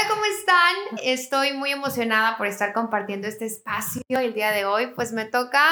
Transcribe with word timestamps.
Hola, 0.00 0.08
¿cómo 0.08 0.24
están? 0.24 0.98
Estoy 1.02 1.52
muy 1.52 1.72
emocionada 1.72 2.38
por 2.38 2.46
estar 2.46 2.72
compartiendo 2.72 3.26
este 3.26 3.44
espacio 3.44 4.02
el 4.08 4.32
día 4.32 4.50
de 4.50 4.64
hoy. 4.64 4.92
Pues 4.94 5.12
me 5.12 5.24
toca 5.24 5.62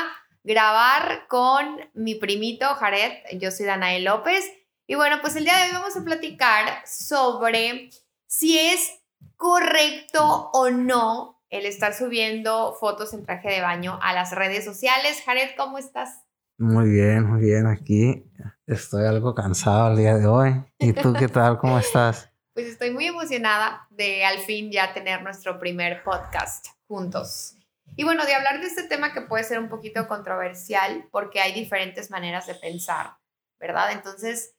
grabar 0.43 1.27
con 1.29 1.79
mi 1.95 2.15
primito 2.15 2.67
Jared. 2.75 3.13
Yo 3.39 3.51
soy 3.51 3.67
Danae 3.67 4.01
López. 4.01 4.45
Y 4.87 4.97
bueno, 4.97 5.17
pues 5.23 5.37
el 5.37 5.45
día 5.45 5.57
de 5.57 5.65
hoy 5.67 5.73
vamos 5.73 5.97
a 5.97 6.05
platicar 6.05 6.83
sobre 6.85 7.91
si 8.27 8.59
es 8.59 9.01
correcto 9.37 10.51
o 10.53 10.71
no 10.71 11.41
el 11.49 11.65
estar 11.65 11.95
subiendo 11.95 12.77
fotos 12.79 13.15
en 13.15 13.25
traje 13.25 13.49
de 13.49 13.61
baño 13.63 13.99
a 14.03 14.13
las 14.13 14.33
redes 14.33 14.65
sociales. 14.65 15.23
Jared, 15.25 15.51
¿cómo 15.57 15.79
estás? 15.79 16.23
Muy 16.59 16.91
bien, 16.91 17.25
muy 17.25 17.41
bien. 17.41 17.67
Aquí 17.67 18.25
estoy 18.67 19.07
algo 19.07 19.35
cansado 19.35 19.93
el 19.93 19.97
día 19.97 20.17
de 20.17 20.27
hoy. 20.27 20.65
¿Y 20.79 20.93
tú 20.93 21.15
qué 21.15 21.29
tal? 21.29 21.59
¿Cómo 21.59 21.79
estás? 21.79 22.28
Pues 22.59 22.71
estoy 22.71 22.91
muy 22.91 23.07
emocionada 23.07 23.87
de 23.91 24.25
al 24.25 24.41
fin 24.41 24.73
ya 24.73 24.93
tener 24.93 25.23
nuestro 25.23 25.61
primer 25.61 26.03
podcast 26.03 26.67
juntos. 26.89 27.55
Y 27.95 28.03
bueno, 28.03 28.27
de 28.27 28.35
hablar 28.35 28.61
de 28.61 28.67
este 28.67 28.83
tema 28.83 29.13
que 29.13 29.21
puede 29.21 29.45
ser 29.45 29.61
un 29.61 29.69
poquito 29.69 30.09
controversial 30.09 31.07
porque 31.13 31.41
hay 31.41 31.53
diferentes 31.53 32.11
maneras 32.11 32.49
de 32.49 32.57
pensar, 32.57 33.17
¿verdad? 33.61 33.93
Entonces, 33.93 34.57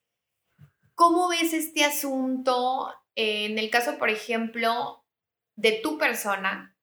¿cómo 0.96 1.28
ves 1.28 1.52
este 1.52 1.84
asunto 1.84 2.90
en 3.16 3.59
el 3.59 3.70
caso, 3.70 3.98
por 3.98 4.09
ejemplo, 4.09 5.04
de 5.58 5.81
tu 5.84 5.98
persona? 5.98 6.78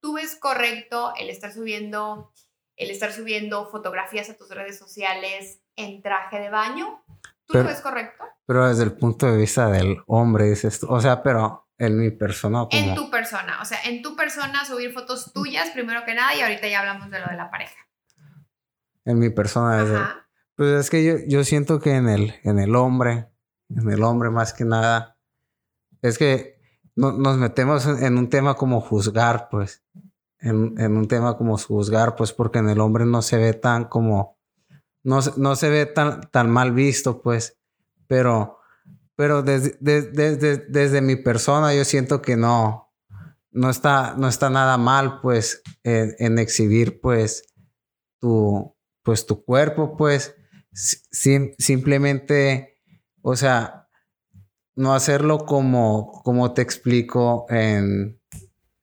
¿Tú 0.00 0.14
ves 0.14 0.34
correcto 0.34 1.12
el 1.16 1.30
estar 1.30 1.52
subiendo 1.52 2.32
el 2.74 2.90
estar 2.90 3.12
subiendo 3.12 3.70
fotografías 3.70 4.28
a 4.30 4.36
tus 4.36 4.48
redes 4.48 4.76
sociales 4.76 5.60
en 5.76 6.02
traje 6.02 6.40
de 6.40 6.50
baño? 6.50 7.04
¿Tú 7.50 7.58
lo 7.58 7.64
ves 7.64 7.80
correcto? 7.80 8.24
Pero 8.46 8.68
desde 8.68 8.84
el 8.84 8.92
punto 8.92 9.26
de 9.26 9.36
vista 9.36 9.68
del 9.68 10.02
hombre, 10.06 10.46
dices 10.46 10.80
tú. 10.80 10.88
O 10.88 11.00
sea, 11.00 11.22
pero 11.22 11.68
en 11.78 11.98
mi 11.98 12.10
persona. 12.10 12.66
En 12.70 12.94
tu 12.94 13.10
persona. 13.10 13.60
O 13.62 13.64
sea, 13.64 13.78
en 13.84 14.02
tu 14.02 14.16
persona 14.16 14.64
subir 14.64 14.92
fotos 14.92 15.32
tuyas 15.32 15.70
primero 15.70 16.04
que 16.04 16.14
nada 16.14 16.34
y 16.34 16.40
ahorita 16.40 16.68
ya 16.68 16.80
hablamos 16.80 17.10
de 17.10 17.20
lo 17.20 17.26
de 17.26 17.36
la 17.36 17.50
pareja. 17.50 17.76
En 19.04 19.18
mi 19.18 19.30
persona. 19.30 19.82
Desde, 19.82 19.98
pues 20.56 20.72
es 20.72 20.90
que 20.90 21.04
yo, 21.04 21.14
yo 21.26 21.42
siento 21.44 21.80
que 21.80 21.94
en 21.94 22.08
el, 22.08 22.34
en 22.42 22.58
el 22.58 22.76
hombre, 22.76 23.30
en 23.70 23.90
el 23.90 24.02
hombre 24.02 24.30
más 24.30 24.52
que 24.52 24.64
nada, 24.64 25.16
es 26.02 26.18
que 26.18 26.60
nos 26.96 27.38
metemos 27.38 27.86
en, 27.86 28.18
un 28.18 28.28
tema 28.28 28.54
como 28.54 28.80
juzgar, 28.80 29.48
pues. 29.50 29.82
En, 30.38 30.78
en, 30.78 30.96
un 30.96 31.06
tema 31.06 31.36
como 31.36 31.56
juzgar, 31.56 32.16
pues 32.16 32.32
porque 32.32 32.58
en 32.58 32.68
el 32.68 32.80
hombre 32.80 33.04
no 33.06 33.22
se 33.22 33.36
ve 33.36 33.52
tan 33.52 33.84
como 33.84 34.39
no, 35.02 35.20
no 35.36 35.56
se 35.56 35.68
ve 35.68 35.86
tan, 35.86 36.30
tan 36.30 36.50
mal 36.50 36.72
visto, 36.72 37.22
pues, 37.22 37.58
pero, 38.06 38.58
pero 39.16 39.42
desde, 39.42 39.76
desde, 39.80 40.58
desde, 40.68 41.00
mi 41.00 41.16
persona 41.16 41.74
yo 41.74 41.84
siento 41.84 42.22
que 42.22 42.36
no, 42.36 42.92
no 43.50 43.70
está, 43.70 44.14
no 44.16 44.28
está 44.28 44.50
nada 44.50 44.76
mal, 44.76 45.20
pues, 45.20 45.62
en, 45.84 46.38
exhibir, 46.38 47.00
pues, 47.00 47.44
tu, 48.18 48.76
pues, 49.02 49.26
tu 49.26 49.44
cuerpo, 49.44 49.96
pues, 49.96 50.34
simplemente, 50.72 52.78
o 53.22 53.36
sea, 53.36 53.88
no 54.74 54.94
hacerlo 54.94 55.46
como, 55.46 56.22
como 56.24 56.52
te 56.52 56.62
explico, 56.62 57.46
en, 57.48 58.20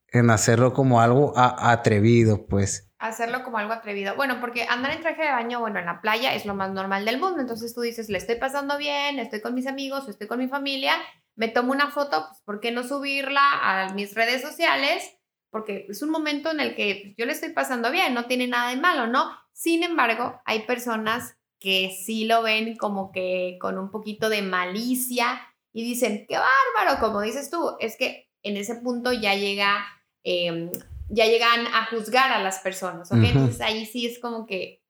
en 0.10 0.30
hacerlo 0.30 0.74
como 0.74 1.02
algo 1.02 1.34
atrevido, 1.36 2.48
pues 2.48 2.87
hacerlo 3.00 3.44
como 3.44 3.58
algo 3.58 3.74
atrevido. 3.74 4.16
Bueno, 4.16 4.40
porque 4.40 4.64
andar 4.64 4.92
en 4.92 5.02
traje 5.02 5.24
de 5.24 5.32
baño, 5.32 5.60
bueno, 5.60 5.80
en 5.80 5.86
la 5.86 6.02
playa 6.02 6.34
es 6.34 6.46
lo 6.46 6.56
más 6.56 6.72
normal 6.72 7.06
del 7.06 7.20
mundo. 7.20 7.40
Entonces 7.40 7.74
tú 7.74 7.82
dices, 7.82 8.10
le 8.10 8.18
estoy 8.18 8.36
pasando 8.36 8.78
bien, 8.78 9.20
estoy 9.20 9.42
con 9.42 9.54
mis 9.54 9.68
amigos, 9.68 10.08
estoy 10.08 10.28
con 10.28 10.40
mi 10.40 10.48
familia, 10.48 10.96
me 11.36 11.48
tomo 11.48 11.72
una 11.72 11.92
foto, 11.92 12.26
pues 12.28 12.42
¿por 12.42 12.60
qué 12.60 12.72
no 12.72 12.84
subirla 12.84 13.42
a 13.42 13.94
mis 13.94 14.16
redes 14.16 14.42
sociales? 14.42 15.16
Porque 15.52 15.86
es 15.90 16.02
un 16.02 16.10
momento 16.10 16.52
en 16.52 16.60
el 16.60 16.76
que 16.76 17.14
yo 17.18 17.26
le 17.26 17.34
estoy 17.34 17.50
pasando 17.50 17.92
bien, 17.92 18.14
no 18.14 18.26
tiene 18.26 18.48
nada 18.48 18.70
de 18.70 18.78
malo, 18.78 19.08
¿no? 19.08 19.32
Sin 19.54 19.84
embargo, 19.84 20.42
hay 20.46 20.64
personas 20.64 21.36
que 21.60 21.96
sí 22.04 22.26
lo 22.26 22.44
ven 22.44 22.78
como 22.78 23.12
que 23.12 23.58
con 23.60 23.78
un 23.78 23.90
poquito 23.92 24.30
de 24.30 24.42
malicia 24.42 25.42
y 25.74 25.84
dicen, 25.84 26.26
qué 26.28 26.38
bárbaro, 26.38 27.00
como 27.00 27.22
dices 27.22 27.50
tú, 27.50 27.76
es 27.80 27.98
que 27.98 28.30
en 28.44 28.58
ese 28.58 28.76
punto 28.76 29.14
ya 29.14 29.36
llega... 29.36 29.86
Eh, 30.24 30.72
ya 31.10 31.26
llegan 31.26 31.68
a 31.68 31.88
juzgar 31.90 32.32
a 32.32 32.42
las 32.42 32.60
personas, 32.60 33.12
¿ok? 33.12 33.20
Entonces 33.24 33.62
ahí 33.62 33.86
sí 33.86 34.06
es 34.06 34.20
como 34.20 34.46
que, 34.46 34.84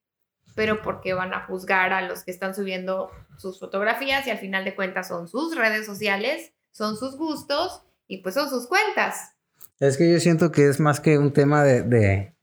pero 0.55 0.81
¿por 0.81 1.01
qué 1.01 1.13
van 1.13 1.33
a 1.33 1.45
juzgar 1.45 1.93
a 1.93 2.01
los 2.01 2.23
que 2.23 2.31
están 2.31 2.55
subiendo 2.55 3.11
sus 3.37 3.59
fotografías 3.59 4.25
y 4.25 4.31
al 4.31 4.39
final 4.39 4.65
de 4.65 4.75
cuentas 4.75 5.07
son 5.07 5.27
sus 5.27 5.55
redes 5.55 5.85
sociales, 5.85 6.53
son 6.71 6.97
sus 6.97 7.17
gustos 7.17 7.83
y 8.07 8.23
pues 8.23 8.35
son 8.35 8.49
sus 8.49 8.67
cuentas? 8.67 9.35
Es 9.79 9.97
que 9.97 10.11
yo 10.11 10.19
siento 10.19 10.51
que 10.51 10.67
es 10.67 10.79
más 10.79 10.99
que 10.99 11.19
un 11.19 11.33
tema 11.33 11.63
de, 11.63 11.83
de 11.83 12.35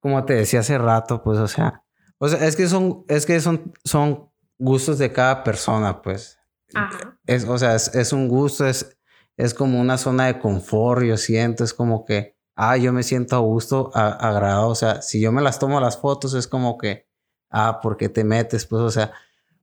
como 0.00 0.24
te 0.24 0.34
decía 0.34 0.60
hace 0.60 0.78
rato, 0.78 1.22
pues, 1.22 1.38
o 1.38 1.48
sea, 1.48 1.84
o 2.18 2.28
sea, 2.28 2.46
es 2.46 2.54
que 2.54 2.68
son, 2.68 3.04
es 3.08 3.26
que 3.26 3.40
son, 3.40 3.72
son 3.84 4.30
gustos 4.58 4.98
de 4.98 5.12
cada 5.12 5.42
persona, 5.42 6.02
pues. 6.02 6.38
Ajá. 6.74 7.18
Es, 7.26 7.44
o 7.44 7.58
sea, 7.58 7.74
es, 7.74 7.94
es 7.94 8.12
un 8.12 8.28
gusto, 8.28 8.66
es, 8.66 8.96
es 9.36 9.54
como 9.54 9.80
una 9.80 9.98
zona 9.98 10.26
de 10.26 10.38
confort, 10.38 11.02
yo 11.02 11.16
siento, 11.16 11.64
es 11.64 11.74
como 11.74 12.04
que 12.04 12.37
ah, 12.58 12.76
yo 12.76 12.92
me 12.92 13.04
siento 13.04 13.36
a 13.36 13.38
gusto, 13.38 13.90
agradado. 13.94 14.68
O 14.68 14.74
sea, 14.74 15.00
si 15.00 15.20
yo 15.20 15.30
me 15.30 15.40
las 15.40 15.60
tomo 15.60 15.80
las 15.80 15.96
fotos, 15.96 16.34
es 16.34 16.48
como 16.48 16.76
que, 16.76 17.06
ah, 17.50 17.80
¿por 17.80 17.96
qué 17.96 18.08
te 18.08 18.24
metes? 18.24 18.66
Pues, 18.66 18.82
o 18.82 18.90
sea, 18.90 19.12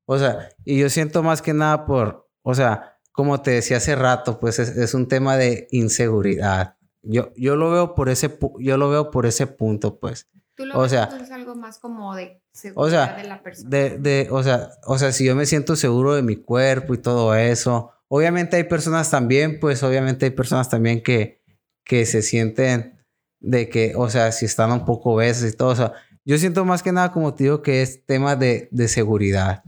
o 0.05 0.17
sea, 0.17 0.49
y 0.63 0.79
yo 0.79 0.89
siento 0.89 1.21
más 1.21 1.41
que 1.41 1.53
nada 1.53 1.85
por, 1.85 2.29
o 2.41 2.55
sea, 2.55 2.97
como 3.11 3.41
te 3.41 3.51
decía 3.51 3.77
hace 3.77 3.95
rato, 3.95 4.39
pues 4.39 4.59
es, 4.59 4.93
un 4.93 5.07
tema 5.07 5.35
de 5.35 5.67
inseguridad. 5.71 6.77
Yo, 7.01 7.33
yo 7.35 7.57
lo 7.57 7.69
veo 7.69 7.95
por 7.95 8.07
ese, 8.07 8.39
yo 8.59 8.77
lo 8.77 8.89
veo 8.89 9.11
por 9.11 9.25
ese 9.25 9.45
punto, 9.45 9.99
pues. 9.99 10.29
Tú 10.55 10.65
lo 10.65 10.79
o 10.79 10.87
sea, 10.87 11.09
es 11.21 11.31
algo 11.31 11.53
más 11.53 11.79
como 11.79 12.15
de 12.15 12.41
seguridad 12.53 13.17
de 13.17 13.25
la 13.25 13.43
persona. 13.43 13.69
De, 13.69 13.97
de, 13.97 14.29
o 14.31 14.41
sea, 14.41 14.69
o 14.85 14.97
sea, 14.97 15.11
si 15.11 15.25
yo 15.25 15.35
me 15.35 15.45
siento 15.45 15.75
seguro 15.75 16.15
de 16.15 16.21
mi 16.21 16.37
cuerpo 16.37 16.93
y 16.93 16.97
todo 16.97 17.35
eso, 17.35 17.91
obviamente 18.07 18.55
hay 18.55 18.63
personas 18.63 19.11
también, 19.11 19.59
pues 19.59 19.83
obviamente 19.83 20.25
hay 20.25 20.31
personas 20.31 20.69
también 20.69 21.03
que, 21.03 21.43
que 21.85 22.05
se 22.05 22.21
sienten 22.21 22.95
de 23.39 23.69
que, 23.69 23.93
o 23.95 24.09
sea, 24.09 24.31
si 24.31 24.45
están 24.45 24.71
un 24.71 24.85
poco 24.85 25.11
obesos 25.13 25.49
y 25.49 25.55
todo. 25.55 25.69
O 25.69 25.75
sea, 25.75 25.93
yo 26.25 26.37
siento 26.37 26.65
más 26.65 26.81
que 26.81 26.91
nada, 26.91 27.11
como 27.11 27.33
te 27.35 27.45
digo, 27.45 27.61
que 27.61 27.81
es 27.81 28.05
tema 28.05 28.35
de, 28.35 28.67
de 28.71 28.87
seguridad. 28.87 29.63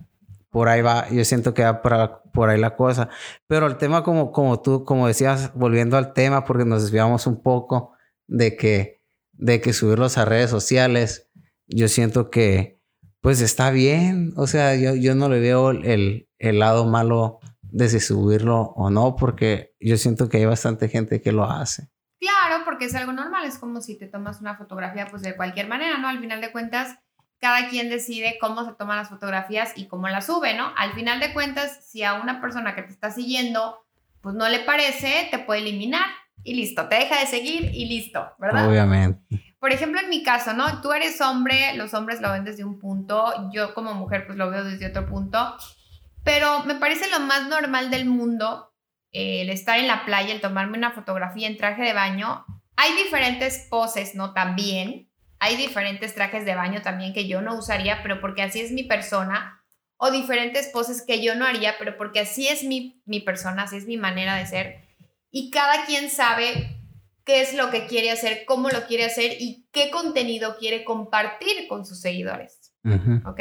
Por 0.49 0.69
ahí 0.69 0.81
va, 0.81 1.07
yo 1.09 1.23
siento 1.23 1.53
que 1.53 1.63
va 1.63 1.81
por, 2.31 2.49
ahí 2.49 2.59
la 2.59 2.75
cosa. 2.75 3.09
Pero 3.47 3.67
el 3.67 3.77
tema, 3.77 4.03
como, 4.03 4.31
como 4.31 4.59
tú, 4.61 4.83
como 4.83 5.07
decías, 5.07 5.51
volviendo 5.53 5.97
al 5.97 6.13
tema, 6.13 6.43
porque 6.45 6.65
nos 6.65 6.81
desviamos 6.81 7.27
un 7.27 7.41
poco 7.41 7.93
de 8.27 8.57
que, 8.57 9.01
de 9.33 9.61
que 9.61 9.73
subirlos 9.73 10.17
a 10.17 10.25
redes 10.25 10.49
sociales, 10.49 11.29
yo 11.67 11.87
siento 11.87 12.31
que, 12.31 12.81
pues 13.21 13.41
está 13.41 13.69
bien. 13.69 14.33
O 14.37 14.47
sea, 14.47 14.75
yo, 14.75 14.95
yo 14.95 15.13
no 15.13 15.29
le 15.29 15.39
veo 15.39 15.71
el, 15.71 16.27
el 16.39 16.59
lado 16.59 16.85
malo 16.85 17.39
de 17.61 17.89
si 17.89 17.99
subirlo 17.99 18.73
o 18.75 18.89
no, 18.89 19.15
porque 19.15 19.75
yo 19.79 19.97
siento 19.97 20.29
que 20.29 20.37
hay 20.37 20.45
bastante 20.45 20.89
gente 20.89 21.21
que 21.21 21.31
lo 21.31 21.43
hace. 21.43 21.89
Porque 22.77 22.85
es 22.93 22.95
algo 22.95 23.11
normal, 23.11 23.43
es 23.45 23.57
como 23.57 23.81
si 23.81 23.97
te 23.97 24.05
tomas 24.05 24.39
una 24.39 24.55
fotografía 24.55 25.07
pues 25.07 25.23
de 25.23 25.35
cualquier 25.35 25.67
manera, 25.67 25.97
¿no? 25.97 26.07
Al 26.07 26.19
final 26.19 26.41
de 26.41 26.51
cuentas, 26.51 26.99
cada 27.39 27.69
quien 27.69 27.89
decide 27.89 28.37
cómo 28.39 28.63
se 28.65 28.73
toman 28.73 28.97
las 28.97 29.09
fotografías 29.09 29.73
y 29.75 29.87
cómo 29.87 30.07
las 30.09 30.27
sube, 30.27 30.53
¿no? 30.53 30.71
Al 30.77 30.93
final 30.93 31.19
de 31.19 31.33
cuentas, 31.33 31.89
si 31.89 32.03
a 32.03 32.13
una 32.13 32.39
persona 32.39 32.75
que 32.75 32.83
te 32.83 32.91
está 32.91 33.09
siguiendo 33.09 33.83
pues 34.21 34.35
no 34.35 34.47
le 34.47 34.59
parece, 34.59 35.27
te 35.31 35.39
puede 35.39 35.61
eliminar 35.61 36.05
y 36.43 36.53
listo, 36.53 36.87
te 36.87 36.97
deja 36.97 37.19
de 37.19 37.25
seguir 37.25 37.71
y 37.73 37.87
listo, 37.87 38.31
¿verdad? 38.37 38.69
Obviamente. 38.69 39.55
Por 39.57 39.71
ejemplo, 39.71 39.99
en 39.99 40.09
mi 40.09 40.21
caso, 40.21 40.53
¿no? 40.53 40.79
Tú 40.81 40.93
eres 40.93 41.19
hombre, 41.19 41.73
los 41.77 41.95
hombres 41.95 42.21
lo 42.21 42.31
ven 42.31 42.43
desde 42.43 42.63
un 42.63 42.77
punto, 42.77 43.49
yo 43.51 43.73
como 43.73 43.95
mujer 43.95 44.27
pues 44.27 44.37
lo 44.37 44.51
veo 44.51 44.63
desde 44.63 44.85
otro 44.85 45.07
punto, 45.07 45.57
pero 46.23 46.63
me 46.65 46.75
parece 46.75 47.09
lo 47.09 47.21
más 47.21 47.47
normal 47.47 47.89
del 47.89 48.05
mundo 48.05 48.71
el 49.11 49.49
estar 49.49 49.79
en 49.79 49.87
la 49.87 50.05
playa, 50.05 50.31
el 50.31 50.41
tomarme 50.41 50.77
una 50.77 50.91
fotografía 50.91 51.47
en 51.47 51.57
traje 51.57 51.81
de 51.81 51.93
baño, 51.93 52.45
hay 52.77 52.95
diferentes 52.95 53.67
poses, 53.69 54.15
¿no? 54.15 54.33
También. 54.33 55.09
Hay 55.39 55.55
diferentes 55.55 56.15
trajes 56.15 56.45
de 56.45 56.55
baño 56.55 56.81
también 56.81 57.13
que 57.13 57.27
yo 57.27 57.41
no 57.41 57.55
usaría, 57.55 58.01
pero 58.01 58.21
porque 58.21 58.41
así 58.41 58.61
es 58.61 58.71
mi 58.71 58.83
persona. 58.83 59.63
O 59.97 60.11
diferentes 60.11 60.67
poses 60.67 61.03
que 61.05 61.21
yo 61.21 61.35
no 61.35 61.45
haría, 61.45 61.75
pero 61.77 61.97
porque 61.97 62.19
así 62.21 62.47
es 62.47 62.63
mi, 62.63 63.01
mi 63.05 63.19
persona, 63.19 63.63
así 63.63 63.77
es 63.77 63.85
mi 63.85 63.97
manera 63.97 64.35
de 64.35 64.45
ser. 64.45 64.87
Y 65.31 65.51
cada 65.51 65.85
quien 65.85 66.09
sabe 66.09 66.77
qué 67.25 67.41
es 67.41 67.55
lo 67.55 67.71
que 67.71 67.87
quiere 67.87 68.11
hacer, 68.11 68.45
cómo 68.45 68.69
lo 68.69 68.85
quiere 68.85 69.05
hacer 69.05 69.35
y 69.39 69.67
qué 69.71 69.89
contenido 69.89 70.57
quiere 70.57 70.83
compartir 70.83 71.67
con 71.67 71.85
sus 71.85 71.99
seguidores. 71.99 72.73
¿Ok? 73.25 73.39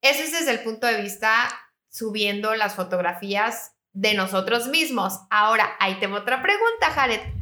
Ese 0.00 0.22
es 0.22 0.32
desde 0.32 0.52
el 0.52 0.60
punto 0.60 0.86
de 0.86 1.02
vista 1.02 1.30
subiendo 1.90 2.54
las 2.54 2.74
fotografías 2.74 3.72
de 3.92 4.14
nosotros 4.14 4.68
mismos. 4.68 5.20
Ahora, 5.30 5.76
ahí 5.80 5.98
tengo 5.98 6.16
otra 6.16 6.42
pregunta, 6.42 6.90
Jared. 6.90 7.35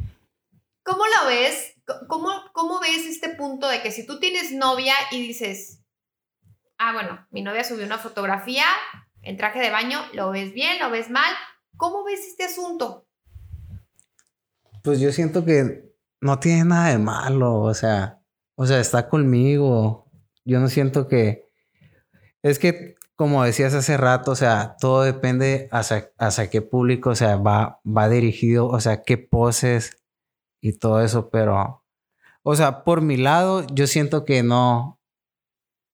¿Cómo 0.85 1.03
lo 1.05 1.27
ves? 1.29 1.75
¿Cómo, 2.09 2.31
¿Cómo 2.53 2.81
ves 2.81 3.07
este 3.07 3.31
punto 3.31 3.69
de 3.69 3.83
que 3.83 3.91
si 3.91 4.07
tú 4.07 4.21
tienes 4.21 4.53
novia 4.53 4.95
y 5.11 5.21
dices, 5.21 5.81
ah, 6.79 6.93
bueno, 6.93 7.27
mi 7.31 7.43
novia 7.43 7.65
subió 7.65 7.85
una 7.85 7.99
fotografía 7.99 8.67
en 9.23 9.37
traje 9.37 9.59
de 9.61 9.71
baño, 9.71 10.01
¿lo 10.13 10.31
ves 10.31 10.53
bien? 10.53 10.79
¿Lo 10.79 10.91
ves 10.91 11.11
mal? 11.11 11.35
¿Cómo 11.77 12.05
ves 12.05 12.21
este 12.27 12.45
asunto? 12.45 13.07
pues 14.85 15.01
yo 15.01 15.11
siento 15.13 15.47
que 15.47 15.95
no 16.21 16.39
tiene 16.39 16.67
nada 16.67 16.91
de 16.91 16.99
malo, 16.99 17.61
o 17.63 17.73
sea, 17.73 18.21
o 18.55 18.67
sea, 18.67 18.81
está 18.81 19.09
conmigo. 19.09 20.11
Yo 20.45 20.61
no 20.61 20.69
siento 20.69 21.09
que 21.09 21.49
es 22.43 22.59
que 22.59 22.95
como 23.17 23.45
decías 23.45 23.73
hace 23.73 23.97
rato, 23.97 24.33
o 24.33 24.37
sea, 24.37 24.77
todo 24.79 25.03
depende 25.03 25.69
hacia, 25.73 26.13
hacia 26.19 26.51
qué 26.51 26.61
público, 26.61 27.11
o 27.11 27.15
sea, 27.15 27.37
va, 27.37 27.81
va 27.87 28.09
dirigido, 28.11 28.67
o 28.69 28.79
sea, 28.81 29.03
qué 29.03 29.17
poses 29.17 30.04
y 30.65 30.73
todo 30.73 31.03
eso, 31.03 31.29
pero, 31.29 31.85
o 32.43 32.57
sea, 32.57 32.85
por 32.85 33.03
mi 33.03 33.19
lado, 33.19 33.67
yo 33.75 33.87
siento 33.87 34.25
que 34.25 34.43
no. 34.43 34.99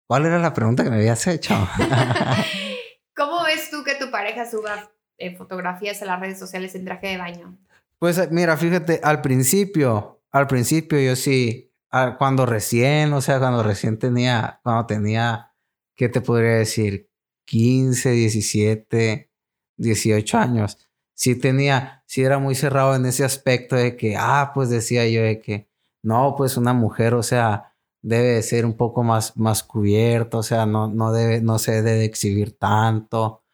¿Cuál 0.06 0.26
era 0.26 0.38
la 0.38 0.54
pregunta 0.54 0.84
que 0.84 0.90
me 0.90 0.96
habías 0.96 1.26
hecho? 1.26 1.56
¿Cómo 3.16 3.42
ves 3.42 3.68
tú 3.68 3.82
que 3.82 3.96
tu 3.96 4.12
pareja 4.12 4.48
suba 4.48 4.92
eh, 5.18 5.36
fotografías 5.36 6.00
a 6.02 6.04
las 6.04 6.20
redes 6.20 6.38
sociales 6.38 6.76
en 6.76 6.84
traje 6.84 7.08
de 7.08 7.18
baño? 7.18 7.58
Pues 7.98 8.16
eh, 8.18 8.28
mira, 8.30 8.56
fíjate, 8.56 9.00
al 9.02 9.20
principio, 9.22 10.22
al 10.30 10.46
principio 10.46 11.00
yo 11.00 11.16
sí, 11.16 11.74
cuando 12.16 12.46
recién, 12.46 13.12
o 13.12 13.20
sea, 13.20 13.40
cuando 13.40 13.64
recién 13.64 13.98
tenía, 13.98 14.60
cuando 14.62 14.86
tenía, 14.86 15.52
¿qué 15.96 16.08
te 16.08 16.20
podría 16.20 16.52
decir? 16.52 17.10
15, 17.46 18.10
17, 18.12 19.32
18 19.78 20.38
años, 20.38 20.89
sí 21.20 21.34
tenía, 21.36 22.02
era 22.16 22.38
muy 22.38 22.54
cerrado 22.54 22.94
en 22.96 23.04
ese 23.04 23.24
aspecto 23.24 23.76
de 23.76 23.94
que, 23.94 24.16
ah, 24.16 24.52
pues 24.54 24.70
decía 24.70 25.06
yo 25.06 25.22
de 25.22 25.38
que, 25.38 25.68
no, 26.02 26.34
pues 26.34 26.56
una 26.56 26.72
mujer, 26.72 27.12
o 27.12 27.22
sea, 27.22 27.74
debe 28.00 28.42
ser 28.42 28.64
un 28.64 28.74
poco 28.74 29.02
más, 29.02 29.36
más 29.36 29.62
cubierta, 29.62 30.38
o 30.38 30.42
sea, 30.42 30.64
no, 30.64 30.88
no, 30.88 31.12
debe, 31.12 31.42
no 31.42 31.58
se 31.58 31.82
debe 31.82 32.04
exhibir 32.06 32.58
tanto. 32.58 33.44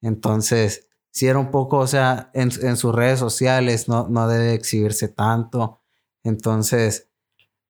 Entonces, 0.00 0.88
sí 1.10 1.26
era 1.28 1.38
un 1.38 1.50
poco, 1.50 1.78
o 1.78 1.86
sea, 1.86 2.30
en, 2.32 2.50
en 2.62 2.78
sus 2.78 2.94
redes 2.94 3.18
sociales 3.18 3.86
no, 3.86 4.08
no 4.08 4.26
debe 4.26 4.54
exhibirse 4.54 5.08
tanto. 5.08 5.82
Entonces, 6.24 7.10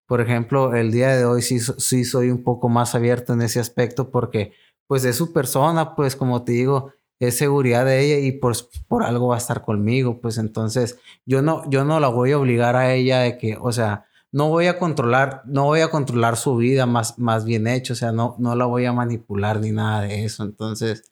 por 0.06 0.20
ejemplo, 0.20 0.76
el 0.76 0.92
día 0.92 1.16
de 1.16 1.24
hoy 1.24 1.42
sí, 1.42 1.58
sí 1.60 2.04
soy 2.04 2.30
un 2.30 2.44
poco 2.44 2.68
más 2.68 2.94
abierto 2.94 3.32
en 3.32 3.42
ese 3.42 3.58
aspecto 3.58 4.12
porque 4.12 4.52
pues 4.86 5.04
es 5.04 5.16
su 5.16 5.32
persona, 5.32 5.96
pues 5.96 6.14
como 6.14 6.44
te 6.44 6.52
digo, 6.52 6.92
es 7.20 7.36
seguridad 7.36 7.84
de 7.84 8.00
ella 8.00 8.26
y 8.26 8.32
por, 8.32 8.56
por 8.88 9.04
algo 9.04 9.28
va 9.28 9.36
a 9.36 9.38
estar 9.38 9.62
conmigo, 9.62 10.20
pues 10.20 10.38
entonces 10.38 10.98
yo 11.26 11.42
no, 11.42 11.68
yo 11.70 11.84
no 11.84 12.00
la 12.00 12.08
voy 12.08 12.32
a 12.32 12.38
obligar 12.38 12.76
a 12.76 12.92
ella 12.94 13.20
de 13.20 13.36
que, 13.36 13.58
o 13.60 13.72
sea, 13.72 14.06
no 14.32 14.48
voy 14.48 14.66
a 14.66 14.78
controlar, 14.78 15.42
no 15.44 15.64
voy 15.64 15.80
a 15.80 15.90
controlar 15.90 16.36
su 16.36 16.56
vida 16.56 16.86
más, 16.86 17.18
más 17.18 17.44
bien 17.44 17.66
hecho, 17.66 17.92
o 17.92 17.96
sea, 17.96 18.10
no, 18.10 18.36
no 18.38 18.56
la 18.56 18.64
voy 18.64 18.86
a 18.86 18.92
manipular 18.92 19.60
ni 19.60 19.70
nada 19.70 20.02
de 20.02 20.24
eso, 20.24 20.44
entonces 20.44 21.04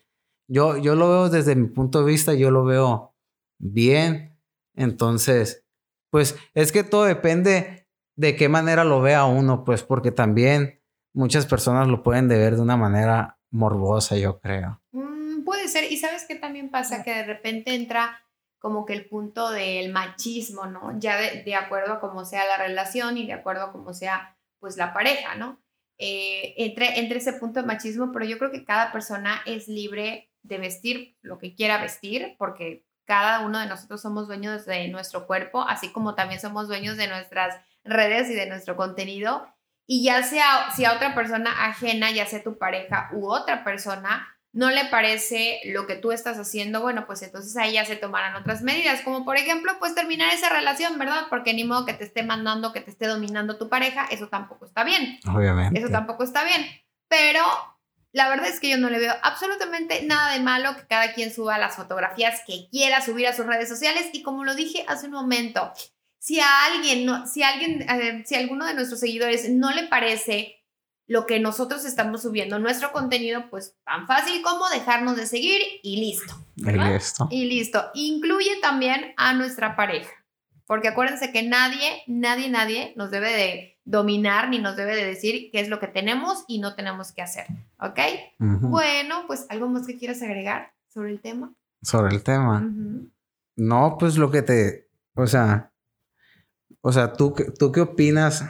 yo, 0.49 0.78
yo 0.78 0.94
lo 0.94 1.10
veo 1.10 1.28
desde 1.28 1.55
mi 1.55 1.69
punto 1.69 2.00
de 2.00 2.06
vista, 2.06 2.32
yo 2.32 2.50
lo 2.50 2.64
veo 2.64 3.14
bien, 3.58 4.38
entonces, 4.75 5.66
pues 6.10 6.37
es 6.55 6.72
que 6.72 6.84
todo 6.84 7.05
depende 7.05 7.87
de 8.16 8.34
qué 8.34 8.49
manera 8.49 8.84
lo 8.84 9.02
vea 9.02 9.26
uno, 9.26 9.62
pues 9.62 9.82
porque 9.82 10.10
también 10.10 10.81
muchas 11.12 11.44
personas 11.44 11.87
lo 11.87 12.02
pueden 12.02 12.28
ver 12.28 12.56
de 12.56 12.62
una 12.62 12.78
manera 12.78 13.38
morbosa, 13.50 14.16
yo 14.16 14.40
creo. 14.40 14.78
Puede 15.69 15.82
ser, 15.82 15.93
y 15.93 15.99
sabes 15.99 16.25
qué 16.26 16.35
también 16.35 16.70
pasa, 16.70 17.03
que 17.03 17.15
de 17.15 17.25
repente 17.25 17.75
entra 17.75 18.23
como 18.59 18.87
que 18.87 18.94
el 18.94 19.06
punto 19.06 19.50
del 19.50 19.93
machismo, 19.93 20.65
¿no? 20.65 20.99
Ya 20.99 21.19
de, 21.19 21.55
acuerdo 21.55 21.93
a 21.93 22.00
cómo 22.00 22.25
sea 22.25 22.47
la 22.47 22.56
relación 22.56 23.19
y 23.19 23.26
de 23.26 23.35
acuerdo 23.35 23.65
a 23.65 23.73
cómo 23.73 23.93
sea, 23.93 24.35
pues, 24.61 24.79
la 24.79 24.94
pareja, 24.94 25.35
¿no? 25.35 25.61
Eh, 25.99 26.55
entre, 26.56 27.00
entre 27.00 27.19
ese 27.19 27.35
punto 27.35 27.61
de 27.61 27.67
machismo, 27.67 28.12
pero 28.12 28.25
yo 28.25 28.38
creo 28.38 28.50
que 28.50 28.65
cada 28.65 28.91
persona 28.93 29.43
es 29.44 29.69
libre 29.69 30.32
de 30.43 30.56
vestir 30.56 31.19
lo 31.20 31.37
que 31.37 31.55
quiera 31.55 31.82
vestir, 31.82 32.35
porque 32.38 32.87
cada 33.05 33.41
uno 33.41 33.59
de 33.59 33.67
nosotros 33.67 34.00
somos 34.00 34.26
dueños 34.26 34.65
de 34.65 34.88
nuestro 34.88 35.26
cuerpo, 35.26 35.61
así 35.69 35.93
como 35.93 36.15
también 36.15 36.41
somos 36.41 36.67
dueños 36.67 36.97
de 36.97 37.09
nuestras 37.09 37.61
redes 37.85 38.31
y 38.31 38.35
de 38.35 38.47
nuestro 38.47 38.75
contenido. 38.75 39.47
Y 39.87 40.03
ya 40.03 40.23
sea 40.23 40.70
si 40.75 40.87
a 40.87 40.94
otra 40.94 41.15
persona 41.15 41.67
ajena, 41.67 42.11
ya 42.11 42.25
sea 42.25 42.43
tu 42.43 42.56
pareja 42.56 43.11
u 43.12 43.31
otra 43.31 43.65
persona, 43.65 44.38
no 44.53 44.71
le 44.71 44.87
parece 44.87 45.61
lo 45.67 45.87
que 45.87 45.95
tú 45.95 46.11
estás 46.11 46.39
haciendo, 46.39 46.81
bueno, 46.81 47.06
pues 47.06 47.23
entonces 47.23 47.56
ahí 47.56 47.75
ya 47.75 47.85
se 47.85 47.97
tomarán 47.97 48.35
otras 48.35 48.62
medidas, 48.62 49.03
como 49.03 49.25
por 49.25 49.37
ejemplo, 49.37 49.73
pues 49.79 49.95
terminar 49.95 50.33
esa 50.33 50.49
relación, 50.49 50.99
¿verdad? 50.99 51.27
Porque 51.29 51.55
ni 51.55 51.65
modo 51.65 51.87
que 51.87 51.93
te 51.93 52.05
esté 52.05 52.23
mandando, 52.23 52.73
que 52.73 52.81
te 52.81 52.91
esté 52.91 53.06
dominando 53.06 53.59
tu 53.59 53.69
pareja, 53.69 54.06
eso 54.11 54.29
tampoco 54.29 54.65
está 54.65 54.85
bien. 54.85 55.21
Obviamente. 55.33 55.79
Eso 55.79 55.91
tampoco 55.91 56.25
está 56.25 56.45
bien. 56.45 56.67
Pero 57.09 57.43
la 58.12 58.29
verdad 58.29 58.49
es 58.49 58.59
que 58.59 58.71
yo 58.71 58.79
no 58.79 58.91
le 58.91 58.99
veo 58.99 59.15
absolutamente 59.23 60.03
nada 60.03 60.33
de 60.33 60.41
malo 60.41 60.75
que 60.77 60.87
cada 60.87 61.12
quien 61.12 61.33
suba 61.33 61.59
las 61.59 61.77
fotografías 61.77 62.41
que 62.47 62.69
quiera 62.71 63.03
subir 63.03 63.27
a 63.27 63.35
sus 63.35 63.47
redes 63.47 63.69
sociales 63.69 64.09
y 64.12 64.23
como 64.23 64.44
lo 64.44 64.55
dije 64.55 64.85
hace 64.89 65.06
un 65.06 65.12
momento, 65.12 65.73
si 66.19 66.41
a 66.41 66.65
alguien, 66.65 67.06
no, 67.06 67.27
si 67.27 67.43
alguien, 67.43 67.83
eh, 67.83 68.23
si 68.27 68.35
a 68.35 68.39
alguno 68.39 68.67
de 68.67 68.75
nuestros 68.75 69.01
seguidores 69.01 69.49
no 69.51 69.73
le 69.73 69.85
parece 69.85 70.57
lo 71.08 71.25
que 71.26 71.40
nosotros 71.40 71.87
estamos 71.87 72.22
subiendo, 72.22 72.58
nuestro 72.58 72.93
contenido, 72.93 73.49
pues 73.50 73.75
tan 73.84 74.06
fácil 74.06 74.43
como 74.43 74.69
dejarnos 74.69 75.16
de 75.16 75.26
seguir 75.26 75.60
y 75.82 75.96
listo. 75.96 76.34
Y 76.56 76.70
listo. 76.70 77.28
Y 77.31 77.44
listo. 77.46 77.90
Incluye 77.94 78.60
también 78.60 79.14
a 79.16 79.32
nuestra 79.32 79.75
pareja. 79.75 80.12
Porque 80.66 80.88
acuérdense 80.88 81.32
que 81.32 81.43
nadie, 81.43 82.02
nadie, 82.06 82.50
nadie 82.50 82.93
nos 82.94 83.10
debe 83.10 83.32
de 83.32 83.81
dominar 83.87 84.50
ni 84.50 84.58
nos 84.58 84.76
debe 84.76 84.94
de 84.94 85.06
decir 85.06 85.50
qué 85.50 85.60
es 85.60 85.70
lo 85.70 85.81
que 85.81 85.87
tenemos 85.87 86.44
y 86.46 86.60
no 86.60 86.75
tenemos 86.75 87.10
que 87.12 87.22
hacer. 87.22 87.46
¿Ok? 87.81 87.99
Bueno, 88.38 89.25
pues 89.26 89.46
algo 89.49 89.66
más 89.66 89.87
que 89.87 89.96
quieras 89.96 90.20
agregar 90.20 90.75
sobre 90.93 91.10
el 91.10 91.20
tema. 91.22 91.55
Sobre 91.81 92.14
el 92.14 92.22
tema. 92.22 92.70
No, 93.56 93.96
pues 93.99 94.19
lo 94.19 94.31
que 94.31 94.43
te, 94.43 94.90
o 95.14 95.26
sea, 95.26 95.72
o 96.82 96.93
sea, 96.93 97.14
¿tú, 97.14 97.34
¿tú 97.58 97.72
qué 97.72 97.81
opinas 97.81 98.44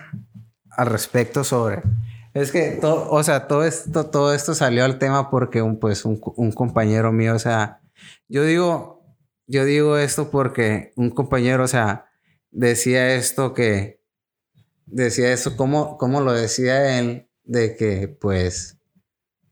al 0.70 0.86
respecto 0.88 1.44
sobre... 1.44 1.82
Es 2.40 2.52
que, 2.52 2.78
todo, 2.80 3.10
o 3.10 3.22
sea, 3.22 3.48
todo 3.48 3.64
esto, 3.64 4.06
todo 4.10 4.34
esto 4.34 4.54
salió 4.54 4.84
al 4.84 4.98
tema 4.98 5.30
porque 5.30 5.62
un, 5.62 5.78
pues, 5.78 6.04
un, 6.04 6.20
un 6.36 6.52
compañero 6.52 7.12
mío, 7.12 7.34
o 7.34 7.38
sea, 7.38 7.80
yo 8.28 8.44
digo, 8.44 9.02
yo 9.46 9.64
digo 9.64 9.98
esto 9.98 10.30
porque 10.30 10.92
un 10.94 11.10
compañero, 11.10 11.64
o 11.64 11.68
sea, 11.68 12.06
decía 12.50 13.14
esto 13.14 13.54
que, 13.54 14.00
decía 14.86 15.32
eso, 15.32 15.56
¿cómo, 15.56 15.98
cómo 15.98 16.20
lo 16.20 16.32
decía 16.32 16.98
él? 16.98 17.28
De 17.44 17.76
que, 17.76 18.08
pues... 18.08 18.78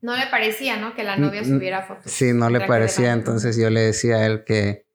No 0.03 0.17
le 0.17 0.27
parecía, 0.29 0.77
¿no? 0.77 0.95
Que 0.95 1.03
la 1.03 1.17
novia 1.17 1.45
subiera 1.45 1.83
fotos. 1.83 2.13
Sí, 2.13 2.33
no 2.33 2.51
le 2.51 2.61
parecía, 2.67 3.13
entonces 3.13 3.57
yo 3.57 3.71
le 3.71 3.81
decía 3.81 4.17
a 4.17 4.27
él 4.27 4.45
que, 4.45 4.87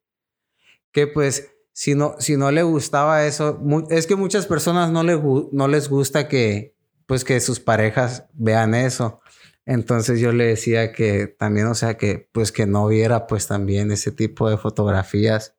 que 0.92 1.08
pues 1.08 1.52
si 1.74 1.96
no, 1.96 2.16
si 2.20 2.38
no 2.38 2.52
le 2.52 2.64
gustaba 2.64 3.26
eso, 3.26 3.60
es 3.90 4.08
que 4.08 4.16
muchas 4.16 4.46
personas 4.46 4.92
no, 4.92 5.04
le, 5.04 5.20
no 5.52 5.68
les 5.68 5.90
gusta 5.90 6.28
que, 6.28 6.76
pues 7.12 7.26
que 7.26 7.42
sus 7.42 7.60
parejas 7.60 8.24
vean 8.32 8.74
eso. 8.74 9.20
Entonces 9.66 10.22
yo 10.22 10.32
le 10.32 10.46
decía 10.46 10.94
que 10.94 11.28
también, 11.28 11.68
o 11.68 11.76
sea, 11.76 11.98
que 11.98 12.30
pues 12.32 12.54
que 12.54 12.66
no 12.66 12.88
viera 12.88 13.28
pues 13.28 13.48
también 13.48 13.92
ese 13.92 14.14
tipo 14.14 14.50
de 14.50 14.56
fotografías. 14.56 15.58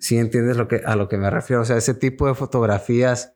Si 0.00 0.18
entiendes 0.18 0.56
lo 0.56 0.66
que, 0.66 0.82
a 0.84 0.96
lo 0.96 1.08
que 1.08 1.18
me 1.18 1.30
refiero, 1.30 1.62
o 1.62 1.64
sea, 1.64 1.76
ese 1.76 1.94
tipo 1.94 2.26
de 2.26 2.34
fotografías, 2.34 3.32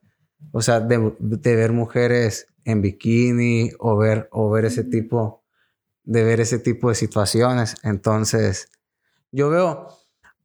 o 0.50 0.60
sea, 0.60 0.80
de, 0.80 1.14
de 1.20 1.54
ver 1.54 1.70
mujeres 1.70 2.48
en 2.64 2.82
bikini 2.82 3.70
o 3.78 3.96
ver, 3.96 4.28
o 4.32 4.50
ver 4.50 4.64
ese 4.64 4.82
tipo, 4.82 5.44
de 6.02 6.24
ver 6.24 6.40
ese 6.40 6.58
tipo 6.58 6.88
de 6.88 6.96
situaciones. 6.96 7.76
Entonces, 7.84 8.70
yo 9.30 9.50
veo, 9.50 9.86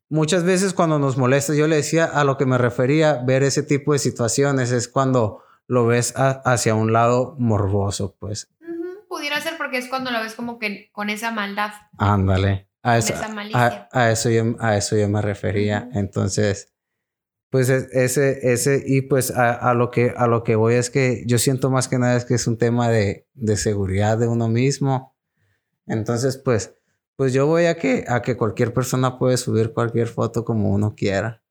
muchas 0.07 0.43
veces 0.43 0.73
cuando 0.73 0.99
nos 0.99 1.17
molesta, 1.17 1.55
yo 1.55 1.67
le 1.67 1.77
decía 1.77 2.05
a 2.05 2.23
lo 2.23 2.37
que 2.37 2.45
me 2.45 2.59
refería, 2.59 3.15
ver 3.15 3.41
ese 3.41 3.63
tipo 3.63 3.93
de 3.93 3.97
situaciones 3.97 4.71
es 4.71 4.87
cuando 4.87 5.41
lo 5.69 5.85
ves 5.85 6.15
hacia 6.17 6.73
un 6.73 6.91
lado 6.91 7.35
morboso, 7.37 8.15
pues. 8.19 8.49
Pudiera 9.07 9.39
ser 9.39 9.55
porque 9.55 9.77
es 9.77 9.87
cuando 9.87 10.09
lo 10.09 10.19
ves 10.19 10.33
como 10.33 10.57
que 10.57 10.89
con 10.91 11.11
esa 11.11 11.31
maldad. 11.31 11.71
Ándale. 11.99 12.67
A 12.81 12.97
eso, 12.97 13.13
a, 13.53 14.09
eso 14.09 14.29
yo, 14.31 14.55
a 14.59 14.77
eso 14.77 14.97
yo 14.97 15.07
me 15.09 15.21
refería. 15.21 15.87
Entonces, 15.93 16.73
pues 17.51 17.69
ese, 17.69 18.51
ese, 18.51 18.83
y 18.83 19.03
pues 19.03 19.31
a, 19.31 19.73
lo 19.75 19.91
que, 19.91 20.13
a 20.17 20.25
lo 20.25 20.43
que 20.43 20.55
voy 20.55 20.73
es 20.73 20.89
que 20.89 21.23
yo 21.27 21.37
siento 21.37 21.69
más 21.69 21.87
que 21.87 21.99
nada 21.99 22.15
es 22.15 22.25
que 22.25 22.33
es 22.33 22.47
un 22.47 22.57
tema 22.57 22.89
de, 22.89 23.27
de 23.33 23.55
seguridad 23.55 24.17
de 24.17 24.27
uno 24.27 24.47
mismo. 24.47 25.15
Entonces, 25.85 26.37
pues, 26.37 26.73
pues 27.15 27.31
yo 27.31 27.45
voy 27.45 27.65
a 27.65 27.75
que, 27.75 28.05
a 28.07 28.23
que 28.23 28.37
cualquier 28.37 28.73
persona 28.73 29.19
puede 29.19 29.37
subir 29.37 29.73
cualquier 29.73 30.07
foto 30.07 30.45
como 30.45 30.69
uno 30.69 30.95
quiera. 30.95 31.43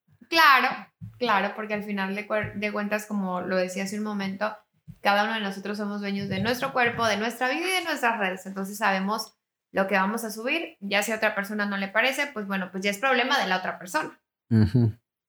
Claro, 1.19 1.53
porque 1.57 1.75
al 1.75 1.83
final 1.83 2.15
de, 2.15 2.53
de 2.55 2.73
cuentas, 2.73 3.07
como 3.07 3.41
lo 3.41 3.57
decía 3.57 3.85
hace 3.85 3.99
un 3.99 4.05
momento, 4.05 4.57
cada 5.01 5.25
uno 5.25 5.35
de 5.35 5.41
nosotros 5.41 5.77
somos 5.77 6.01
dueños 6.01 6.29
de 6.29 6.41
nuestro 6.41 6.73
cuerpo, 6.73 7.07
de 7.07 7.17
nuestra 7.17 7.49
vida 7.49 7.69
y 7.69 7.73
de 7.73 7.85
nuestras 7.85 8.19
redes. 8.19 8.47
Entonces 8.47 8.79
sabemos 8.79 9.35
lo 9.73 9.87
que 9.87 9.95
vamos 9.95 10.25
a 10.25 10.31
subir. 10.31 10.77
Ya 10.81 11.03
si 11.03 11.13
a 11.13 11.17
otra 11.17 11.35
persona 11.35 11.67
no 11.67 11.77
le 11.77 11.89
parece, 11.89 12.29
pues 12.29 12.47
bueno, 12.47 12.71
pues 12.71 12.83
ya 12.83 12.91
es 12.91 12.99
problema 12.99 13.39
de 13.39 13.49
la 13.49 13.59
otra 13.59 13.79
persona. 13.79 14.21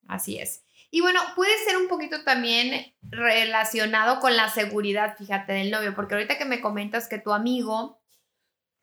Así 0.06 0.38
es. 0.38 0.64
Y 0.90 1.00
bueno, 1.02 1.20
puede 1.36 1.56
ser 1.64 1.76
un 1.76 1.88
poquito 1.88 2.24
también 2.24 2.94
relacionado 3.02 4.18
con 4.18 4.36
la 4.36 4.48
seguridad, 4.48 5.16
fíjate, 5.16 5.52
del 5.52 5.70
novio, 5.70 5.94
porque 5.94 6.14
ahorita 6.14 6.36
que 6.36 6.44
me 6.44 6.60
comentas 6.60 7.08
que 7.08 7.18
tu 7.18 7.32
amigo 7.32 8.00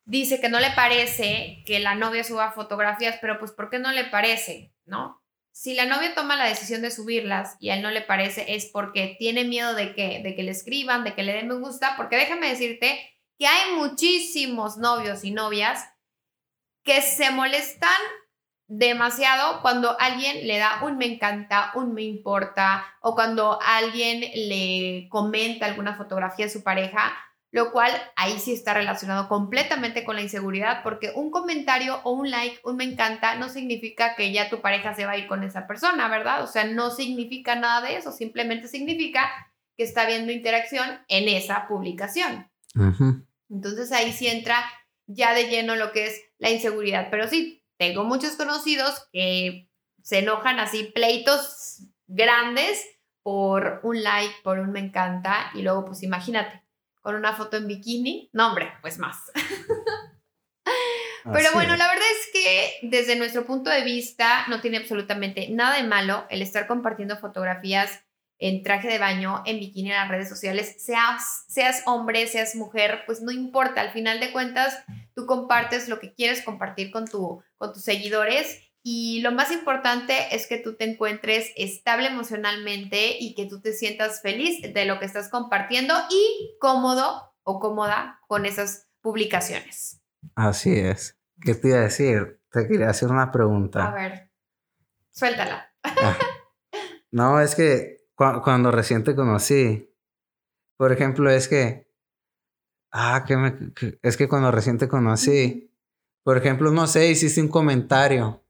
dice 0.05 0.39
que 0.39 0.47
no 0.47 0.59
le 0.61 0.71
parece 0.71 1.63
que 1.65 1.79
la 1.79 1.95
novia 1.95 2.23
suba 2.23 2.53
fotografías, 2.53 3.17
pero 3.19 3.39
pues 3.39 3.51
¿por 3.51 3.69
qué 3.69 3.79
no 3.79 3.91
le 3.91 4.05
parece? 4.05 4.73
¿No? 4.85 5.21
Si 5.57 5.73
la 5.73 5.87
novia 5.87 6.13
toma 6.13 6.35
la 6.35 6.45
decisión 6.45 6.83
de 6.83 6.91
subirlas 6.91 7.57
y 7.59 7.71
a 7.71 7.75
él 7.75 7.81
no 7.81 7.89
le 7.89 8.01
parece, 8.01 8.53
es 8.55 8.67
porque 8.67 9.15
tiene 9.17 9.43
miedo 9.43 9.73
de 9.73 9.95
que, 9.95 10.21
de 10.21 10.35
que 10.35 10.43
le 10.43 10.51
escriban, 10.51 11.03
de 11.03 11.15
que 11.15 11.23
le 11.23 11.33
den 11.33 11.47
me 11.47 11.55
gusta, 11.55 11.95
porque 11.97 12.15
déjame 12.15 12.47
decirte 12.47 12.99
que 13.39 13.47
hay 13.47 13.73
muchísimos 13.73 14.77
novios 14.77 15.23
y 15.23 15.31
novias 15.31 15.83
que 16.83 17.01
se 17.01 17.31
molestan 17.31 17.89
demasiado 18.67 19.63
cuando 19.63 19.99
alguien 19.99 20.45
le 20.45 20.59
da 20.59 20.83
un 20.83 20.99
me 20.99 21.07
encanta, 21.07 21.71
un 21.73 21.91
me 21.91 22.03
importa, 22.03 22.85
o 23.01 23.15
cuando 23.15 23.59
alguien 23.59 24.21
le 24.35 25.07
comenta 25.09 25.65
alguna 25.65 25.95
fotografía 25.95 26.45
de 26.45 26.51
su 26.51 26.61
pareja 26.61 27.17
lo 27.51 27.71
cual 27.71 27.91
ahí 28.15 28.39
sí 28.39 28.53
está 28.53 28.73
relacionado 28.73 29.29
completamente 29.29 30.03
con 30.03 30.15
la 30.15 30.21
inseguridad, 30.21 30.83
porque 30.83 31.11
un 31.15 31.31
comentario 31.31 32.01
o 32.03 32.11
un 32.11 32.29
like, 32.29 32.59
un 32.63 32.75
me 32.75 32.83
encanta, 32.83 33.35
no 33.35 33.49
significa 33.49 34.15
que 34.15 34.31
ya 34.31 34.49
tu 34.49 34.61
pareja 34.61 34.93
se 34.93 35.05
va 35.05 35.13
a 35.13 35.17
ir 35.17 35.27
con 35.27 35.43
esa 35.43 35.65
persona, 35.65 36.09
¿verdad? 36.09 36.43
O 36.43 36.47
sea, 36.47 36.65
no 36.65 36.91
significa 36.91 37.55
nada 37.55 37.81
de 37.87 37.95
eso, 37.95 38.11
simplemente 38.11 38.67
significa 38.67 39.29
que 39.77 39.83
está 39.83 40.01
habiendo 40.01 40.31
interacción 40.31 40.99
en 41.07 41.29
esa 41.29 41.67
publicación. 41.67 42.49
Entonces 43.49 43.91
ahí 43.91 44.11
sí 44.11 44.27
entra 44.27 44.63
ya 45.05 45.33
de 45.33 45.47
lleno 45.47 45.75
lo 45.75 45.91
que 45.93 46.07
es 46.07 46.21
la 46.37 46.49
inseguridad, 46.49 47.07
pero 47.09 47.27
sí, 47.27 47.63
tengo 47.77 48.03
muchos 48.03 48.35
conocidos 48.35 49.07
que 49.13 49.69
se 50.01 50.19
enojan 50.19 50.59
así, 50.59 50.83
pleitos 50.83 51.83
grandes 52.07 52.85
por 53.23 53.79
un 53.83 54.03
like, 54.03 54.33
por 54.43 54.59
un 54.59 54.71
me 54.71 54.79
encanta, 54.79 55.51
y 55.53 55.61
luego 55.61 55.85
pues 55.85 56.03
imagínate, 56.03 56.63
con 57.07 57.15
una 57.15 57.31
foto 57.31 57.55
en 57.55 57.67
bikini. 57.67 58.29
No, 58.33 58.49
hombre, 58.49 58.73
pues 58.81 58.99
más. 58.99 59.31
Pero 61.23 61.51
bueno, 61.53 61.77
la 61.77 61.87
verdad 61.87 62.05
es 62.19 62.29
que 62.33 62.73
desde 62.81 63.15
nuestro 63.15 63.45
punto 63.45 63.69
de 63.69 63.81
vista 63.85 64.45
no 64.49 64.59
tiene 64.59 64.75
absolutamente 64.75 65.47
nada 65.47 65.77
de 65.77 65.87
malo 65.87 66.25
el 66.29 66.41
estar 66.41 66.67
compartiendo 66.67 67.15
fotografías 67.15 68.03
en 68.39 68.61
traje 68.61 68.89
de 68.89 68.99
baño, 68.99 69.41
en 69.45 69.57
bikini 69.57 69.91
en 69.91 69.95
las 69.95 70.09
redes 70.09 70.27
sociales, 70.27 70.83
seas, 70.83 71.45
seas 71.47 71.81
hombre, 71.85 72.27
seas 72.27 72.57
mujer, 72.57 73.03
pues 73.05 73.21
no 73.21 73.31
importa, 73.31 73.79
al 73.79 73.91
final 73.91 74.19
de 74.19 74.33
cuentas 74.33 74.77
tú 75.15 75.25
compartes 75.25 75.87
lo 75.87 76.01
que 76.01 76.13
quieres 76.13 76.41
compartir 76.41 76.91
con, 76.91 77.07
tu, 77.07 77.41
con 77.55 77.71
tus 77.71 77.83
seguidores 77.83 78.66
y 78.89 79.19
lo 79.19 79.33
más 79.33 79.51
importante 79.51 80.33
es 80.33 80.47
que 80.47 80.59
tú 80.59 80.77
te 80.77 80.89
encuentres 80.89 81.51
estable 81.57 82.07
emocionalmente 82.07 83.17
y 83.19 83.35
que 83.35 83.45
tú 83.45 83.59
te 83.59 83.73
sientas 83.73 84.21
feliz 84.21 84.61
de 84.61 84.85
lo 84.85 84.97
que 84.97 85.03
estás 85.03 85.27
compartiendo 85.27 85.93
y 86.09 86.55
cómodo 86.61 87.33
o 87.43 87.59
cómoda 87.59 88.21
con 88.29 88.45
esas 88.45 88.87
publicaciones. 89.01 89.99
Así 90.35 90.73
es. 90.73 91.19
¿Qué 91.41 91.53
te 91.53 91.67
iba 91.67 91.79
a 91.79 91.81
decir? 91.81 92.39
Te 92.49 92.65
quería 92.65 92.89
hacer 92.89 93.11
una 93.11 93.29
pregunta. 93.29 93.89
A 93.89 93.93
ver, 93.93 94.31
suéltala. 95.11 95.69
Ah. 95.83 96.17
No, 97.11 97.41
es 97.41 97.55
que 97.55 98.05
cuando 98.15 98.71
recién 98.71 99.03
te 99.03 99.15
conocí, 99.15 99.93
por 100.77 100.93
ejemplo, 100.93 101.29
es 101.29 101.49
que, 101.49 101.91
ah, 102.93 103.25
que, 103.27 103.35
me, 103.35 103.53
es 104.01 104.15
que 104.15 104.29
cuando 104.29 104.49
recién 104.49 104.77
te 104.77 104.87
conocí, 104.87 105.73
por 106.23 106.37
ejemplo, 106.37 106.71
no 106.71 106.87
sé, 106.87 107.09
hiciste 107.09 107.41
un 107.41 107.49
comentario 107.49 108.46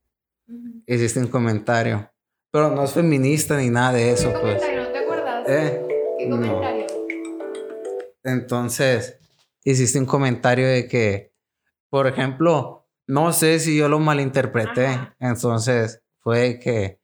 hiciste 0.85 1.19
un 1.19 1.27
comentario. 1.27 2.11
Pero 2.51 2.71
no 2.71 2.83
es 2.83 2.91
feminista 2.91 3.57
ni 3.57 3.69
nada 3.69 3.93
de 3.93 4.11
eso, 4.11 4.31
¿Qué 4.33 4.39
pues. 4.39 4.61
comentario? 4.61 4.83
¿No 4.83 4.91
te 4.91 4.99
acuerdas? 4.99 5.49
¿Eh? 5.49 5.87
¿Qué 6.17 6.29
comentario? 6.29 6.87
Entonces, 8.23 9.19
hiciste 9.63 9.99
un 9.99 10.05
comentario 10.05 10.67
de 10.67 10.87
que, 10.87 11.33
por 11.89 12.07
ejemplo, 12.07 12.87
no 13.05 13.31
sé 13.31 13.59
si 13.59 13.77
yo 13.77 13.89
lo 13.89 13.99
malinterpreté. 13.99 15.13
Entonces, 15.19 16.01
fue 16.19 16.59
que, 16.59 16.99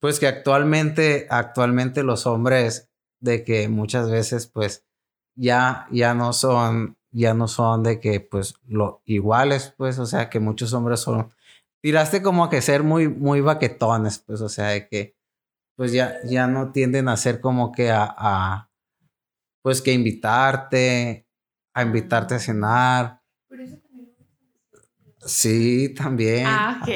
pues 0.00 0.20
que 0.20 0.26
actualmente, 0.26 1.26
actualmente 1.30 2.02
los 2.02 2.26
hombres, 2.26 2.90
de 3.20 3.44
que 3.44 3.68
muchas 3.68 4.10
veces, 4.10 4.46
pues, 4.46 4.84
ya, 5.34 5.86
ya 5.90 6.14
no 6.14 6.32
son, 6.32 6.98
ya 7.10 7.32
no 7.32 7.48
son 7.48 7.82
de 7.82 8.00
que, 8.00 8.20
pues, 8.20 8.54
lo 8.66 9.02
iguales, 9.06 9.74
pues, 9.76 9.98
o 9.98 10.06
sea, 10.06 10.28
que 10.28 10.40
muchos 10.40 10.72
hombres 10.74 11.00
son 11.00 11.32
tiraste 11.80 12.22
como 12.22 12.48
que 12.48 12.62
ser 12.62 12.82
muy, 12.82 13.08
muy 13.08 13.40
baquetones, 13.40 14.18
pues, 14.18 14.40
o 14.40 14.48
sea, 14.48 14.68
de 14.68 14.88
que, 14.88 15.16
pues 15.76 15.92
ya, 15.92 16.16
ya 16.24 16.46
no 16.46 16.72
tienden 16.72 17.08
a 17.08 17.16
ser 17.16 17.40
como 17.40 17.72
que 17.72 17.90
a, 17.90 18.70
pues 19.62 19.82
que 19.82 19.92
invitarte, 19.92 21.26
a 21.74 21.82
invitarte 21.82 22.34
a 22.34 22.38
cenar. 22.38 23.22
Sí, 25.26 25.92
también. 25.94 26.46
Ah, 26.46 26.80
ok. 26.82 26.88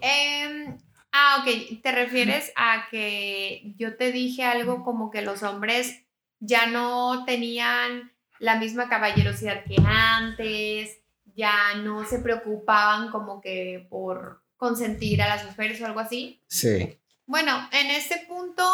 Em, 0.00 0.76
ah, 1.12 1.38
ok. 1.40 1.80
¿Te 1.82 1.92
refieres 1.92 2.52
a 2.56 2.86
que 2.90 3.74
yo 3.76 3.96
te 3.96 4.12
dije 4.12 4.44
algo 4.44 4.84
como 4.84 5.10
que 5.10 5.22
los 5.22 5.42
hombres 5.42 6.04
ya 6.40 6.66
no 6.66 7.24
tenían 7.24 8.12
la 8.38 8.56
misma 8.56 8.88
caballerosidad 8.88 9.64
que 9.64 9.76
antes? 9.86 11.03
Ya 11.34 11.74
no 11.76 12.04
se 12.04 12.18
preocupaban 12.18 13.10
como 13.10 13.40
que 13.40 13.86
por 13.90 14.42
consentir 14.56 15.22
a 15.22 15.28
las 15.28 15.44
mujeres 15.44 15.80
o 15.80 15.86
algo 15.86 16.00
así. 16.00 16.42
Sí. 16.46 16.98
Bueno, 17.26 17.68
en 17.72 17.90
este 17.90 18.24
punto 18.28 18.64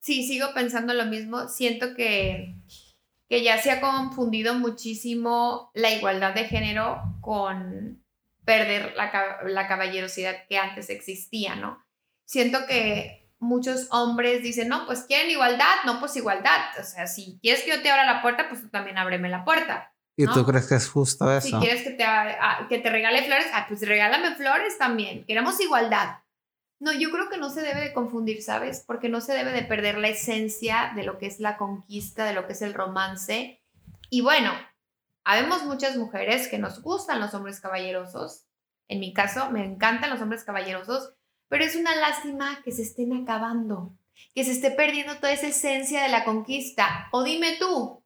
sí 0.00 0.26
sigo 0.26 0.52
pensando 0.54 0.94
lo 0.94 1.06
mismo. 1.06 1.48
Siento 1.48 1.94
que, 1.94 2.56
que 3.28 3.42
ya 3.42 3.58
se 3.58 3.70
ha 3.70 3.80
confundido 3.80 4.54
muchísimo 4.54 5.70
la 5.74 5.90
igualdad 5.92 6.34
de 6.34 6.44
género 6.44 7.02
con 7.20 8.04
perder 8.44 8.94
la, 8.96 9.38
la 9.44 9.66
caballerosidad 9.66 10.46
que 10.48 10.58
antes 10.58 10.90
existía, 10.90 11.56
¿no? 11.56 11.82
Siento 12.26 12.66
que 12.66 13.30
muchos 13.38 13.88
hombres 13.90 14.42
dicen, 14.42 14.68
no, 14.68 14.86
pues 14.86 15.02
quieren 15.02 15.30
igualdad, 15.30 15.76
no, 15.86 16.00
pues 16.00 16.16
igualdad. 16.16 16.60
O 16.78 16.82
sea, 16.82 17.06
si 17.06 17.38
quieres 17.40 17.62
que 17.62 17.70
yo 17.70 17.82
te 17.82 17.90
abra 17.90 18.04
la 18.04 18.22
puerta, 18.22 18.48
pues 18.48 18.62
tú 18.62 18.68
también 18.68 18.98
ábreme 18.98 19.28
la 19.28 19.44
puerta. 19.44 19.93
¿Y 20.16 20.26
tú 20.26 20.44
crees 20.44 20.68
que 20.68 20.76
es 20.76 20.88
justo 20.88 21.30
eso? 21.30 21.48
Si 21.48 21.66
quieres 21.66 21.82
que 21.82 21.90
te, 21.90 22.04
ah, 22.04 22.66
que 22.68 22.78
te 22.78 22.90
regale 22.90 23.24
flores, 23.24 23.46
ah, 23.52 23.66
pues 23.68 23.80
regálame 23.86 24.34
flores 24.36 24.78
también. 24.78 25.24
Queremos 25.24 25.60
igualdad. 25.60 26.18
No, 26.78 26.92
yo 26.92 27.10
creo 27.10 27.28
que 27.28 27.38
no 27.38 27.50
se 27.50 27.62
debe 27.62 27.80
de 27.80 27.92
confundir, 27.92 28.42
¿sabes? 28.42 28.84
Porque 28.86 29.08
no 29.08 29.20
se 29.20 29.32
debe 29.32 29.52
de 29.52 29.62
perder 29.62 29.98
la 29.98 30.08
esencia 30.08 30.92
de 30.94 31.02
lo 31.02 31.18
que 31.18 31.26
es 31.26 31.40
la 31.40 31.56
conquista, 31.56 32.26
de 32.26 32.34
lo 32.34 32.46
que 32.46 32.52
es 32.52 32.62
el 32.62 32.74
romance. 32.74 33.62
Y 34.10 34.20
bueno, 34.20 34.52
habemos 35.24 35.64
muchas 35.64 35.96
mujeres 35.96 36.48
que 36.48 36.58
nos 36.58 36.82
gustan 36.82 37.20
los 37.20 37.34
hombres 37.34 37.60
caballerosos. 37.60 38.44
En 38.86 39.00
mi 39.00 39.14
caso, 39.14 39.50
me 39.50 39.64
encantan 39.64 40.10
los 40.10 40.20
hombres 40.20 40.44
caballerosos, 40.44 41.14
pero 41.48 41.64
es 41.64 41.74
una 41.74 41.96
lástima 41.96 42.62
que 42.62 42.72
se 42.72 42.82
estén 42.82 43.14
acabando, 43.14 43.96
que 44.34 44.44
se 44.44 44.52
esté 44.52 44.70
perdiendo 44.70 45.16
toda 45.16 45.32
esa 45.32 45.48
esencia 45.48 46.02
de 46.02 46.10
la 46.10 46.24
conquista. 46.24 47.08
O 47.12 47.24
dime 47.24 47.56
tú, 47.58 48.03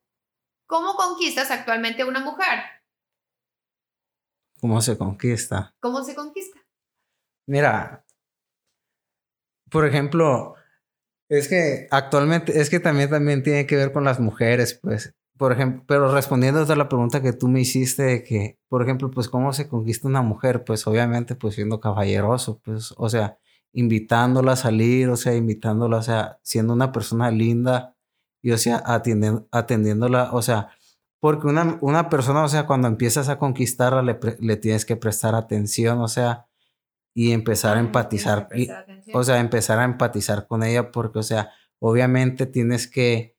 ¿Cómo 0.68 0.96
conquistas 0.96 1.50
actualmente 1.50 2.02
a 2.02 2.06
una 2.06 2.20
mujer? 2.20 2.58
¿Cómo 4.60 4.82
se 4.82 4.98
conquista? 4.98 5.74
¿Cómo 5.80 6.04
se 6.04 6.14
conquista? 6.14 6.60
Mira, 7.46 8.04
por 9.70 9.86
ejemplo, 9.86 10.56
es 11.30 11.48
que 11.48 11.88
actualmente, 11.90 12.60
es 12.60 12.68
que 12.68 12.80
también, 12.80 13.08
también 13.08 13.42
tiene 13.42 13.66
que 13.66 13.76
ver 13.76 13.92
con 13.92 14.04
las 14.04 14.20
mujeres, 14.20 14.78
pues, 14.82 15.14
por 15.38 15.52
ejemplo, 15.52 15.84
pero 15.86 16.12
respondiendo 16.12 16.60
a 16.60 16.76
la 16.76 16.88
pregunta 16.90 17.22
que 17.22 17.32
tú 17.32 17.48
me 17.48 17.62
hiciste 17.62 18.02
de 18.02 18.22
que, 18.22 18.58
por 18.68 18.82
ejemplo, 18.82 19.10
pues, 19.10 19.30
¿cómo 19.30 19.54
se 19.54 19.68
conquista 19.68 20.06
una 20.06 20.20
mujer? 20.20 20.64
Pues, 20.64 20.86
obviamente, 20.86 21.34
pues, 21.34 21.54
siendo 21.54 21.80
caballeroso, 21.80 22.60
pues, 22.62 22.92
o 22.98 23.08
sea, 23.08 23.38
invitándola 23.72 24.52
a 24.52 24.56
salir, 24.56 25.08
o 25.08 25.16
sea, 25.16 25.34
invitándola, 25.34 25.96
o 25.96 26.02
sea, 26.02 26.38
siendo 26.42 26.74
una 26.74 26.92
persona 26.92 27.30
linda, 27.30 27.96
y 28.42 28.52
o 28.52 28.58
sea, 28.58 28.82
atendiéndola, 28.84 30.30
o 30.32 30.42
sea, 30.42 30.70
porque 31.20 31.48
una, 31.48 31.78
una 31.80 32.08
persona, 32.08 32.44
o 32.44 32.48
sea, 32.48 32.66
cuando 32.66 32.88
empiezas 32.88 33.28
a 33.28 33.38
conquistarla, 33.38 34.02
le, 34.02 34.18
le 34.40 34.56
tienes 34.56 34.84
que 34.84 34.96
prestar 34.96 35.34
atención, 35.34 36.00
o 36.00 36.08
sea, 36.08 36.46
y 37.14 37.32
empezar 37.32 37.76
a 37.76 37.80
empatizar, 37.80 38.48
o 39.12 39.24
sea, 39.24 39.40
empezar 39.40 39.80
a 39.80 39.84
empatizar 39.84 40.46
con 40.46 40.62
ella, 40.62 40.92
porque, 40.92 41.18
o 41.18 41.22
sea, 41.24 41.50
obviamente 41.80 42.46
tienes 42.46 42.86
que, 42.88 43.36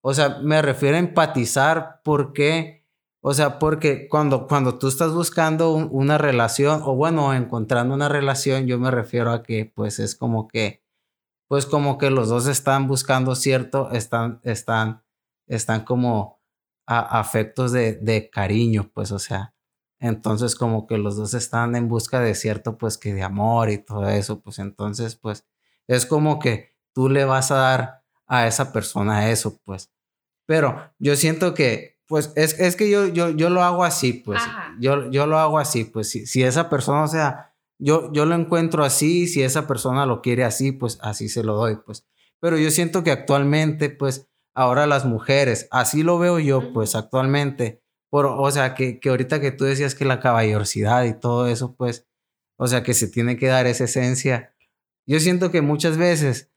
o 0.00 0.14
sea, 0.14 0.38
me 0.40 0.62
refiero 0.62 0.96
a 0.96 1.00
empatizar 1.00 2.00
porque, 2.04 2.86
o 3.20 3.34
sea, 3.34 3.58
porque 3.58 4.08
cuando, 4.08 4.46
cuando 4.46 4.78
tú 4.78 4.86
estás 4.86 5.12
buscando 5.12 5.74
una 5.74 6.18
relación, 6.18 6.82
o 6.84 6.94
bueno, 6.94 7.34
encontrando 7.34 7.94
una 7.94 8.08
relación, 8.08 8.68
yo 8.68 8.78
me 8.78 8.92
refiero 8.92 9.32
a 9.32 9.42
que, 9.42 9.72
pues, 9.74 9.98
es 9.98 10.14
como 10.14 10.46
que, 10.46 10.85
pues 11.48 11.66
como 11.66 11.98
que 11.98 12.10
los 12.10 12.28
dos 12.28 12.46
están 12.46 12.88
buscando 12.88 13.34
cierto, 13.34 13.90
están, 13.92 14.40
están, 14.42 15.02
están 15.46 15.84
como 15.84 16.40
a, 16.86 17.20
afectos 17.20 17.72
de, 17.72 17.94
de, 17.94 18.30
cariño, 18.30 18.90
pues, 18.92 19.12
o 19.12 19.18
sea, 19.18 19.54
entonces 19.98 20.54
como 20.56 20.86
que 20.86 20.98
los 20.98 21.16
dos 21.16 21.34
están 21.34 21.76
en 21.76 21.88
busca 21.88 22.20
de 22.20 22.34
cierto, 22.34 22.76
pues, 22.78 22.98
que 22.98 23.14
de 23.14 23.22
amor 23.22 23.70
y 23.70 23.78
todo 23.78 24.08
eso, 24.08 24.40
pues 24.40 24.58
entonces, 24.58 25.16
pues, 25.16 25.46
es 25.86 26.06
como 26.06 26.38
que 26.38 26.76
tú 26.92 27.08
le 27.08 27.24
vas 27.24 27.50
a 27.50 27.56
dar 27.56 28.02
a 28.26 28.46
esa 28.46 28.72
persona 28.72 29.30
eso, 29.30 29.60
pues. 29.64 29.92
Pero 30.46 30.92
yo 30.98 31.16
siento 31.16 31.54
que, 31.54 31.98
pues, 32.06 32.32
es, 32.36 32.58
es 32.58 32.76
que 32.76 32.90
yo, 32.90 33.06
yo, 33.06 33.30
yo 33.30 33.50
lo 33.50 33.62
hago 33.62 33.84
así, 33.84 34.12
pues, 34.12 34.42
yo, 34.80 35.10
yo 35.10 35.26
lo 35.26 35.38
hago 35.38 35.58
así, 35.58 35.84
pues, 35.84 36.10
si, 36.10 36.26
si 36.26 36.42
esa 36.42 36.68
persona, 36.68 37.02
o 37.02 37.08
sea, 37.08 37.55
yo, 37.78 38.12
yo 38.12 38.24
lo 38.26 38.34
encuentro 38.34 38.84
así, 38.84 39.26
si 39.26 39.42
esa 39.42 39.66
persona 39.66 40.06
lo 40.06 40.22
quiere 40.22 40.44
así, 40.44 40.72
pues 40.72 40.98
así 41.02 41.28
se 41.28 41.42
lo 41.42 41.54
doy, 41.54 41.76
pues. 41.84 42.06
Pero 42.40 42.58
yo 42.58 42.70
siento 42.70 43.02
que 43.04 43.10
actualmente, 43.10 43.90
pues, 43.90 44.28
ahora 44.54 44.86
las 44.86 45.04
mujeres, 45.04 45.68
así 45.70 46.02
lo 46.02 46.18
veo 46.18 46.38
yo, 46.38 46.72
pues, 46.72 46.94
actualmente, 46.94 47.82
por, 48.10 48.26
o 48.26 48.50
sea, 48.50 48.74
que, 48.74 49.00
que 49.00 49.10
ahorita 49.10 49.40
que 49.40 49.52
tú 49.52 49.64
decías 49.64 49.94
que 49.94 50.04
la 50.04 50.20
caballerosidad 50.20 51.04
y 51.04 51.18
todo 51.18 51.48
eso, 51.48 51.74
pues, 51.76 52.06
o 52.58 52.66
sea, 52.66 52.82
que 52.82 52.94
se 52.94 53.08
tiene 53.08 53.36
que 53.36 53.48
dar 53.48 53.66
esa 53.66 53.84
esencia. 53.84 54.54
Yo 55.06 55.20
siento 55.20 55.50
que 55.50 55.60
muchas 55.60 55.98
veces 55.98 56.50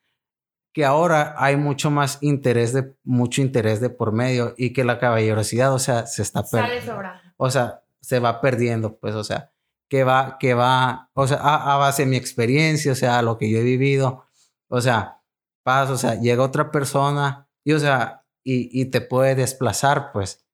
que 0.73 0.85
ahora 0.85 1.35
hay 1.37 1.57
mucho 1.57 1.91
más 1.91 2.19
interés 2.21 2.73
de 2.73 2.95
mucho 3.03 3.41
interés 3.41 3.81
de 3.81 3.89
por 3.89 4.11
medio 4.11 4.53
y 4.57 4.71
que 4.71 4.83
la 4.83 4.99
caballerosidad, 4.99 5.73
o 5.73 5.79
sea, 5.79 6.05
se 6.05 6.21
está 6.21 6.43
perdiendo. 6.43 6.95
O 7.37 7.49
sea, 7.49 7.83
se 8.01 8.19
va 8.19 8.39
perdiendo, 8.39 8.97
pues, 8.97 9.15
o 9.15 9.23
sea, 9.23 9.51
que 9.89 10.03
va, 10.03 10.37
que 10.39 10.53
va, 10.53 11.09
o 11.13 11.27
sea, 11.27 11.37
a, 11.37 11.77
base 11.77 12.03
de 12.03 12.09
mi 12.09 12.17
experiencia, 12.17 12.91
o 12.91 12.95
sea, 12.95 13.21
lo 13.21 13.37
que 13.37 13.49
yo 13.49 13.59
he 13.59 13.63
vivido, 13.63 14.25
o 14.69 14.81
sea, 14.81 15.21
pasa, 15.63 15.93
o 15.93 15.97
sea, 15.97 16.15
llega 16.15 16.43
otra 16.43 16.71
persona 16.71 17.49
y, 17.63 17.73
o 17.73 17.79
sea, 17.79 18.25
y, 18.43 18.69
y 18.81 18.85
te 18.85 19.01
puede 19.01 19.35
desplazar, 19.35 20.11
pues. 20.13 20.45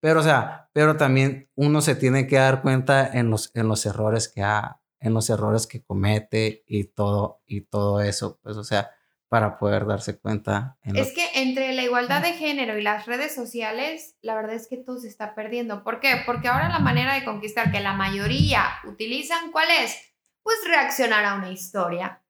Pero, 0.00 0.20
o 0.20 0.22
sea, 0.22 0.70
pero 0.72 0.96
también 0.96 1.50
uno 1.56 1.80
se 1.80 1.94
tiene 1.96 2.26
que 2.26 2.36
dar 2.36 2.62
cuenta 2.62 3.06
en 3.06 3.30
los, 3.30 3.50
en 3.54 3.68
los 3.68 3.86
errores 3.86 4.28
que 4.28 4.42
ha, 4.42 4.80
en 5.00 5.14
los 5.14 5.30
errores 5.30 5.66
que 5.66 5.82
comete 5.82 6.64
y 6.66 6.84
todo, 6.84 7.40
y 7.46 7.62
todo 7.62 8.00
eso, 8.02 8.38
pues, 8.42 8.56
o 8.56 8.64
sea, 8.64 8.90
para 9.28 9.58
poder 9.58 9.86
darse 9.86 10.18
cuenta. 10.18 10.78
es 10.82 11.12
que 11.12 11.28
entre 11.34 11.72
la 11.72 11.82
igualdad 11.82 12.22
de 12.22 12.34
género 12.34 12.78
y 12.78 12.82
las 12.82 13.06
redes 13.06 13.34
sociales, 13.34 14.16
la 14.22 14.34
verdad 14.36 14.54
es 14.54 14.68
que 14.68 14.76
todo 14.76 14.98
se 14.98 15.08
está 15.08 15.34
perdiendo. 15.34 15.82
¿Por 15.82 16.00
qué? 16.00 16.22
Porque 16.24 16.48
ahora 16.48 16.68
la 16.68 16.78
manera 16.78 17.14
de 17.14 17.24
conquistar 17.24 17.72
que 17.72 17.80
la 17.80 17.94
mayoría 17.94 18.64
utilizan, 18.84 19.50
¿cuál 19.50 19.68
es? 19.82 19.96
Pues 20.42 20.56
reaccionar 20.68 21.24
a 21.24 21.34
una 21.34 21.50
historia. 21.50 22.22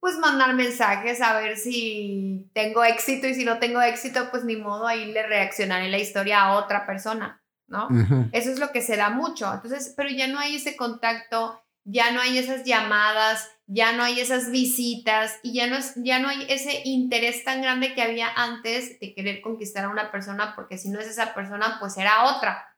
Pues 0.00 0.18
mandar 0.18 0.54
mensajes 0.54 1.20
a 1.20 1.38
ver 1.38 1.56
si 1.58 2.50
tengo 2.54 2.82
éxito 2.82 3.28
y 3.28 3.34
si 3.34 3.44
no 3.44 3.58
tengo 3.58 3.82
éxito, 3.82 4.30
pues 4.30 4.44
ni 4.44 4.56
modo, 4.56 4.86
ahí 4.86 5.12
le 5.12 5.22
reaccionaré 5.26 5.90
la 5.90 5.98
historia 5.98 6.40
a 6.40 6.54
otra 6.54 6.86
persona, 6.86 7.44
¿no? 7.68 7.88
Eso 8.32 8.50
es 8.50 8.58
lo 8.58 8.72
que 8.72 8.80
se 8.80 8.96
da 8.96 9.10
mucho. 9.10 9.52
Entonces, 9.52 9.92
pero 9.94 10.08
ya 10.08 10.26
no 10.26 10.38
hay 10.40 10.56
ese 10.56 10.74
contacto, 10.74 11.62
ya 11.84 12.12
no 12.12 12.20
hay 12.20 12.38
esas 12.38 12.64
llamadas, 12.64 13.46
ya 13.72 13.92
no 13.92 14.02
hay 14.02 14.18
esas 14.18 14.50
visitas 14.50 15.38
y 15.44 15.54
ya 15.54 15.68
no, 15.68 15.76
es, 15.76 15.94
ya 15.94 16.18
no 16.18 16.28
hay 16.28 16.44
ese 16.48 16.82
interés 16.84 17.44
tan 17.44 17.62
grande 17.62 17.94
que 17.94 18.02
había 18.02 18.28
antes 18.34 18.98
de 18.98 19.14
querer 19.14 19.40
conquistar 19.42 19.84
a 19.84 19.90
una 19.90 20.10
persona, 20.10 20.56
porque 20.56 20.76
si 20.76 20.90
no 20.90 20.98
es 20.98 21.06
esa 21.06 21.34
persona, 21.34 21.76
pues 21.78 21.96
era 21.96 22.36
otra. 22.36 22.76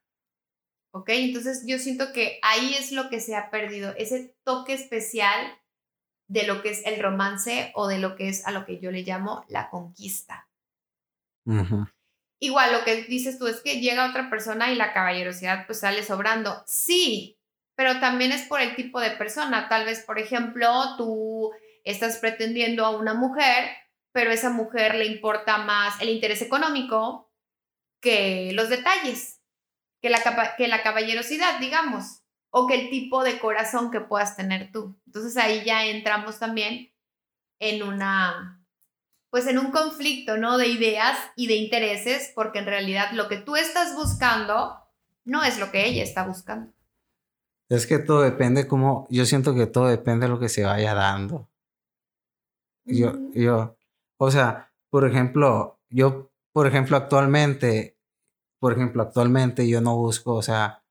¿Ok? 0.94 1.08
Entonces 1.08 1.64
yo 1.66 1.78
siento 1.78 2.12
que 2.12 2.38
ahí 2.42 2.74
es 2.74 2.92
lo 2.92 3.08
que 3.08 3.20
se 3.20 3.34
ha 3.34 3.50
perdido, 3.50 3.94
ese 3.96 4.36
toque 4.44 4.74
especial 4.74 5.58
de 6.28 6.46
lo 6.46 6.60
que 6.60 6.70
es 6.70 6.84
el 6.84 7.02
romance 7.02 7.72
o 7.74 7.88
de 7.88 7.98
lo 7.98 8.14
que 8.14 8.28
es 8.28 8.46
a 8.46 8.50
lo 8.50 8.66
que 8.66 8.78
yo 8.78 8.90
le 8.90 9.02
llamo 9.02 9.46
la 9.48 9.70
conquista. 9.70 10.50
Igual 12.38 12.72
lo 12.72 12.84
que 12.84 13.04
dices 13.04 13.38
tú 13.38 13.46
es 13.46 13.62
que 13.62 13.80
llega 13.80 14.10
otra 14.10 14.28
persona 14.28 14.70
y 14.70 14.74
la 14.74 14.92
caballerosidad 14.92 15.64
pues 15.64 15.80
sale 15.80 16.02
sobrando. 16.02 16.62
Sí, 16.66 17.38
pero 17.82 17.98
también 17.98 18.30
es 18.30 18.42
por 18.42 18.60
el 18.60 18.76
tipo 18.76 19.00
de 19.00 19.10
persona. 19.10 19.68
Tal 19.68 19.84
vez, 19.84 20.04
por 20.04 20.20
ejemplo, 20.20 20.94
tú 20.96 21.50
estás 21.82 22.18
pretendiendo 22.18 22.86
a 22.86 22.96
una 22.96 23.12
mujer, 23.12 23.72
pero 24.12 24.30
a 24.30 24.34
esa 24.34 24.50
mujer 24.50 24.94
le 24.94 25.06
importa 25.06 25.58
más 25.58 26.00
el 26.00 26.10
interés 26.10 26.42
económico 26.42 27.34
que 28.00 28.52
los 28.54 28.68
detalles, 28.68 29.40
que 30.00 30.10
la, 30.10 30.54
que 30.56 30.68
la 30.68 30.84
caballerosidad, 30.84 31.58
digamos, 31.58 32.22
o 32.50 32.68
que 32.68 32.82
el 32.82 32.88
tipo 32.88 33.24
de 33.24 33.40
corazón 33.40 33.90
que 33.90 34.00
puedas 34.00 34.36
tener 34.36 34.70
tú. 34.70 34.96
Entonces 35.06 35.36
ahí 35.36 35.64
ya 35.64 35.84
entramos 35.84 36.38
también 36.38 36.94
en 37.58 37.82
una, 37.82 38.64
pues 39.30 39.48
en 39.48 39.58
un 39.58 39.72
conflicto, 39.72 40.36
¿no? 40.36 40.56
De 40.56 40.68
ideas 40.68 41.18
y 41.34 41.48
de 41.48 41.56
intereses, 41.56 42.30
porque 42.32 42.60
en 42.60 42.66
realidad 42.66 43.10
lo 43.10 43.26
que 43.26 43.38
tú 43.38 43.56
estás 43.56 43.96
buscando 43.96 44.78
no 45.24 45.42
es 45.42 45.58
lo 45.58 45.72
que 45.72 45.84
ella 45.84 46.04
está 46.04 46.22
buscando. 46.22 46.72
Es 47.68 47.86
que 47.86 47.98
todo 47.98 48.22
depende 48.22 48.66
como, 48.66 49.06
yo 49.10 49.24
siento 49.24 49.54
que 49.54 49.66
todo 49.66 49.86
depende 49.86 50.26
de 50.26 50.32
lo 50.32 50.38
que 50.38 50.48
se 50.48 50.64
vaya 50.64 50.94
dando. 50.94 51.48
Yo, 52.84 53.12
yo, 53.34 53.76
o 54.18 54.30
sea, 54.30 54.72
por 54.90 55.06
ejemplo, 55.06 55.78
yo, 55.88 56.30
por 56.52 56.66
ejemplo, 56.66 56.96
actualmente, 56.96 57.96
por 58.58 58.72
ejemplo, 58.72 59.02
actualmente 59.02 59.68
yo 59.68 59.80
no 59.80 59.96
busco, 59.96 60.34
o 60.34 60.42
sea, 60.42 60.82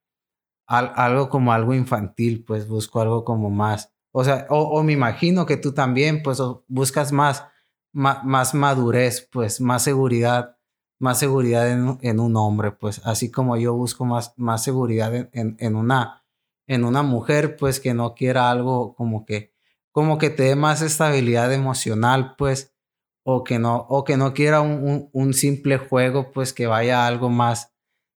algo 0.68 1.30
como 1.30 1.52
algo 1.52 1.74
infantil, 1.74 2.46
pues 2.46 2.68
busco 2.68 3.02
algo 3.02 3.26
como 3.26 3.50
más, 3.50 3.92
o 4.12 4.24
sea, 4.24 4.46
o, 4.50 4.84
me 4.84 4.94
imagino 4.94 5.46
que 5.46 5.58
tú 5.58 5.74
también, 5.74 6.22
pues 6.24 6.40
buscas 6.68 7.12
más, 7.12 7.46
más, 7.94 8.54
madurez, 8.54 9.28
pues 9.32 9.62
más 9.62 9.84
seguridad, 9.84 10.58
más 11.00 11.20
seguridad 11.20 11.70
en, 11.70 12.20
un 12.20 12.36
hombre, 12.36 12.72
pues 12.72 13.02
así 13.06 13.32
como 13.32 13.58
yo 13.58 13.74
busco 13.74 14.06
más, 14.06 14.34
más 14.38 14.64
seguridad 14.64 15.14
en, 15.16 15.56
en 15.60 15.76
una 15.76 16.21
en 16.72 16.86
una 16.86 17.04
mujer, 17.04 17.58
pues 17.58 17.82
que 17.82 17.94
no 17.94 18.16
quiera 18.16 18.50
algo 18.50 18.96
como 18.96 19.26
que, 19.26 19.54
como 19.92 20.18
que 20.18 20.30
te 20.30 20.44
dé 20.44 20.56
más 20.56 20.82
estabilidad 20.82 21.52
emocional, 21.52 22.36
pues, 22.38 22.74
o 23.24 23.44
que 23.44 23.60
no, 23.60 23.86
o 23.90 24.06
que 24.06 24.16
no 24.16 24.34
quiera 24.34 24.62
un, 24.62 25.10
un, 25.12 25.34
simple 25.34 25.78
juego, 25.78 26.32
pues 26.32 26.54
que 26.54 26.68
vaya 26.68 27.04
a 27.04 27.08
algo 27.08 27.30
más. 27.30 27.74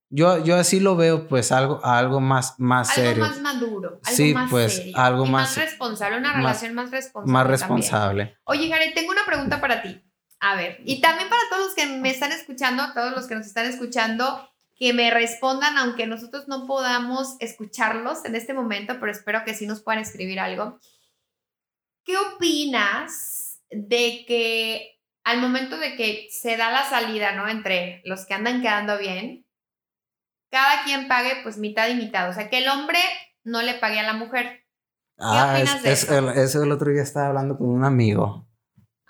Yo, 0.09 0.41
yo 0.41 0.55
así 0.55 0.79
lo 0.79 0.95
veo, 0.95 1.27
pues, 1.27 1.51
algo, 1.51 1.83
algo 1.83 2.21
más, 2.21 2.57
más 2.57 2.93
serio. 2.93 3.25
Algo 3.25 3.35
más 3.35 3.41
maduro. 3.41 3.99
Algo 4.01 4.15
sí, 4.15 4.33
más 4.33 4.49
pues, 4.49 4.75
serio, 4.77 4.97
algo 4.97 5.25
más, 5.25 5.57
más 5.57 5.57
responsable, 5.57 6.17
una 6.17 6.33
relación 6.33 6.73
más, 6.75 6.91
responsable. 6.91 7.33
Más 7.33 7.47
responsable. 7.47 8.37
Oye, 8.45 8.69
Gary, 8.69 8.93
tengo 8.93 9.11
una 9.11 9.25
pregunta 9.25 9.59
para 9.59 9.81
ti. 9.81 10.01
A 10.39 10.55
ver, 10.55 10.79
y 10.85 11.01
también 11.01 11.27
para 11.27 11.41
todos 11.49 11.65
los 11.65 11.75
que 11.75 11.87
me 11.87 12.09
están 12.09 12.31
escuchando, 12.31 12.83
todos 12.93 13.11
los 13.11 13.27
que 13.27 13.35
nos 13.35 13.47
están 13.47 13.65
escuchando, 13.65 14.49
que 14.75 14.93
me 14.93 15.09
respondan, 15.11 15.77
aunque 15.77 16.05
nosotros 16.05 16.47
no 16.47 16.67
podamos 16.67 17.35
escucharlos 17.39 18.25
en 18.25 18.35
este 18.35 18.53
momento, 18.53 18.95
pero 18.99 19.11
espero 19.11 19.43
que 19.45 19.53
sí 19.53 19.65
nos 19.65 19.81
puedan 19.81 20.01
escribir 20.01 20.39
algo. 20.39 20.79
¿Qué 22.03 22.17
opinas 22.17 23.61
de 23.69 24.25
que 24.27 24.99
al 25.23 25.41
momento 25.41 25.77
de 25.77 25.95
que 25.95 26.27
se 26.29 26.55
da 26.55 26.71
la 26.71 26.87
salida, 26.87 27.31
¿no? 27.33 27.47
Entre 27.47 28.01
los 28.05 28.25
que 28.25 28.35
andan 28.35 28.61
quedando 28.61 28.97
bien, 28.97 29.45
cada 30.51 30.83
quien 30.83 31.07
pague 31.07 31.37
pues 31.43 31.57
mitad 31.57 31.89
y 31.89 31.95
mitad, 31.95 32.29
o 32.29 32.33
sea, 32.33 32.49
que 32.49 32.59
el 32.59 32.67
hombre 32.69 32.99
no 33.43 33.61
le 33.61 33.73
pague 33.75 33.99
a 33.99 34.03
la 34.03 34.13
mujer. 34.13 34.65
¿Qué 35.17 35.23
ah, 35.23 35.53
opinas 35.55 35.83
de 35.83 35.91
eso? 35.91 36.17
El, 36.17 36.37
eso 36.37 36.63
el 36.63 36.71
otro 36.71 36.91
día 36.91 37.01
estaba 37.01 37.27
hablando 37.27 37.57
con 37.57 37.69
un 37.69 37.83
amigo. 37.83 38.47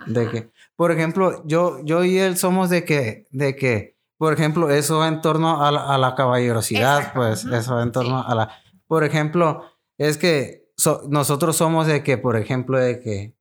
De 0.07 0.29
que, 0.29 0.51
por 0.75 0.91
ejemplo, 0.91 1.43
yo, 1.45 1.79
yo 1.83 2.03
y 2.03 2.17
él 2.17 2.37
somos 2.37 2.69
de 2.69 2.83
que, 2.83 3.27
de 3.31 3.55
que, 3.55 3.94
por 4.17 4.33
ejemplo, 4.33 4.69
eso 4.69 4.99
va 4.99 5.07
en 5.07 5.21
torno 5.21 5.63
a 5.63 5.97
la, 5.97 6.15
caballerosidad, 6.15 7.13
pues, 7.13 7.45
eso 7.45 7.75
va 7.75 7.83
en 7.83 7.91
torno 7.91 8.23
a 8.25 8.35
la... 8.35 8.49
Por 8.87 9.03
ejemplo, 9.03 9.63
es 9.97 10.17
que 10.17 10.69
nosotros 11.09 11.57
somos 11.57 11.87
de 11.87 12.03
que, 12.03 12.17
por 12.17 12.37
ejemplo, 12.37 12.79
de 12.79 12.99
que, 12.99 13.35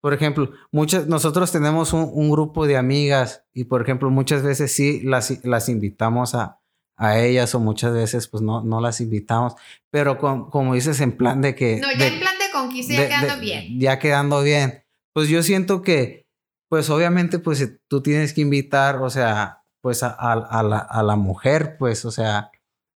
por 0.00 0.14
ejemplo, 0.14 0.50
muchas, 0.72 1.06
nosotros 1.06 1.52
tenemos 1.52 1.92
un, 1.92 2.30
grupo 2.30 2.66
de 2.66 2.76
amigas 2.76 3.44
y, 3.52 3.64
por 3.64 3.82
ejemplo, 3.82 4.10
muchas 4.10 4.42
veces 4.42 4.72
sí 4.72 5.00
las, 5.02 5.44
las 5.44 5.68
invitamos 5.68 6.34
a, 6.34 6.60
a 6.96 7.18
ellas 7.18 7.54
o 7.54 7.60
muchas 7.60 7.92
veces 7.92 8.26
pues 8.28 8.42
no, 8.42 8.62
no 8.62 8.80
las 8.80 9.00
invitamos, 9.00 9.54
pero 9.90 10.18
como 10.18 10.74
dices 10.74 11.00
en 11.00 11.16
plan 11.16 11.42
de 11.42 11.54
que... 11.54 11.78
No, 11.78 11.88
ya 11.92 12.06
en 12.06 12.20
plan 12.20 12.34
de 12.38 12.52
conquista 12.52 12.94
ya 12.94 13.08
quedando 13.08 13.40
bien. 13.40 13.80
Ya 13.80 13.98
quedando 13.98 14.42
bien. 14.42 14.84
Pues 15.12 15.28
yo 15.28 15.42
siento 15.42 15.82
que, 15.82 16.26
pues 16.68 16.88
obviamente 16.90 17.38
pues 17.38 17.78
tú 17.88 18.02
tienes 18.02 18.32
que 18.32 18.40
invitar, 18.40 19.02
o 19.02 19.10
sea, 19.10 19.64
pues 19.86 20.02
a, 20.02 20.08
a, 20.08 20.34
la, 20.64 20.78
a, 20.78 21.02
la, 21.04 21.14
mujer, 21.14 21.76
pues, 21.78 22.04
o 22.04 22.10
sea, 22.10 22.50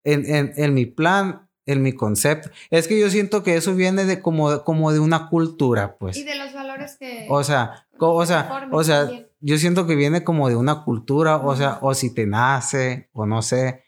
en, 0.05 0.25
en, 0.25 0.53
en, 0.55 0.73
mi 0.73 0.85
plan, 0.85 1.49
en 1.65 1.81
mi 1.81 1.91
concepto. 1.91 2.49
Es 2.69 2.87
que 2.87 2.97
yo 2.97 3.09
siento 3.09 3.43
que 3.43 3.57
eso 3.57 3.75
viene 3.75 4.05
de 4.05 4.21
como, 4.21 4.63
como 4.63 4.93
de 4.93 5.01
una 5.01 5.27
cultura, 5.27 5.97
pues. 5.97 6.15
Y 6.15 6.23
de 6.23 6.35
los 6.35 6.53
valores 6.53 6.95
que... 6.97 7.27
O 7.29 7.43
sea, 7.43 7.85
o 7.99 8.25
sea, 8.25 8.69
o 8.71 8.85
sea 8.85 9.09
yo 9.41 9.57
siento 9.57 9.85
que 9.85 9.95
viene 9.95 10.23
como 10.23 10.47
de 10.47 10.55
una 10.55 10.85
cultura, 10.85 11.35
o 11.35 11.57
sea, 11.57 11.79
o 11.81 11.93
si 11.93 12.13
te 12.13 12.25
nace, 12.25 13.09
o 13.11 13.25
no 13.25 13.41
sé, 13.41 13.83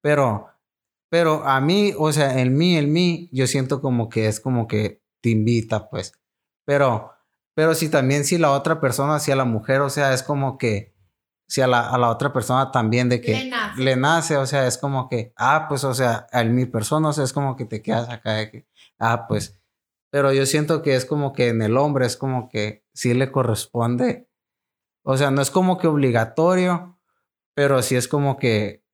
pero, 0.00 0.46
pero 1.10 1.42
a 1.42 1.60
mí, 1.60 1.92
o 1.98 2.12
sea, 2.12 2.40
en 2.40 2.56
mí, 2.56 2.76
en 2.76 2.92
mí, 2.92 3.30
yo 3.32 3.48
siento 3.48 3.80
como 3.80 4.08
que 4.08 4.28
es 4.28 4.38
como 4.38 4.68
que 4.68 5.02
te 5.20 5.30
invita, 5.30 5.90
pues. 5.90 6.12
Pero, 6.64 7.14
pero 7.56 7.74
si 7.74 7.88
también 7.88 8.24
si 8.24 8.38
la 8.38 8.52
otra 8.52 8.80
persona, 8.80 9.18
si 9.18 9.32
a 9.32 9.36
la 9.36 9.44
mujer, 9.44 9.80
o 9.80 9.90
sea, 9.90 10.14
es 10.14 10.22
como 10.22 10.56
que 10.56 10.93
si 11.46 11.60
a 11.60 11.66
la, 11.66 11.90
a 11.90 11.98
la 11.98 12.10
otra 12.10 12.32
persona 12.32 12.70
también 12.70 13.08
de 13.08 13.20
que 13.20 13.50
le 13.76 13.96
nace. 13.96 14.36
o 14.36 14.46
sea, 14.46 14.66
es 14.66 14.78
como 14.78 15.08
que, 15.08 15.32
ah, 15.36 15.66
pues, 15.68 15.84
o 15.84 15.94
sea, 15.94 16.26
a 16.32 16.44
mi 16.44 16.66
persona, 16.66 17.08
o 17.08 17.12
sea, 17.12 17.24
es 17.24 17.32
como 17.32 17.56
que 17.56 17.64
te 17.64 17.82
quedas 17.82 18.08
acá 18.08 18.34
de 18.34 18.50
que, 18.50 18.66
ah, 18.98 19.26
pues, 19.28 19.60
pero 20.10 20.32
yo 20.32 20.46
siento 20.46 20.82
que 20.82 20.94
es 20.94 21.04
como 21.04 21.32
que 21.32 21.48
en 21.48 21.62
el 21.62 21.76
hombre 21.76 22.06
es 22.06 22.16
como 22.16 22.48
que 22.48 22.84
sí 22.92 23.14
le 23.14 23.30
corresponde, 23.30 24.28
o 25.02 25.16
sea, 25.16 25.30
no 25.30 25.42
es 25.42 25.50
como 25.50 25.78
que 25.78 25.86
obligatorio, 25.86 26.98
pero 27.54 27.82
sí 27.82 27.96
es 27.96 28.08
como 28.08 28.36
que, 28.36 28.84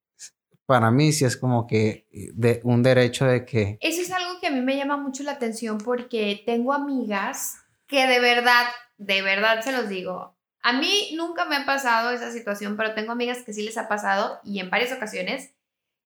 para 0.67 0.91
mí 0.91 1.13
sí 1.13 1.25
es 1.25 1.37
como 1.37 1.67
que 1.67 2.07
de 2.11 2.61
un 2.65 2.83
derecho 2.83 3.25
de 3.27 3.45
que... 3.45 3.79
Eso 3.81 4.03
es 4.03 4.11
algo 4.13 4.41
que 4.41 4.47
a 4.47 4.51
mí 4.51 4.61
me 4.61 4.77
llama 4.77 4.97
mucho 4.97 5.23
la 5.25 5.33
atención 5.33 5.79
porque 5.79 6.43
tengo 6.47 6.73
amigas 6.73 7.57
que 7.87 8.07
de 8.07 8.21
verdad, 8.21 8.67
de 8.97 9.21
verdad 9.23 9.63
se 9.63 9.73
los 9.73 9.89
digo, 9.89 10.37
a 10.63 10.73
mí 10.75 11.13
nunca 11.17 11.45
me 11.47 11.57
ha 11.57 11.65
pasado 11.65 12.11
esa 12.11 12.31
situación, 12.31 12.77
pero 12.77 12.95
tengo 12.95 13.13
amigas 13.13 13.43
que 13.45 13.53
sí 13.53 13.63
les 13.63 13.79
ha 13.79 13.89
pasado 13.89 14.41
y 14.45 14.61
en 14.61 14.71
varias 14.71 14.93
ocasiones, 14.93 15.55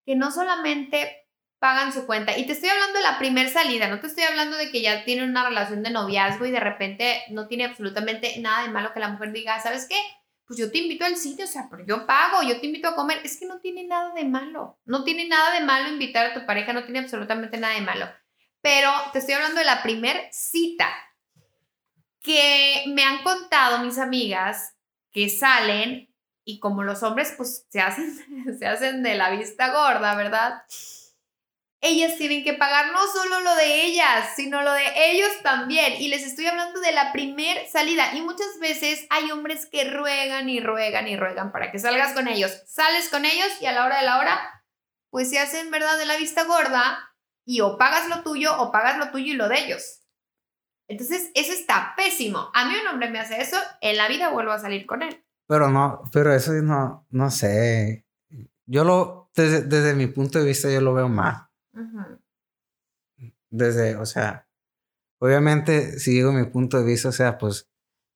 que 0.04 0.14
no 0.14 0.30
solamente 0.30 1.24
pagan 1.58 1.92
su 1.94 2.04
cuenta, 2.04 2.36
y 2.36 2.44
te 2.46 2.52
estoy 2.52 2.68
hablando 2.68 2.98
de 2.98 3.04
la 3.04 3.18
primer 3.18 3.48
salida, 3.48 3.88
no 3.88 3.98
te 3.98 4.06
estoy 4.06 4.24
hablando 4.24 4.56
de 4.58 4.70
que 4.70 4.82
ya 4.82 5.02
tienen 5.04 5.30
una 5.30 5.48
relación 5.48 5.82
de 5.82 5.90
noviazgo 5.90 6.44
y 6.44 6.50
de 6.50 6.60
repente 6.60 7.22
no 7.30 7.48
tiene 7.48 7.64
absolutamente 7.64 8.38
nada 8.38 8.64
de 8.64 8.68
malo 8.68 8.92
que 8.92 9.00
la 9.00 9.08
mujer 9.08 9.32
diga, 9.32 9.58
¿sabes 9.60 9.86
qué? 9.88 9.96
Pues 10.46 10.58
yo 10.58 10.70
te 10.70 10.76
invito 10.76 11.06
al 11.06 11.16
sitio, 11.16 11.46
o 11.46 11.48
sea, 11.48 11.68
pero 11.70 11.86
yo 11.86 12.06
pago, 12.06 12.42
yo 12.42 12.60
te 12.60 12.66
invito 12.66 12.88
a 12.88 12.94
comer, 12.94 13.20
es 13.24 13.38
que 13.38 13.46
no 13.46 13.60
tiene 13.60 13.84
nada 13.84 14.12
de 14.12 14.24
malo, 14.24 14.78
no 14.84 15.04
tiene 15.04 15.26
nada 15.26 15.58
de 15.58 15.64
malo 15.64 15.88
invitar 15.88 16.26
a 16.26 16.34
tu 16.34 16.44
pareja, 16.44 16.74
no 16.74 16.84
tiene 16.84 16.98
absolutamente 16.98 17.56
nada 17.56 17.72
de 17.72 17.80
malo, 17.80 18.10
pero 18.60 18.90
te 19.14 19.20
estoy 19.20 19.34
hablando 19.34 19.60
de 19.60 19.64
la 19.64 19.82
primer 19.82 20.28
cita, 20.32 20.90
que 22.24 22.84
me 22.88 23.04
han 23.04 23.22
contado 23.22 23.80
mis 23.80 23.98
amigas 23.98 24.74
que 25.12 25.28
salen 25.28 26.12
y 26.42 26.58
como 26.58 26.82
los 26.82 27.02
hombres 27.02 27.34
pues 27.36 27.66
se 27.68 27.80
hacen, 27.80 28.56
se 28.58 28.66
hacen 28.66 29.02
de 29.02 29.14
la 29.14 29.30
vista 29.30 29.70
gorda, 29.70 30.16
¿verdad? 30.16 30.62
Ellas 31.82 32.16
tienen 32.16 32.42
que 32.42 32.54
pagar 32.54 32.92
no 32.92 33.06
solo 33.08 33.40
lo 33.40 33.54
de 33.56 33.84
ellas, 33.84 34.30
sino 34.34 34.62
lo 34.62 34.72
de 34.72 35.10
ellos 35.10 35.30
también. 35.42 36.00
Y 36.00 36.08
les 36.08 36.24
estoy 36.24 36.46
hablando 36.46 36.80
de 36.80 36.92
la 36.92 37.12
primer 37.12 37.68
salida. 37.68 38.14
Y 38.14 38.22
muchas 38.22 38.58
veces 38.58 39.06
hay 39.10 39.30
hombres 39.30 39.66
que 39.66 39.84
ruegan 39.84 40.48
y 40.48 40.60
ruegan 40.60 41.06
y 41.08 41.16
ruegan 41.18 41.52
para 41.52 41.70
que 41.70 41.78
salgas 41.78 42.14
con 42.14 42.26
ellos. 42.26 42.62
Sales 42.66 43.10
con 43.10 43.26
ellos 43.26 43.48
y 43.60 43.66
a 43.66 43.72
la 43.72 43.84
hora 43.84 43.98
de 43.98 44.06
la 44.06 44.18
hora, 44.18 44.64
pues 45.10 45.28
se 45.28 45.38
hacen, 45.38 45.70
¿verdad?, 45.70 45.98
de 45.98 46.06
la 46.06 46.16
vista 46.16 46.44
gorda 46.44 47.14
y 47.44 47.60
o 47.60 47.76
pagas 47.76 48.08
lo 48.08 48.22
tuyo 48.22 48.58
o 48.58 48.72
pagas 48.72 48.96
lo 48.96 49.10
tuyo 49.10 49.34
y 49.34 49.36
lo 49.36 49.50
de 49.50 49.58
ellos. 49.58 50.03
Entonces, 50.88 51.30
eso 51.34 51.52
está 51.52 51.94
pésimo. 51.96 52.50
A 52.52 52.68
mí 52.68 52.74
un 52.80 52.88
hombre 52.88 53.10
me 53.10 53.18
hace 53.18 53.40
eso, 53.40 53.56
en 53.80 53.96
la 53.96 54.08
vida 54.08 54.30
vuelvo 54.30 54.52
a 54.52 54.58
salir 54.58 54.86
con 54.86 55.02
él. 55.02 55.24
Pero 55.46 55.70
no, 55.70 56.02
pero 56.12 56.34
eso 56.34 56.52
no, 56.54 57.06
no 57.10 57.30
sé. 57.30 58.06
Yo 58.66 58.84
lo, 58.84 59.30
desde, 59.34 59.62
desde 59.62 59.94
mi 59.94 60.06
punto 60.06 60.38
de 60.38 60.46
vista, 60.46 60.70
yo 60.70 60.80
lo 60.80 60.94
veo 60.94 61.08
mal. 61.08 61.48
Desde, 63.50 63.96
o 63.96 64.06
sea, 64.06 64.48
obviamente, 65.18 65.98
si 65.98 66.12
digo 66.12 66.32
mi 66.32 66.44
punto 66.44 66.78
de 66.78 66.84
vista, 66.84 67.08
o 67.08 67.12
sea, 67.12 67.38
pues 67.38 67.68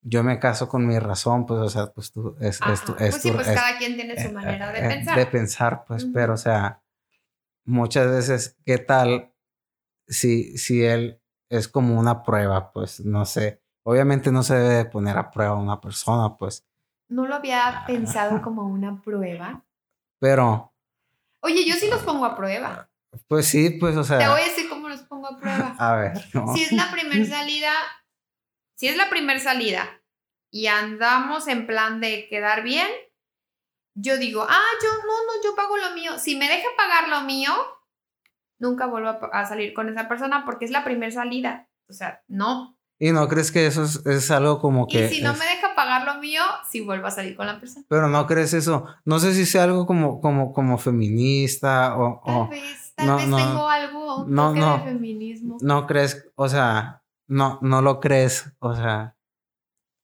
yo 0.02 0.22
me 0.22 0.38
caso 0.38 0.68
con 0.68 0.86
mi 0.86 0.98
razón, 0.98 1.46
pues, 1.46 1.60
o 1.60 1.68
sea, 1.68 1.86
pues 1.92 2.12
tú, 2.12 2.36
es, 2.40 2.60
es 2.72 2.84
tu, 2.84 2.94
pues 2.96 3.14
sí, 3.16 3.30
pues 3.30 3.46
cada 3.46 3.76
quien 3.78 3.94
tiene 3.94 4.20
su 4.20 4.28
eh, 4.28 4.32
manera 4.32 4.72
de 4.72 4.78
eh, 4.78 4.88
pensar. 4.88 5.18
De 5.18 5.26
pensar, 5.26 5.84
pues, 5.86 6.06
pero, 6.06 6.34
o 6.34 6.38
sea, 6.38 6.82
muchas 7.64 8.10
veces, 8.10 8.56
¿qué 8.64 8.78
tal 8.78 9.34
si, 10.06 10.56
si 10.56 10.82
él 10.82 11.20
es 11.48 11.68
como 11.68 11.98
una 11.98 12.22
prueba, 12.22 12.72
pues 12.72 13.00
no 13.00 13.24
sé. 13.24 13.62
Obviamente 13.84 14.30
no 14.30 14.42
se 14.42 14.54
debe 14.54 14.90
poner 14.90 15.16
a 15.16 15.30
prueba 15.30 15.52
a 15.52 15.58
una 15.58 15.80
persona, 15.80 16.36
pues. 16.36 16.66
No 17.08 17.26
lo 17.26 17.34
había 17.34 17.84
pensado 17.86 18.40
como 18.42 18.66
una 18.66 19.00
prueba. 19.00 19.64
Pero. 20.20 20.74
Oye, 21.40 21.64
yo 21.66 21.74
sí 21.74 21.88
los 21.88 22.02
pongo 22.02 22.24
a 22.24 22.36
prueba. 22.36 22.90
Pues 23.26 23.46
sí, 23.46 23.70
pues, 23.70 23.96
o 23.96 24.04
sea. 24.04 24.18
Te 24.18 24.28
voy 24.28 24.42
a 24.42 24.44
decir 24.44 24.68
cómo 24.68 24.88
los 24.88 25.02
pongo 25.02 25.28
a 25.28 25.38
prueba. 25.38 25.74
A 25.78 25.94
ver. 25.94 26.18
Si 26.54 26.62
es 26.62 26.72
la 26.72 26.90
primera 26.90 27.24
salida, 27.24 27.72
si 28.74 28.88
es 28.88 28.96
la 28.96 29.08
primera 29.08 29.40
salida 29.40 29.88
y 30.50 30.66
andamos 30.66 31.48
en 31.48 31.66
plan 31.66 32.00
de 32.00 32.28
quedar 32.28 32.62
bien, 32.62 32.88
yo 33.94 34.18
digo, 34.18 34.46
ah, 34.48 34.70
yo 34.82 34.88
no, 35.06 35.12
no, 35.12 35.42
yo 35.42 35.56
pago 35.56 35.76
lo 35.76 35.92
mío. 35.92 36.18
Si 36.18 36.36
me 36.36 36.48
deja 36.48 36.68
pagar 36.76 37.08
lo 37.08 37.22
mío, 37.22 37.52
nunca 38.58 38.86
vuelvo 38.86 39.18
a, 39.32 39.46
salir 39.46 39.74
con 39.74 39.88
esa 39.88 40.08
persona 40.08 40.44
porque 40.44 40.64
es 40.64 40.70
la 40.70 40.84
primera 40.84 41.12
salida. 41.12 41.68
O 41.88 41.92
sea, 41.92 42.22
no. 42.28 42.76
¿Y 42.98 43.12
no 43.12 43.28
crees 43.28 43.52
que 43.52 43.66
eso 43.66 43.84
es, 43.84 44.30
algo 44.30 44.60
como 44.60 44.86
que... 44.88 45.06
Y 45.06 45.08
si 45.08 45.22
no 45.22 45.32
me 45.34 45.44
deja 45.44 45.74
pagar 45.76 46.04
lo 46.04 46.20
mío, 46.20 46.42
sí 46.68 46.80
vuelvo 46.80 47.06
a 47.06 47.12
salir 47.12 47.36
con 47.36 47.46
la 47.46 47.60
persona. 47.60 47.86
Pero 47.88 48.08
no 48.08 48.26
crees 48.26 48.52
eso. 48.54 48.86
No 49.04 49.20
sé 49.20 49.34
si 49.34 49.46
sea 49.46 49.64
algo 49.64 49.86
como, 49.86 50.20
como, 50.20 50.52
como 50.52 50.78
feminista 50.78 51.96
o... 51.96 52.20
Tal 52.24 52.48
vez, 52.48 52.92
tal 52.96 53.16
vez 53.16 53.24
tengo 53.24 53.68
algo, 53.68 54.24
un 54.24 54.34
toque 54.34 54.60
de 54.60 54.92
feminismo. 54.92 55.58
No 55.60 55.86
crees, 55.86 56.28
o 56.34 56.48
sea, 56.48 57.04
no, 57.28 57.60
no 57.62 57.82
lo 57.82 58.00
crees, 58.00 58.52
o 58.58 58.74
sea... 58.74 59.14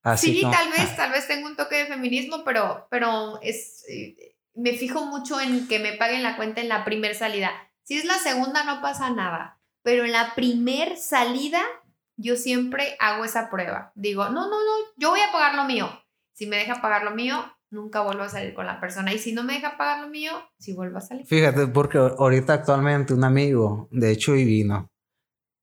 Así 0.05 0.35
sí, 0.35 0.43
tal 0.43 0.71
vez, 0.71 0.95
tal 0.97 1.11
vez 1.11 1.27
tengo 1.27 1.49
un 1.49 1.57
toque 1.57 1.77
de 1.77 1.87
feminismo, 1.87 2.45
pero, 2.45 2.87
pero 2.91 3.41
es... 3.43 3.85
Eh, 3.89 4.37
me 4.55 4.75
fijo 4.75 5.05
mucho 5.07 5.41
en 5.41 5.67
que 5.67 5.81
me 5.81 5.95
paguen 5.95 6.23
la 6.23 6.37
cuenta 6.37 6.61
en 6.61 6.69
la 6.69 6.85
primera 6.85 7.15
salida. 7.15 7.51
Si 7.85 7.99
es 7.99 8.05
la 8.05 8.15
segunda 8.15 8.65
no 8.65 8.81
pasa 8.81 9.11
nada, 9.11 9.61
pero 9.83 10.05
en 10.05 10.13
la 10.13 10.35
primer 10.35 10.97
salida 10.97 11.63
yo 12.17 12.37
siempre 12.37 12.97
hago 12.99 13.25
esa 13.25 13.51
prueba. 13.51 13.93
Digo, 13.95 14.25
no, 14.27 14.49
no, 14.49 14.59
no, 14.59 14.73
yo 14.97 15.11
voy 15.11 15.21
a 15.21 15.33
pagar 15.33 15.55
lo 15.55 15.65
mío. 15.65 15.89
Si 16.33 16.47
me 16.47 16.57
deja 16.57 16.81
pagar 16.81 17.05
lo 17.05 17.13
mío, 17.13 17.45
nunca 17.71 18.01
vuelvo 18.03 18.23
a 18.23 18.29
salir 18.29 18.55
con 18.55 18.67
la 18.67 18.81
persona. 18.81 19.13
Y 19.13 19.19
si 19.19 19.33
no 19.33 19.45
me 19.45 19.55
deja 19.55 19.77
pagar 19.77 20.01
lo 20.01 20.09
mío, 20.09 20.33
sí 20.59 20.73
vuelvo 20.73 20.99
a 20.99 21.01
salir. 21.01 21.27
Fíjate, 21.27 21.67
porque 21.67 21.99
ahorita 21.99 22.55
actualmente 22.55 23.15
un 23.15 23.25
amigo, 23.25 23.89
de 23.91 24.11
hecho, 24.11 24.35
y 24.35 24.45
vino. 24.45 24.91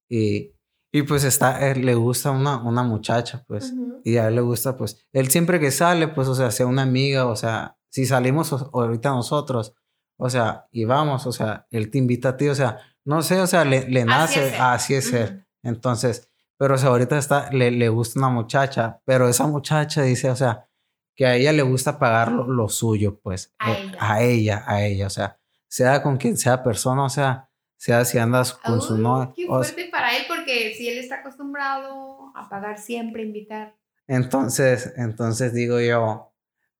Y, 0.10 0.54
y 0.92 1.04
pues 1.04 1.24
está, 1.24 1.72
él, 1.72 1.86
le 1.86 1.96
gusta 1.96 2.32
una, 2.32 2.58
una 2.58 2.84
muchacha, 2.84 3.44
pues. 3.48 3.74
Y 4.04 4.18
a 4.18 4.28
él 4.28 4.36
le 4.36 4.42
gusta, 4.42 4.78
pues, 4.78 5.06
él 5.12 5.30
siempre 5.30 5.60
que 5.60 5.72
sale, 5.72 6.08
pues, 6.10 6.28
o 6.28 6.36
sea, 6.36 6.52
sea 6.52 6.68
una 6.68 6.84
amiga, 6.84 7.28
o 7.28 7.36
sea, 7.36 7.78
si 7.90 8.06
salimos 8.06 8.52
ahorita 8.52 9.10
nosotros, 9.10 9.74
o 10.24 10.30
sea, 10.30 10.68
y 10.72 10.86
vamos, 10.86 11.26
o 11.26 11.32
sea, 11.32 11.66
él 11.72 11.90
te 11.90 11.98
invita 11.98 12.30
a 12.30 12.38
ti, 12.38 12.48
o 12.48 12.54
sea, 12.54 12.78
no 13.04 13.24
sé, 13.24 13.42
o 13.42 13.48
sea, 13.48 13.66
le, 13.66 13.90
le 13.90 14.06
nace, 14.06 14.56
así 14.56 14.94
es, 14.94 15.12
él. 15.14 15.48
Entonces, 15.64 16.30
pero 16.58 16.76
o 16.76 16.78
sea, 16.78 16.90
ahorita 16.90 17.18
está, 17.18 17.50
le, 17.52 17.72
le, 17.72 17.90
gusta 17.90 18.20
una 18.20 18.30
muchacha, 18.30 19.02
pero 19.04 19.28
esa 19.28 19.48
muchacha 19.48 20.04
dice, 20.04 20.30
o 20.30 20.36
sea, 20.36 20.70
que 21.16 21.26
a 21.26 21.36
ella 21.36 21.52
le 21.54 21.64
gusta 21.64 21.98
pagar 21.98 22.32
lo, 22.32 22.70
suyo, 22.70 23.20
pues, 23.20 23.56
a, 23.58 23.72
eh, 23.72 23.82
ella. 23.82 23.98
a 24.00 24.22
ella, 24.22 24.64
a 24.68 24.86
ella, 24.86 25.08
o 25.08 25.10
sea, 25.10 25.40
sea 25.68 26.04
con 26.04 26.18
quien 26.18 26.38
sea 26.38 26.62
persona, 26.62 27.04
o 27.04 27.10
sea, 27.10 27.50
sea 27.76 28.06
si 28.06 28.20
andas 28.20 28.54
con 28.54 28.80
su 28.80 29.00
novio. 29.00 29.34
Qué 29.36 29.48
fuerte 29.48 29.90
para 29.92 30.16
él, 30.16 30.26
porque 30.28 30.76
si 30.76 30.88
él 30.88 31.00
está 31.00 31.22
acostumbrado 31.22 32.32
a 32.36 32.48
pagar 32.48 32.78
siempre, 32.78 33.24
invitar. 33.24 33.76
Entonces, 34.06 34.94
entonces 34.98 35.52
digo 35.52 35.80
yo, 35.80 36.32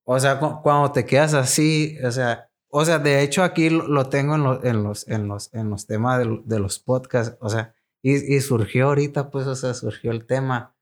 o 0.04 0.20
sea, 0.20 0.38
cuando 0.40 0.92
te 0.92 1.08
quedas 1.08 1.34
así, 1.34 1.98
o 2.06 2.12
sea, 2.12 2.51
o 2.72 2.86
sea, 2.86 3.00
de 3.00 3.22
hecho 3.22 3.44
aquí 3.44 3.70
lo, 3.70 4.10
tengo 4.10 4.36
en, 4.36 4.68
en, 4.68 4.84
los, 4.84 5.08
en, 5.08 5.28
los, 5.28 5.54
en 5.54 5.70
los 5.70 5.88
temas 5.88 6.20
de, 6.20 6.60
los 6.60 6.80
podcasts, 6.80 7.38
o 7.42 7.50
sea, 7.50 7.76
y, 8.02 8.40
surgió 8.40 8.88
ahorita, 8.88 9.30
pues, 9.30 9.46
o 9.46 9.56
sea, 9.56 9.74
surgió 9.74 10.12
el 10.12 10.26
tema, 10.26 10.76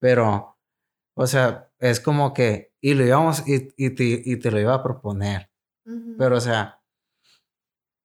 pero, 0.00 0.56
o 1.14 1.26
sea, 1.26 1.70
es 1.78 2.00
como 2.00 2.32
que, 2.32 2.72
y 2.80 2.94
lo 2.94 3.04
íbamos, 3.04 3.46
y, 3.48 3.74
y, 3.76 3.90
te, 3.90 4.22
y 4.24 4.36
te 4.38 4.50
lo 4.50 4.60
iba 4.60 4.74
a 4.74 4.82
proponer, 4.82 5.50
pero, 6.16 6.36
o 6.36 6.40
sea, 6.40 6.80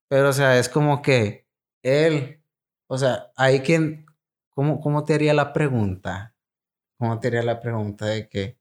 pero, 0.09 0.29
o 0.29 0.33
sea, 0.33 0.57
es 0.57 0.67
como 0.67 1.01
que 1.01 1.47
él, 1.83 2.43
o 2.87 2.97
sea, 2.97 3.31
hay 3.35 3.59
quien, 3.61 4.07
¿cómo, 4.49 4.81
cómo 4.81 5.05
te 5.05 5.13
haría 5.13 5.35
la 5.35 5.53
pregunta? 5.53 6.35
¿Cómo 6.97 7.19
te 7.19 7.27
haría 7.27 7.43
la 7.43 7.61
pregunta 7.61 8.07
de 8.07 8.27
que, 8.27 8.57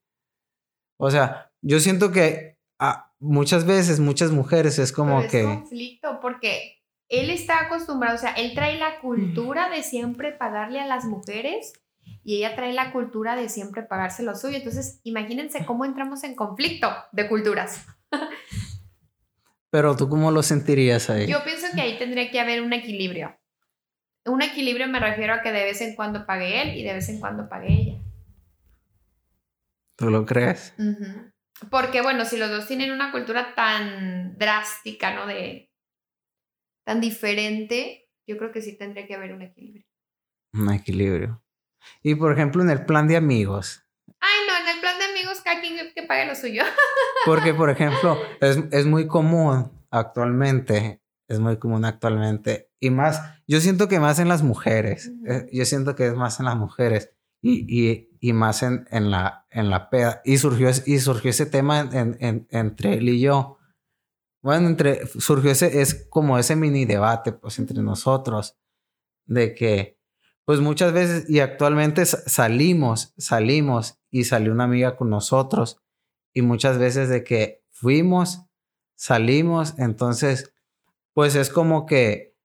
o 0.98 1.10
sea, 1.10 1.52
yo 1.62 1.80
siento 1.80 2.12
que 2.12 2.58
muchas 3.18 3.66
veces, 3.66 4.00
muchas 4.00 4.30
mujeres 4.30 4.78
es 4.78 4.92
como 4.92 5.26
que... 5.26 5.40
Es 5.40 5.46
conflicto 5.46 6.18
porque 6.20 6.82
él 7.08 7.30
está 7.30 7.64
acostumbrado, 7.66 8.16
o 8.16 8.18
sea, 8.18 8.32
él 8.32 8.52
trae 8.54 8.78
la 8.78 9.00
cultura 9.00 9.70
de 9.70 9.82
siempre 9.82 10.32
pagarle 10.32 10.80
a 10.80 10.86
las 10.86 11.04
mujeres 11.04 11.72
y 12.24 12.36
ella 12.36 12.54
trae 12.54 12.72
la 12.72 12.92
cultura 12.92 13.36
de 13.36 13.48
siempre 13.48 13.82
pagarse 13.82 14.22
lo 14.22 14.34
suyo. 14.34 14.56
Entonces, 14.56 15.00
imagínense 15.04 15.64
cómo 15.64 15.84
entramos 15.84 16.24
en 16.24 16.34
conflicto 16.34 16.90
de 17.12 17.28
culturas. 17.28 17.86
Pero 19.70 19.96
tú 19.96 20.08
cómo 20.08 20.30
lo 20.30 20.42
sentirías 20.42 21.10
ahí? 21.10 21.26
Yo 21.26 21.44
pienso 21.44 21.66
que 21.74 21.80
ahí 21.80 21.98
tendría 21.98 22.30
que 22.30 22.40
haber 22.40 22.62
un 22.62 22.72
equilibrio. 22.72 23.36
Un 24.24 24.42
equilibrio 24.42 24.88
me 24.88 25.00
refiero 25.00 25.34
a 25.34 25.42
que 25.42 25.52
de 25.52 25.64
vez 25.64 25.80
en 25.80 25.94
cuando 25.94 26.26
pague 26.26 26.62
él 26.62 26.76
y 26.76 26.84
de 26.84 26.94
vez 26.94 27.08
en 27.08 27.20
cuando 27.20 27.48
pague 27.48 27.72
ella. 27.72 27.98
¿Tú 29.96 30.10
lo 30.10 30.24
crees? 30.24 30.74
Porque, 31.70 32.02
bueno, 32.02 32.24
si 32.24 32.36
los 32.36 32.50
dos 32.50 32.66
tienen 32.66 32.92
una 32.92 33.10
cultura 33.10 33.54
tan 33.54 34.38
drástica, 34.38 35.14
¿no? 35.14 35.26
De 35.26 35.72
tan 36.84 37.00
diferente, 37.00 38.08
yo 38.26 38.38
creo 38.38 38.52
que 38.52 38.62
sí 38.62 38.76
tendría 38.76 39.06
que 39.06 39.14
haber 39.14 39.34
un 39.34 39.42
equilibrio. 39.42 39.84
Un 40.54 40.72
equilibrio. 40.72 41.42
Y 42.02 42.14
por 42.14 42.32
ejemplo, 42.32 42.62
en 42.62 42.70
el 42.70 42.86
plan 42.86 43.08
de 43.08 43.16
amigos. 43.16 43.84
Ay, 44.20 44.46
no, 44.46 44.56
en 44.56 44.74
el 44.74 44.80
plan 44.80 44.98
de 44.98 45.04
amigos, 45.04 45.40
cada 45.42 45.60
quien 45.60 45.76
que 45.94 46.02
pague 46.04 46.26
lo 46.26 46.34
suyo. 46.34 46.62
Porque, 47.26 47.52
por 47.54 47.70
ejemplo, 47.70 48.18
es, 48.40 48.58
es 48.70 48.86
muy 48.86 49.06
común 49.06 49.70
actualmente, 49.90 51.02
es 51.28 51.40
muy 51.40 51.58
común 51.58 51.84
actualmente, 51.84 52.70
y 52.80 52.90
más, 52.90 53.22
yo 53.46 53.60
siento 53.60 53.88
que 53.88 54.00
más 54.00 54.18
en 54.18 54.28
las 54.28 54.42
mujeres, 54.42 55.12
eh, 55.26 55.46
yo 55.52 55.64
siento 55.64 55.94
que 55.94 56.06
es 56.06 56.14
más 56.14 56.40
en 56.40 56.46
las 56.46 56.56
mujeres, 56.56 57.12
y, 57.42 57.66
y, 57.68 58.07
y 58.20 58.32
más 58.32 58.62
en, 58.62 58.86
en, 58.90 59.10
la, 59.10 59.46
en 59.50 59.70
la 59.70 59.90
peda. 59.90 60.20
Y 60.24 60.38
surgió, 60.38 60.70
y 60.86 60.98
surgió 60.98 61.30
ese 61.30 61.46
tema 61.46 61.80
en, 61.80 62.16
en, 62.20 62.46
entre 62.50 62.94
él 62.94 63.08
y 63.08 63.20
yo. 63.20 63.58
Bueno, 64.42 64.68
entre, 64.68 65.06
surgió 65.06 65.50
ese, 65.50 65.80
es 65.80 66.06
como 66.08 66.38
ese 66.38 66.56
mini 66.56 66.84
debate, 66.84 67.32
pues, 67.32 67.58
entre 67.58 67.82
nosotros, 67.82 68.56
de 69.26 69.54
que, 69.54 69.98
pues 70.44 70.60
muchas 70.60 70.92
veces 70.92 71.28
y 71.28 71.40
actualmente 71.40 72.06
salimos, 72.06 73.12
salimos 73.18 73.98
y 74.10 74.24
salió 74.24 74.52
una 74.52 74.64
amiga 74.64 74.96
con 74.96 75.10
nosotros 75.10 75.82
y 76.32 76.40
muchas 76.40 76.78
veces 76.78 77.10
de 77.10 77.22
que 77.22 77.62
fuimos, 77.70 78.46
salimos, 78.94 79.74
entonces, 79.78 80.54
pues 81.12 81.34
es 81.34 81.50
como 81.50 81.84
que 81.84 82.37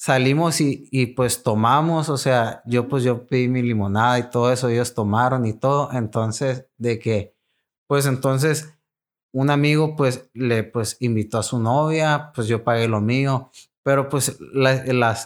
salimos 0.00 0.62
y, 0.62 0.88
y, 0.90 1.08
pues 1.08 1.42
tomamos, 1.42 2.08
o 2.08 2.16
sea, 2.16 2.62
yo 2.64 2.88
pues 2.88 3.04
yo 3.04 3.26
pedí 3.26 3.48
mi 3.48 3.60
limonada 3.60 4.18
y 4.18 4.30
todo 4.30 4.50
eso, 4.50 4.70
ellos 4.70 4.94
tomaron 4.94 5.44
y 5.44 5.52
todo, 5.52 5.90
entonces 5.92 6.66
de 6.78 6.98
que, 6.98 7.36
pues 7.86 8.06
entonces 8.06 8.72
un 9.30 9.50
amigo 9.50 9.96
pues 9.96 10.30
le 10.32 10.64
pues 10.64 10.96
invitó 11.00 11.36
a 11.36 11.42
su 11.42 11.60
novia, 11.60 12.32
pues 12.34 12.48
yo 12.48 12.64
pagué 12.64 12.88
lo 12.88 13.02
mío, 13.02 13.50
pero 13.82 14.08
pues 14.08 14.38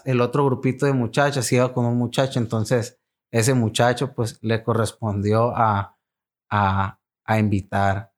el 0.05 0.21
otro 0.21 0.45
grupito 0.45 0.87
de 0.87 0.93
muchachas 0.93 1.53
iba 1.53 1.73
con 1.73 1.85
un 1.85 1.97
muchacho, 1.97 2.41
entonces 2.41 2.99
ese 3.31 3.55
muchacho 3.55 4.13
pues 4.13 4.41
le 4.43 4.65
correspondió 4.65 5.57
a, 5.57 5.97
a, 6.51 6.99
a 7.25 7.39
invitar. 7.39 8.13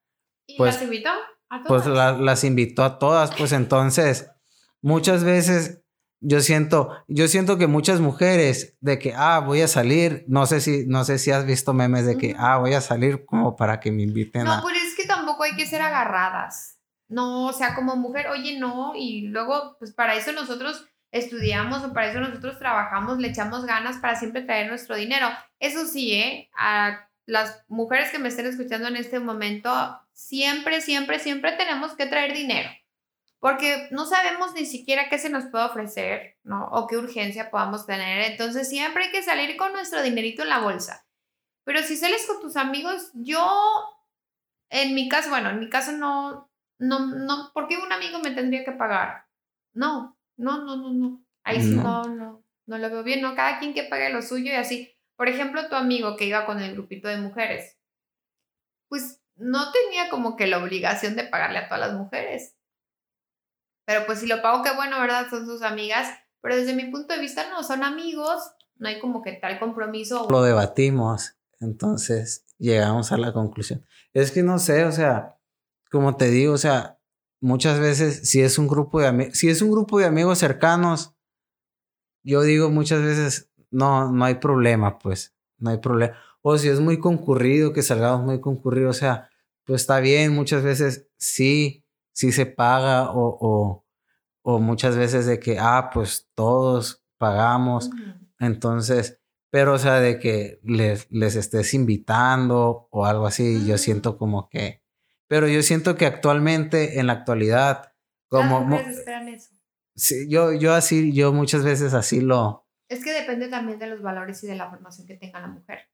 ¿Y 0.46 0.56
pues, 0.56 0.76
las 0.76 0.84
invitó? 0.84 1.10
¿A 1.50 1.62
pues, 1.64 1.84
todas? 1.84 2.14
Pues 2.14 2.24
las 2.24 2.44
invitó 2.44 2.82
a 2.82 2.98
todas, 2.98 3.34
pues 3.36 3.52
entonces 3.52 4.30
muchas 4.80 5.22
veces 5.22 5.82
yo 6.20 6.40
siento, 6.40 7.04
yo 7.08 7.28
siento 7.28 7.58
que 7.58 7.66
muchas 7.66 8.00
mujeres 8.00 8.76
de 8.80 8.98
que, 8.98 9.12
ah, 9.14 9.40
voy 9.40 9.60
a 9.60 9.68
salir, 9.68 10.24
no 10.28 10.46
sé 10.46 10.60
si, 10.60 10.86
no 10.86 11.04
sé 11.04 11.18
si 11.18 11.30
has 11.30 11.46
visto 11.46 11.72
memes 11.74 12.06
de 12.06 12.16
que, 12.16 12.34
ah, 12.38 12.58
voy 12.58 12.74
a 12.74 12.80
salir 12.80 13.24
como 13.26 13.56
para 13.56 13.80
que 13.80 13.92
me 13.92 14.02
inviten 14.02 14.44
no, 14.44 14.52
a... 14.52 14.62
pero 14.62 14.76
es 14.76 14.94
que 14.94 15.06
tampoco 15.06 15.42
hay 15.42 15.54
que 15.56 15.66
ser 15.66 15.82
agarradas. 15.82 16.78
No, 17.08 17.46
o 17.46 17.52
sea, 17.52 17.74
como 17.74 17.96
mujer, 17.96 18.26
oye, 18.28 18.58
no, 18.58 18.94
y 18.96 19.28
luego, 19.28 19.76
pues 19.78 19.92
para 19.92 20.16
eso 20.16 20.32
nosotros 20.32 20.86
estudiamos 21.12 21.84
o 21.84 21.92
para 21.92 22.10
eso 22.10 22.20
nosotros 22.20 22.58
trabajamos, 22.58 23.18
le 23.18 23.28
echamos 23.28 23.64
ganas 23.64 23.98
para 23.98 24.16
siempre 24.16 24.42
traer 24.42 24.68
nuestro 24.68 24.96
dinero. 24.96 25.28
Eso 25.60 25.86
sí, 25.86 26.14
¿eh? 26.14 26.50
A 26.58 27.08
las 27.26 27.64
mujeres 27.68 28.10
que 28.10 28.18
me 28.18 28.28
estén 28.28 28.46
escuchando 28.46 28.88
en 28.88 28.96
este 28.96 29.20
momento, 29.20 29.70
siempre, 30.12 30.80
siempre, 30.80 31.20
siempre 31.20 31.52
tenemos 31.52 31.94
que 31.94 32.06
traer 32.06 32.34
dinero 32.34 32.68
porque 33.38 33.88
no 33.90 34.06
sabemos 34.06 34.54
ni 34.54 34.66
siquiera 34.66 35.08
qué 35.08 35.18
se 35.18 35.30
nos 35.30 35.44
puede 35.46 35.64
ofrecer, 35.64 36.36
¿no? 36.42 36.68
O 36.68 36.86
qué 36.86 36.96
urgencia 36.96 37.50
podamos 37.50 37.86
tener. 37.86 38.30
Entonces 38.30 38.68
siempre 38.68 39.04
hay 39.04 39.10
que 39.10 39.22
salir 39.22 39.56
con 39.56 39.72
nuestro 39.72 40.02
dinerito 40.02 40.42
en 40.42 40.48
la 40.48 40.60
bolsa. 40.60 41.06
Pero 41.64 41.82
si 41.82 41.96
sales 41.96 42.26
con 42.26 42.40
tus 42.40 42.56
amigos, 42.56 43.10
yo, 43.14 43.44
en 44.70 44.94
mi 44.94 45.08
caso, 45.08 45.30
bueno, 45.30 45.50
en 45.50 45.60
mi 45.60 45.68
caso 45.68 45.92
no, 45.92 46.50
no, 46.78 47.00
no, 47.00 47.50
¿por 47.52 47.68
qué 47.68 47.76
un 47.76 47.92
amigo 47.92 48.20
me 48.20 48.30
tendría 48.30 48.64
que 48.64 48.72
pagar? 48.72 49.26
No, 49.74 50.16
no, 50.36 50.64
no, 50.64 50.76
no, 50.76 50.92
no. 50.92 51.24
Ahí 51.44 51.60
sí 51.60 51.74
no, 51.74 52.04
no, 52.04 52.44
no 52.66 52.78
lo 52.78 52.90
veo 52.90 53.02
bien, 53.02 53.20
¿no? 53.20 53.34
Cada 53.34 53.58
quien 53.58 53.74
que 53.74 53.84
pague 53.84 54.10
lo 54.10 54.22
suyo 54.22 54.52
y 54.52 54.56
así. 54.56 54.96
Por 55.16 55.28
ejemplo, 55.28 55.68
tu 55.68 55.76
amigo 55.76 56.16
que 56.16 56.26
iba 56.26 56.46
con 56.46 56.60
el 56.60 56.72
grupito 56.72 57.08
de 57.08 57.18
mujeres, 57.18 57.78
pues 58.88 59.22
no 59.36 59.70
tenía 59.72 60.08
como 60.08 60.36
que 60.36 60.46
la 60.46 60.58
obligación 60.58 61.16
de 61.16 61.24
pagarle 61.24 61.58
a 61.58 61.68
todas 61.68 61.88
las 61.88 61.98
mujeres 61.98 62.56
pero 63.86 64.04
pues 64.04 64.18
si 64.18 64.26
lo 64.26 64.42
pago, 64.42 64.62
qué 64.62 64.74
bueno, 64.74 65.00
¿verdad? 65.00 65.28
Son 65.30 65.46
sus 65.46 65.62
amigas. 65.62 66.08
Pero 66.42 66.56
desde 66.56 66.74
mi 66.74 66.90
punto 66.90 67.14
de 67.14 67.20
vista, 67.20 67.48
no, 67.48 67.62
son 67.62 67.82
amigos. 67.82 68.42
No 68.76 68.88
hay 68.88 69.00
como 69.00 69.22
que 69.22 69.32
tal 69.32 69.58
compromiso. 69.58 70.26
Lo 70.28 70.42
debatimos. 70.42 71.36
Entonces 71.60 72.44
llegamos 72.58 73.12
a 73.12 73.16
la 73.16 73.32
conclusión. 73.32 73.86
Es 74.12 74.32
que 74.32 74.42
no 74.42 74.58
sé, 74.58 74.84
o 74.84 74.92
sea, 74.92 75.38
como 75.90 76.16
te 76.16 76.30
digo, 76.30 76.52
o 76.54 76.58
sea, 76.58 76.98
muchas 77.40 77.78
veces 77.78 78.28
si 78.28 78.42
es 78.42 78.58
un 78.58 78.68
grupo 78.68 79.00
de 79.00 79.06
amigos, 79.06 79.38
si 79.38 79.48
es 79.48 79.62
un 79.62 79.70
grupo 79.70 79.98
de 79.98 80.06
amigos 80.06 80.38
cercanos, 80.38 81.14
yo 82.22 82.42
digo 82.42 82.70
muchas 82.70 83.02
veces, 83.02 83.50
no, 83.70 84.10
no 84.10 84.24
hay 84.24 84.34
problema, 84.36 84.98
pues, 84.98 85.34
no 85.58 85.70
hay 85.70 85.78
problema. 85.78 86.16
O 86.42 86.58
si 86.58 86.68
es 86.68 86.80
muy 86.80 86.98
concurrido, 86.98 87.72
que 87.72 87.82
salgamos 87.82 88.24
muy 88.24 88.40
concurrido, 88.40 88.90
o 88.90 88.94
sea, 88.94 89.30
pues 89.64 89.82
está 89.82 90.00
bien, 90.00 90.34
muchas 90.34 90.62
veces 90.62 91.08
sí, 91.16 91.85
sí 92.16 92.32
se 92.32 92.46
paga 92.46 93.10
o, 93.12 93.84
o, 94.42 94.58
muchas 94.58 94.96
veces 94.96 95.26
de 95.26 95.38
que, 95.38 95.58
ah, 95.60 95.90
pues 95.92 96.30
todos 96.34 97.04
pagamos. 97.18 97.90
Entonces, 98.38 99.20
pero 99.50 99.74
o 99.74 99.78
sea, 99.78 100.00
de 100.00 100.18
que 100.18 100.58
les, 100.62 101.10
les 101.10 101.36
estés 101.36 101.74
invitando 101.74 102.88
o 102.90 103.04
algo 103.04 103.26
así, 103.26 103.66
yo 103.66 103.76
siento 103.76 104.16
como 104.16 104.48
que, 104.48 104.82
pero 105.28 105.46
yo 105.46 105.62
siento 105.62 105.96
que 105.96 106.06
actualmente, 106.06 106.98
en 106.98 107.08
la 107.08 107.12
actualidad, 107.12 107.92
como... 108.28 108.74
esperan 108.76 109.28
eso. 109.28 109.50
Sí, 109.94 110.26
yo, 110.28 110.52
yo 110.54 110.72
así, 110.72 111.12
yo 111.12 111.32
muchas 111.34 111.64
veces 111.64 111.92
así 111.92 112.20
lo... 112.22 112.66
Es 112.88 113.04
que 113.04 113.12
depende 113.12 113.48
también 113.48 113.78
de 113.78 113.88
los 113.88 114.00
valores 114.00 114.42
y 114.44 114.46
de 114.46 114.56
la 114.56 114.70
formación 114.70 115.06
que 115.06 115.16
tenga 115.16 115.40
la 115.40 115.48
mujer. 115.48 115.90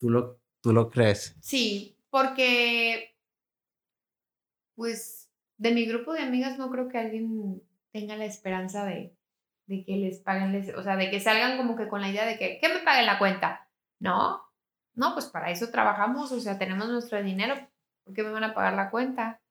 ¿Tú 0.00 0.10
lo, 0.10 0.40
tú 0.60 0.72
lo 0.72 0.88
crees? 0.88 1.36
Sí, 1.40 1.96
porque 2.10 3.19
pues 4.80 5.30
de 5.58 5.72
mi 5.72 5.84
grupo 5.84 6.14
de 6.14 6.22
amigas 6.22 6.56
no 6.56 6.70
creo 6.70 6.88
que 6.88 6.96
alguien 6.96 7.62
tenga 7.92 8.16
la 8.16 8.24
esperanza 8.24 8.86
de, 8.86 9.14
de 9.66 9.84
que 9.84 9.96
les 9.96 10.20
paguen, 10.20 10.74
o 10.74 10.82
sea, 10.82 10.96
de 10.96 11.10
que 11.10 11.20
salgan 11.20 11.58
como 11.58 11.76
que 11.76 11.86
con 11.86 12.00
la 12.00 12.08
idea 12.08 12.24
de 12.24 12.38
que, 12.38 12.58
¿qué 12.62 12.70
me 12.70 12.80
paguen 12.80 13.04
la 13.04 13.18
cuenta? 13.18 13.68
No, 13.98 14.42
no, 14.94 15.12
pues 15.12 15.26
para 15.26 15.50
eso 15.50 15.68
trabajamos, 15.68 16.32
o 16.32 16.40
sea, 16.40 16.56
tenemos 16.56 16.88
nuestro 16.88 17.22
dinero, 17.22 17.56
¿por 18.04 18.14
qué 18.14 18.22
me 18.22 18.30
van 18.30 18.44
a 18.44 18.54
pagar 18.54 18.72
la 18.72 18.88
cuenta? 18.88 19.42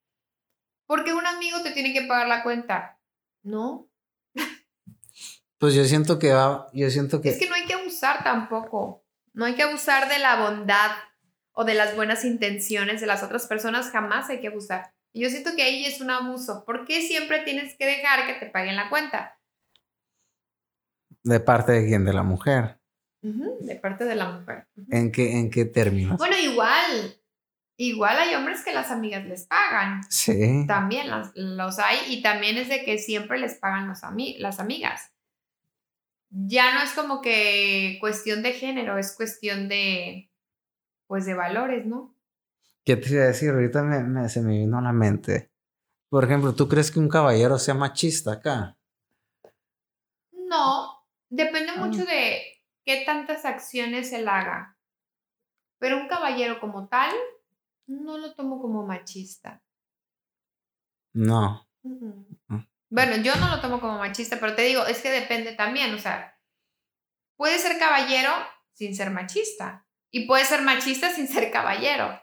Porque 0.87 1.13
un 1.13 1.27
amigo 1.27 1.61
te 1.61 1.73
tiene 1.73 1.93
que 1.93 2.07
pagar 2.07 2.27
la 2.27 2.41
cuenta, 2.41 2.99
¿no? 3.43 3.87
Pues 5.59 5.75
yo 5.75 5.83
siento 5.83 6.17
que 6.17 6.33
va, 6.33 6.69
yo 6.73 6.89
siento 6.89 7.21
que... 7.21 7.29
Es 7.29 7.37
que 7.37 7.47
no 7.47 7.53
hay 7.53 7.67
que 7.67 7.75
abusar 7.75 8.23
tampoco, 8.23 9.05
no 9.33 9.45
hay 9.45 9.53
que 9.53 9.61
abusar 9.61 10.09
de 10.09 10.17
la 10.17 10.37
bondad 10.37 10.89
o 11.51 11.65
de 11.65 11.75
las 11.75 11.95
buenas 11.95 12.25
intenciones 12.25 12.99
de 12.99 13.05
las 13.05 13.21
otras 13.21 13.45
personas, 13.45 13.91
jamás 13.91 14.27
hay 14.31 14.41
que 14.41 14.47
abusar. 14.47 14.91
Y 15.13 15.21
yo 15.21 15.29
siento 15.29 15.55
que 15.55 15.63
ahí 15.63 15.85
es 15.85 16.01
un 16.01 16.11
abuso. 16.11 16.63
¿Por 16.65 16.85
qué 16.85 17.01
siempre 17.01 17.39
tienes 17.43 17.75
que 17.75 17.85
dejar 17.85 18.27
que 18.27 18.33
te 18.33 18.51
paguen 18.51 18.75
la 18.75 18.89
cuenta? 18.89 19.39
¿De 21.23 21.39
parte 21.39 21.71
de 21.73 21.87
quién? 21.87 22.05
De 22.05 22.13
la 22.13 22.23
mujer. 22.23 22.79
de 23.21 23.75
parte 23.75 24.05
de 24.05 24.15
la 24.15 24.31
mujer. 24.31 24.67
¿En, 24.91 25.11
qué, 25.11 25.37
¿En 25.37 25.49
qué 25.49 25.65
términos? 25.65 26.17
Bueno, 26.17 26.37
igual. 26.37 27.15
Igual 27.77 28.17
hay 28.17 28.35
hombres 28.35 28.63
que 28.63 28.73
las 28.73 28.91
amigas 28.91 29.25
les 29.25 29.47
pagan. 29.47 30.01
Sí. 30.09 30.65
También 30.67 31.07
los 31.35 31.79
hay. 31.79 31.97
Y 32.09 32.21
también 32.21 32.57
es 32.57 32.69
de 32.69 32.83
que 32.83 32.97
siempre 32.97 33.39
les 33.39 33.55
pagan 33.55 33.87
los 33.87 34.01
las 34.37 34.59
amigas. 34.59 35.13
Ya 36.29 36.75
no 36.75 36.83
es 36.83 36.91
como 36.91 37.21
que 37.21 37.97
cuestión 37.99 38.43
de 38.43 38.53
género, 38.53 38.97
es 38.99 39.15
cuestión 39.15 39.67
de, 39.67 40.29
pues 41.07 41.25
de 41.25 41.33
valores, 41.33 41.87
¿no? 41.87 42.15
¿Qué 42.89 42.97
te 42.97 43.13
iba 43.13 43.21
a 43.21 43.27
decir? 43.27 43.51
Ahorita 43.51 43.83
me, 43.83 44.27
se 44.29 44.41
me 44.41 44.57
vino 44.57 44.79
a 44.79 44.81
la 44.81 44.91
mente. 44.91 45.51
Por 46.09 46.23
ejemplo, 46.23 46.55
¿tú 46.55 46.67
crees 46.67 46.89
que 46.89 46.97
un 46.97 47.07
caballero 47.07 47.59
sea 47.59 47.75
machista 47.75 48.31
acá? 48.33 48.79
No, 50.31 51.05
depende 51.29 51.73
Ah. 51.75 51.85
mucho 51.85 52.03
de 52.03 52.41
qué 52.83 53.03
tantas 53.05 53.45
acciones 53.45 54.11
él 54.11 54.27
haga. 54.27 54.75
Pero 55.77 55.97
un 55.97 56.07
caballero 56.07 56.59
como 56.59 56.87
tal, 56.87 57.13
no 57.85 58.17
lo 58.17 58.33
tomo 58.33 58.59
como 58.59 58.83
machista. 58.87 59.61
No. 61.13 61.69
Ah. 62.49 62.65
Bueno, 62.89 63.17
yo 63.17 63.35
no 63.35 63.55
lo 63.55 63.61
tomo 63.61 63.79
como 63.79 63.99
machista, 63.99 64.39
pero 64.39 64.55
te 64.55 64.63
digo, 64.63 64.87
es 64.87 64.99
que 65.03 65.11
depende 65.11 65.53
también, 65.53 65.93
o 65.93 65.99
sea, 65.99 66.39
puede 67.37 67.59
ser 67.59 67.77
caballero 67.77 68.31
sin 68.73 68.95
ser 68.95 69.11
machista 69.11 69.85
y 70.09 70.25
puede 70.25 70.43
ser 70.43 70.63
machista 70.63 71.11
sin 71.11 71.27
ser 71.27 71.51
caballero. 71.51 72.19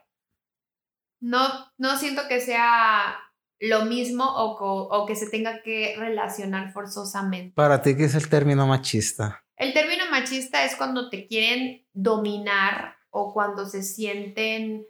No, 1.20 1.48
no 1.78 1.98
siento 1.98 2.22
que 2.28 2.40
sea 2.40 3.16
lo 3.58 3.86
mismo 3.86 4.24
o, 4.24 4.88
o 4.88 5.06
que 5.06 5.16
se 5.16 5.30
tenga 5.30 5.62
que 5.62 5.94
relacionar 5.98 6.72
forzosamente. 6.72 7.54
Para 7.54 7.80
ti, 7.82 7.96
¿qué 7.96 8.04
es 8.04 8.14
el 8.14 8.28
término 8.28 8.66
machista? 8.66 9.44
El 9.56 9.72
término 9.72 10.04
machista 10.10 10.64
es 10.64 10.76
cuando 10.76 11.08
te 11.08 11.26
quieren 11.26 11.86
dominar 11.94 12.96
o 13.10 13.32
cuando 13.32 13.66
se 13.66 13.82
sienten 13.82 14.86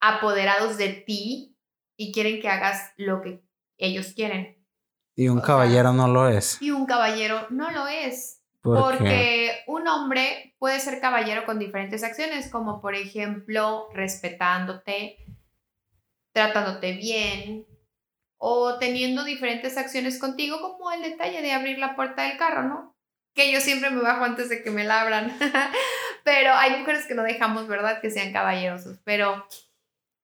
apoderados 0.00 0.76
de 0.76 0.90
ti 0.90 1.58
y 1.96 2.12
quieren 2.12 2.40
que 2.40 2.48
hagas 2.48 2.92
lo 2.96 3.22
que 3.22 3.42
ellos 3.78 4.12
quieren. 4.14 4.64
Y 5.16 5.28
un 5.28 5.38
O 5.38 5.40
sea, 5.40 5.46
caballero 5.46 5.92
no 5.92 6.08
lo 6.08 6.28
es. 6.28 6.60
Y 6.60 6.70
un 6.70 6.86
caballero 6.86 7.46
no 7.50 7.70
lo 7.70 7.88
es. 7.88 8.42
¿Por 8.74 8.98
qué? 8.98 8.98
Porque 8.98 9.62
un 9.66 9.88
hombre 9.88 10.54
puede 10.58 10.80
ser 10.80 11.00
caballero 11.00 11.44
con 11.44 11.58
diferentes 11.58 12.02
acciones, 12.02 12.50
como 12.50 12.80
por 12.80 12.94
ejemplo 12.94 13.88
respetándote, 13.92 15.18
tratándote 16.32 16.92
bien 16.92 17.66
o 18.38 18.78
teniendo 18.78 19.24
diferentes 19.24 19.76
acciones 19.76 20.18
contigo, 20.18 20.60
como 20.60 20.92
el 20.92 21.02
detalle 21.02 21.40
de 21.42 21.52
abrir 21.52 21.78
la 21.78 21.96
puerta 21.96 22.22
del 22.22 22.36
carro, 22.36 22.62
¿no? 22.62 22.96
Que 23.34 23.52
yo 23.52 23.60
siempre 23.60 23.90
me 23.90 24.02
bajo 24.02 24.24
antes 24.24 24.48
de 24.48 24.62
que 24.62 24.70
me 24.70 24.84
la 24.84 25.02
abran. 25.02 25.36
pero 26.24 26.52
hay 26.54 26.78
mujeres 26.78 27.06
que 27.06 27.14
no 27.14 27.22
dejamos, 27.22 27.68
¿verdad? 27.68 28.00
Que 28.00 28.10
sean 28.10 28.32
caballerosos. 28.32 28.98
Pero, 29.04 29.46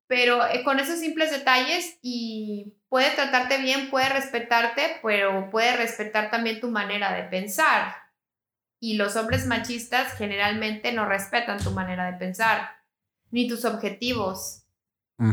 pero 0.06 0.46
eh, 0.46 0.64
con 0.64 0.80
esos 0.80 0.98
simples 0.98 1.30
detalles 1.30 1.98
y 2.02 2.74
puede 2.88 3.10
tratarte 3.10 3.58
bien, 3.58 3.88
puede 3.88 4.08
respetarte, 4.08 4.98
pero 5.02 5.48
puede 5.50 5.76
respetar 5.76 6.30
también 6.30 6.60
tu 6.60 6.70
manera 6.70 7.12
de 7.14 7.22
pensar. 7.22 8.01
Y 8.82 8.94
los 8.96 9.14
hombres 9.14 9.46
machistas 9.46 10.14
generalmente 10.14 10.92
no 10.92 11.06
respetan 11.06 11.62
tu 11.62 11.70
manera 11.70 12.10
de 12.10 12.18
pensar, 12.18 12.68
ni 13.30 13.46
tus 13.46 13.64
objetivos. 13.64 14.64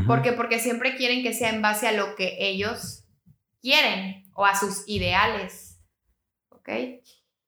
¿Por 0.05 0.21
qué? 0.21 0.33
Porque 0.33 0.59
siempre 0.59 0.95
quieren 0.95 1.23
que 1.23 1.33
sea 1.33 1.49
en 1.49 1.63
base 1.63 1.87
a 1.87 1.91
lo 1.91 2.15
que 2.15 2.37
ellos 2.39 3.05
quieren 3.59 4.29
o 4.35 4.45
a 4.45 4.55
sus 4.55 4.83
ideales. 4.87 5.81
¿Ok? 6.49 6.69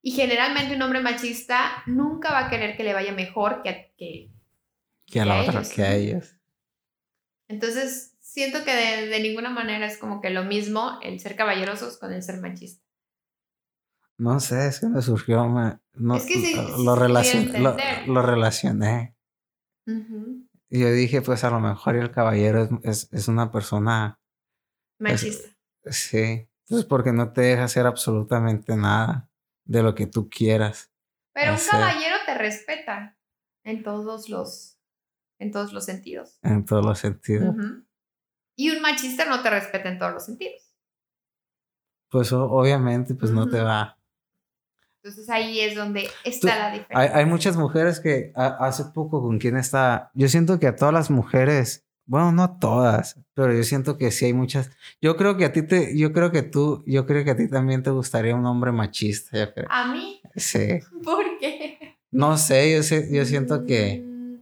Y 0.01 0.11
generalmente 0.11 0.75
un 0.75 0.81
hombre 0.81 1.01
machista 1.01 1.83
nunca 1.85 2.31
va 2.31 2.47
a 2.47 2.49
querer 2.49 2.75
que 2.75 2.83
le 2.83 2.93
vaya 2.93 3.11
mejor 3.11 3.61
que 3.61 3.69
a, 3.69 3.91
que, 3.95 5.19
a 5.19 5.25
la 5.25 5.43
otra, 5.43 5.61
que 5.61 5.83
a 5.83 5.93
ellos. 5.93 6.35
Entonces, 7.47 8.17
siento 8.21 8.63
que 8.63 8.73
de, 8.73 9.19
ninguna 9.19 9.51
manera 9.51 9.85
es 9.85 9.97
como 9.97 10.19
que 10.19 10.31
lo 10.31 10.45
mismo 10.45 10.97
el 11.03 11.19
ser 11.19 11.35
caballerosos 11.35 11.99
con 11.99 12.11
el 12.11 12.23
ser 12.23 12.39
machista. 12.39 12.83
No 14.21 14.39
sé, 14.39 14.67
es 14.67 14.79
que 14.79 14.87
me 14.87 15.01
surgió, 15.01 15.47
no, 15.47 16.15
es 16.15 16.27
que 16.27 16.35
sí, 16.35 16.55
lo, 16.77 16.95
lo, 18.05 18.21
relacioné. 18.21 19.17
Y 20.69 20.79
yo 20.79 20.91
dije, 20.91 21.23
pues 21.23 21.43
a 21.43 21.49
lo 21.49 21.59
mejor 21.59 21.95
el 21.95 22.11
caballero 22.11 22.69
es, 22.83 23.09
es, 23.11 23.27
una 23.27 23.51
persona... 23.51 24.19
Machista. 24.99 25.49
sí, 25.85 26.47
pues 26.67 26.85
porque 26.85 27.11
no 27.11 27.33
te 27.33 27.41
deja 27.41 27.63
hacer 27.63 27.87
absolutamente 27.87 28.75
nada 28.75 29.27
de 29.65 29.81
lo 29.81 29.95
que 29.95 30.05
tú 30.05 30.29
quieras. 30.29 30.91
Pero 31.33 31.53
un 31.53 31.59
caballero 31.67 32.17
te 32.27 32.35
respeta 32.35 33.17
en 33.63 33.81
todos 33.81 34.29
los, 34.29 34.77
en 35.39 35.51
todos 35.51 35.73
los 35.73 35.85
sentidos. 35.85 36.37
En 36.43 36.63
todos 36.63 36.85
los 36.85 36.99
sentidos. 36.99 37.55
Y 38.55 38.69
un 38.69 38.83
machista 38.83 39.25
no 39.25 39.41
te 39.41 39.49
respeta 39.49 39.89
en 39.89 39.97
todos 39.97 40.13
los 40.13 40.25
sentidos. 40.25 40.75
Pues 42.11 42.31
obviamente, 42.31 43.15
pues 43.15 43.31
no 43.31 43.49
te 43.49 43.59
va. 43.61 43.97
Entonces 45.03 45.29
ahí 45.31 45.59
es 45.59 45.75
donde 45.75 46.07
está 46.23 46.59
la 46.59 46.71
diferencia. 46.71 47.17
Hay, 47.17 47.25
muchas 47.25 47.57
mujeres 47.57 47.99
que 47.99 48.31
hace 48.35 48.85
poco 48.93 49.21
con 49.21 49.39
quien 49.39 49.57
está. 49.57 50.11
Yo 50.13 50.27
siento 50.29 50.59
que 50.59 50.67
a 50.67 50.75
todas 50.75 50.93
las 50.93 51.09
mujeres, 51.09 51.87
bueno, 52.05 52.31
no 52.31 52.59
todas, 52.59 53.19
pero 53.33 53.51
yo 53.51 53.63
siento 53.63 53.97
que 53.97 54.11
sí 54.11 54.25
hay 54.25 54.33
muchas. 54.33 54.69
Yo 55.01 55.17
creo 55.17 55.37
que 55.37 55.45
a 55.45 55.51
ti 55.51 55.63
te, 55.63 55.97
yo 55.97 56.13
creo 56.13 56.31
que 56.31 56.43
tú, 56.43 56.83
yo 56.85 57.07
creo 57.07 57.25
que 57.25 57.31
a 57.31 57.35
ti 57.35 57.49
también 57.49 57.81
te 57.81 57.89
gustaría 57.89 58.35
un 58.35 58.45
hombre 58.45 58.71
machista. 58.71 59.39
Yo 59.39 59.51
creo. 59.51 59.67
¿A 59.71 59.91
mí? 59.91 60.21
Sí. 60.35 60.79
¿Por 61.03 61.25
qué? 61.39 61.97
No 62.11 62.37
sé, 62.37 62.71
yo, 62.71 62.83
sé, 62.83 63.09
yo 63.11 63.25
siento 63.25 63.65
que 63.65 64.03
mm. 64.05 64.35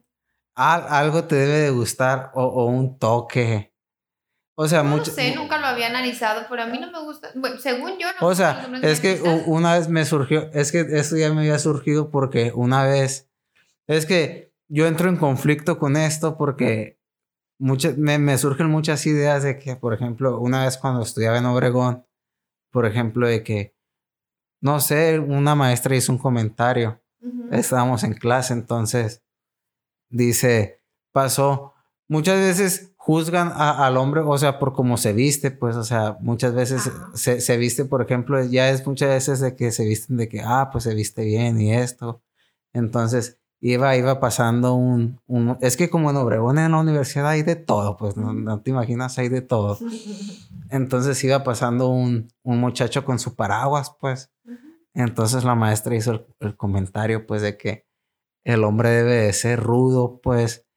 algo 0.55 1.23
te 1.23 1.35
debe 1.35 1.59
de 1.59 1.69
gustar 1.69 2.31
o 2.33 2.65
un 2.65 2.99
toque 2.99 3.69
o 4.61 4.67
sea, 4.67 4.83
no 4.83 4.89
mucho. 4.89 5.11
No 5.11 5.15
sé, 5.15 5.33
nunca 5.35 5.57
lo 5.57 5.67
había 5.67 5.87
analizado, 5.87 6.45
pero 6.49 6.63
a 6.63 6.65
mí 6.65 6.77
no 6.79 6.91
me 6.91 6.99
gusta. 6.99 7.31
según 7.61 7.91
yo, 7.97 8.07
no 8.19 8.27
O 8.27 8.35
sea, 8.35 8.69
es 8.81 8.99
que 8.99 9.21
una 9.45 9.75
vez 9.75 9.87
me 9.87 10.03
surgió, 10.03 10.51
es 10.51 10.73
que 10.73 10.81
esto 10.81 11.15
ya 11.15 11.33
me 11.33 11.39
había 11.39 11.57
surgido 11.59 12.11
porque 12.11 12.51
una 12.53 12.83
vez. 12.83 13.29
Es 13.87 14.05
que 14.05 14.51
yo 14.67 14.85
entro 14.85 15.07
en 15.07 15.15
conflicto 15.15 15.79
con 15.79 15.95
esto 15.95 16.37
porque 16.37 16.99
muchas, 17.57 17.97
me, 17.97 18.19
me 18.19 18.37
surgen 18.37 18.69
muchas 18.69 19.05
ideas 19.05 19.43
de 19.43 19.59
que, 19.59 19.77
por 19.77 19.93
ejemplo, 19.93 20.37
una 20.41 20.65
vez 20.65 20.77
cuando 20.77 21.03
estudiaba 21.03 21.37
en 21.37 21.45
Obregón, 21.45 22.05
por 22.69 22.85
ejemplo, 22.85 23.29
de 23.29 23.43
que, 23.43 23.77
no 24.59 24.81
sé, 24.81 25.19
una 25.19 25.55
maestra 25.55 25.95
hizo 25.95 26.11
un 26.11 26.17
comentario. 26.17 27.01
Estábamos 27.49 28.03
en 28.03 28.13
clase, 28.13 28.51
entonces 28.51 29.23
dice, 30.09 30.81
pasó. 31.13 31.75
Muchas 32.09 32.39
veces 32.39 32.93
juzgan 33.09 33.51
al 33.55 33.97
hombre, 33.97 34.21
o 34.23 34.37
sea, 34.37 34.59
por 34.59 34.71
cómo 34.71 34.95
se 34.95 35.13
viste, 35.13 35.49
pues, 35.49 35.75
o 35.75 35.83
sea, 35.83 36.19
muchas 36.21 36.53
veces 36.53 36.91
se, 37.15 37.41
se, 37.41 37.57
viste, 37.57 37.85
por 37.85 38.03
ejemplo, 38.03 38.39
ya 38.43 38.69
es 38.69 38.85
muchas 38.85 39.09
veces 39.09 39.39
de 39.39 39.55
que 39.55 39.71
se 39.71 39.83
visten 39.83 40.15
de 40.15 40.29
que, 40.29 40.41
ah, 40.45 40.69
pues 40.71 40.83
se 40.83 40.93
viste 40.93 41.25
bien 41.25 41.59
y 41.59 41.73
esto. 41.73 42.21
Entonces, 42.71 43.39
iba, 43.61 43.97
iba 43.97 44.19
pasando 44.19 44.75
un, 44.75 45.19
un 45.25 45.57
es 45.59 45.75
que 45.75 45.89
como 45.89 46.11
en 46.11 46.17
Obregón 46.17 46.59
en 46.59 46.71
la 46.71 46.77
universidad 46.77 47.29
hay 47.29 47.41
de 47.41 47.55
todo, 47.55 47.97
pues, 47.97 48.15
no, 48.15 48.61
te 48.61 48.69
imaginas, 48.69 49.17
hay 49.17 49.29
de 49.29 49.41
todo. 49.41 49.79
Entonces 50.69 51.23
iba 51.23 51.43
pasando 51.43 51.87
un, 51.87 52.31
un 52.43 52.59
muchacho 52.59 53.05
con 53.05 53.17
su 53.17 53.33
paraguas, 53.33 53.91
pues. 53.99 54.31
Entonces 54.93 55.43
la 55.43 55.55
maestra 55.55 55.95
hizo 55.95 56.11
el, 56.11 56.27
el 56.41 56.55
comentario, 56.55 57.25
pues, 57.25 57.41
de 57.41 57.57
que 57.57 57.87
el 58.43 58.63
hombre 58.63 58.91
debe 58.91 59.15
de 59.15 59.33
ser 59.33 59.59
rudo, 59.59 60.19
pues, 60.21 60.67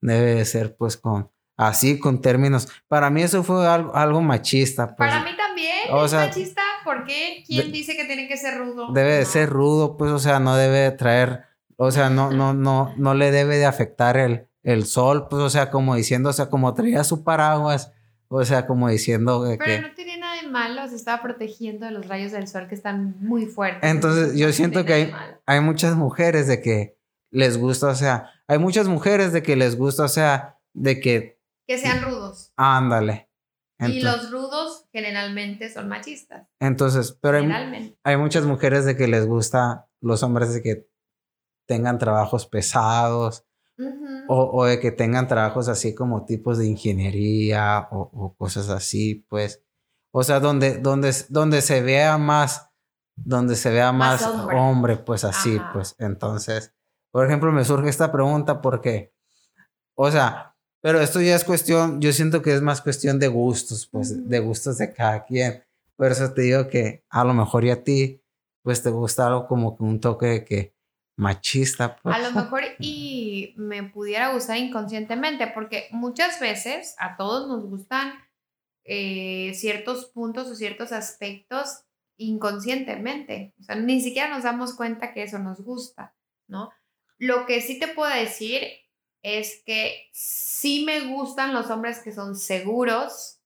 debe 0.00 0.36
de 0.36 0.46
ser, 0.46 0.74
pues, 0.74 0.96
con 0.96 1.30
así 1.68 1.98
con 1.98 2.20
términos. 2.20 2.68
Para 2.88 3.10
mí 3.10 3.22
eso 3.22 3.42
fue 3.42 3.66
algo, 3.66 3.94
algo 3.94 4.20
machista. 4.20 4.94
Pues. 4.96 5.10
Para 5.10 5.22
mí 5.22 5.30
también 5.36 5.72
o 5.90 6.04
es 6.04 6.12
machista. 6.12 6.62
¿Por 6.84 7.04
qué? 7.04 7.44
¿Quién 7.46 7.72
dice 7.72 7.96
que 7.96 8.04
tiene 8.04 8.28
que 8.28 8.36
ser 8.36 8.58
rudo? 8.58 8.92
Debe 8.92 9.16
de 9.16 9.24
ser 9.24 9.48
rudo, 9.48 9.96
pues, 9.96 10.10
o 10.10 10.18
sea, 10.18 10.40
no 10.40 10.56
debe 10.56 10.78
de 10.78 10.90
traer, 10.90 11.44
o 11.76 11.90
sea, 11.90 12.10
no, 12.10 12.30
no, 12.30 12.54
no, 12.54 12.92
no 12.96 13.14
le 13.14 13.30
debe 13.30 13.56
de 13.56 13.66
afectar 13.66 14.16
el, 14.16 14.46
el 14.62 14.84
sol, 14.84 15.28
pues, 15.28 15.42
o 15.42 15.50
sea, 15.50 15.70
como 15.70 15.94
diciendo, 15.94 16.30
o 16.30 16.32
sea, 16.32 16.46
como 16.46 16.74
traía 16.74 17.04
su 17.04 17.22
paraguas, 17.22 17.92
o 18.28 18.44
sea, 18.44 18.66
como 18.66 18.88
diciendo 18.88 19.44
que... 19.44 19.58
Pero 19.58 19.88
no 19.88 19.94
tiene 19.94 20.18
nada 20.18 20.40
de 20.40 20.48
malo, 20.48 20.88
se 20.88 20.96
estaba 20.96 21.22
protegiendo 21.22 21.86
de 21.86 21.92
los 21.92 22.08
rayos 22.08 22.32
del 22.32 22.48
sol 22.48 22.66
que 22.68 22.74
están 22.74 23.14
muy 23.20 23.46
fuertes. 23.46 23.88
Entonces, 23.88 24.36
yo 24.36 24.52
siento 24.52 24.84
que 24.84 24.92
hay, 24.92 25.12
hay 25.46 25.60
muchas 25.60 25.94
mujeres 25.94 26.48
de 26.48 26.60
que 26.60 26.96
les 27.30 27.58
gusta, 27.58 27.88
o 27.88 27.94
sea, 27.94 28.30
hay 28.48 28.58
muchas 28.58 28.88
mujeres 28.88 29.32
de 29.32 29.42
que 29.42 29.56
les 29.56 29.76
gusta, 29.76 30.04
o 30.04 30.08
sea, 30.08 30.58
de 30.72 31.00
que 31.00 31.31
que 31.66 31.78
sean 31.78 32.02
rudos. 32.02 32.52
Ándale. 32.56 33.30
y 33.78 34.00
los 34.00 34.30
rudos 34.30 34.86
generalmente 34.92 35.68
son 35.68 35.88
machistas. 35.88 36.48
Entonces, 36.60 37.18
pero 37.20 37.38
hay, 37.38 37.96
hay, 38.04 38.16
muchas 38.16 38.44
mujeres 38.44 38.84
de 38.84 38.96
que 38.96 39.08
les 39.08 39.26
gusta 39.26 39.88
los 40.00 40.22
hombres 40.22 40.54
de 40.54 40.62
que 40.62 40.88
tengan 41.66 41.98
trabajos 41.98 42.46
pesados 42.46 43.46
o, 44.28 44.50
o, 44.52 44.64
de 44.66 44.78
que 44.78 44.92
tengan 44.92 45.26
trabajos 45.26 45.68
así 45.68 45.94
como 45.94 46.24
tipos 46.24 46.58
de 46.58 46.66
ingeniería 46.66 47.88
o, 47.90 48.34
cosas 48.36 48.68
así, 48.68 49.26
pues. 49.28 49.64
O 50.12 50.22
sea, 50.22 50.40
donde, 50.40 50.78
donde, 50.78 51.12
donde 51.30 51.62
se 51.62 51.82
vea 51.82 52.18
más, 52.18 52.70
donde 53.16 53.56
se 53.56 53.70
vea 53.70 53.92
más, 53.92 54.22
hombre. 54.26 54.96
pues 54.96 55.24
así, 55.24 55.58
pues. 55.72 55.96
Entonces, 55.98 56.74
por 57.10 57.26
ejemplo, 57.26 57.50
me 57.50 57.64
surge 57.64 57.88
esta 57.88 58.12
pregunta 58.12 58.60
porque, 58.60 59.14
o 59.96 60.10
sea, 60.10 60.51
pero 60.82 61.00
esto 61.00 61.20
ya 61.20 61.36
es 61.36 61.44
cuestión, 61.44 62.00
yo 62.00 62.12
siento 62.12 62.42
que 62.42 62.52
es 62.52 62.60
más 62.60 62.82
cuestión 62.82 63.20
de 63.20 63.28
gustos, 63.28 63.86
pues 63.86 64.28
de 64.28 64.40
gustos 64.40 64.78
de 64.78 64.92
cada 64.92 65.24
quien. 65.24 65.62
Por 65.96 66.10
eso 66.10 66.34
te 66.34 66.42
digo 66.42 66.68
que 66.68 67.04
a 67.08 67.24
lo 67.24 67.34
mejor 67.34 67.64
y 67.64 67.70
a 67.70 67.84
ti, 67.84 68.20
pues 68.62 68.82
te 68.82 68.90
gusta 68.90 69.28
algo 69.28 69.46
como 69.46 69.76
que 69.76 69.84
un 69.84 70.00
toque 70.00 70.26
de 70.26 70.44
que 70.44 70.74
machista. 71.16 71.96
Pues. 71.96 72.16
A 72.16 72.18
lo 72.18 72.32
mejor 72.42 72.62
y 72.80 73.54
me 73.56 73.84
pudiera 73.84 74.32
gustar 74.32 74.56
inconscientemente, 74.56 75.46
porque 75.46 75.86
muchas 75.92 76.40
veces 76.40 76.96
a 76.98 77.16
todos 77.16 77.46
nos 77.46 77.64
gustan 77.64 78.14
eh, 78.84 79.52
ciertos 79.54 80.06
puntos 80.06 80.48
o 80.48 80.56
ciertos 80.56 80.90
aspectos 80.90 81.84
inconscientemente. 82.16 83.54
O 83.60 83.62
sea, 83.62 83.76
ni 83.76 84.00
siquiera 84.00 84.28
nos 84.28 84.42
damos 84.42 84.74
cuenta 84.74 85.14
que 85.14 85.22
eso 85.22 85.38
nos 85.38 85.60
gusta, 85.60 86.16
¿no? 86.48 86.70
Lo 87.18 87.46
que 87.46 87.60
sí 87.60 87.78
te 87.78 87.86
puedo 87.86 88.12
decir 88.12 88.62
es 89.22 89.62
que 89.64 90.08
sí 90.12 90.84
me 90.84 91.00
gustan 91.08 91.54
los 91.54 91.70
hombres 91.70 92.00
que 92.00 92.12
son 92.12 92.36
seguros, 92.36 93.38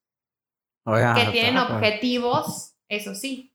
que 0.83 1.31
tienen 1.31 1.57
objetivos, 1.57 2.75
eso 2.89 3.13
sí. 3.13 3.53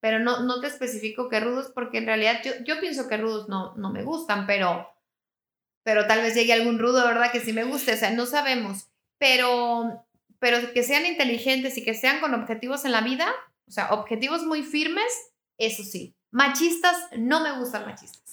Pero 0.00 0.20
no, 0.20 0.44
no 0.44 0.60
te 0.60 0.68
especifico 0.68 1.28
que 1.28 1.40
rudos, 1.40 1.72
porque 1.74 1.98
en 1.98 2.06
realidad 2.06 2.40
yo, 2.44 2.52
yo 2.64 2.78
pienso 2.80 3.08
que 3.08 3.16
rudos 3.16 3.48
no, 3.48 3.74
no 3.76 3.90
me 3.90 4.04
gustan, 4.04 4.46
pero, 4.46 4.88
pero 5.82 6.06
tal 6.06 6.22
vez 6.22 6.34
llegue 6.34 6.52
algún 6.52 6.78
rudo, 6.78 7.04
¿verdad? 7.04 7.32
Que 7.32 7.40
sí 7.40 7.52
me 7.52 7.64
guste, 7.64 7.94
o 7.94 7.96
sea, 7.96 8.10
no 8.10 8.26
sabemos. 8.26 8.88
Pero, 9.18 10.06
pero 10.38 10.72
que 10.72 10.84
sean 10.84 11.06
inteligentes 11.06 11.76
y 11.76 11.84
que 11.84 11.94
sean 11.94 12.20
con 12.20 12.34
objetivos 12.34 12.84
en 12.84 12.92
la 12.92 13.00
vida, 13.00 13.28
o 13.66 13.72
sea, 13.72 13.92
objetivos 13.92 14.44
muy 14.44 14.62
firmes, 14.62 15.12
eso 15.56 15.82
sí. 15.82 16.14
Machistas, 16.30 16.96
no 17.16 17.40
me 17.40 17.58
gustan 17.58 17.86
machistas. 17.86 18.27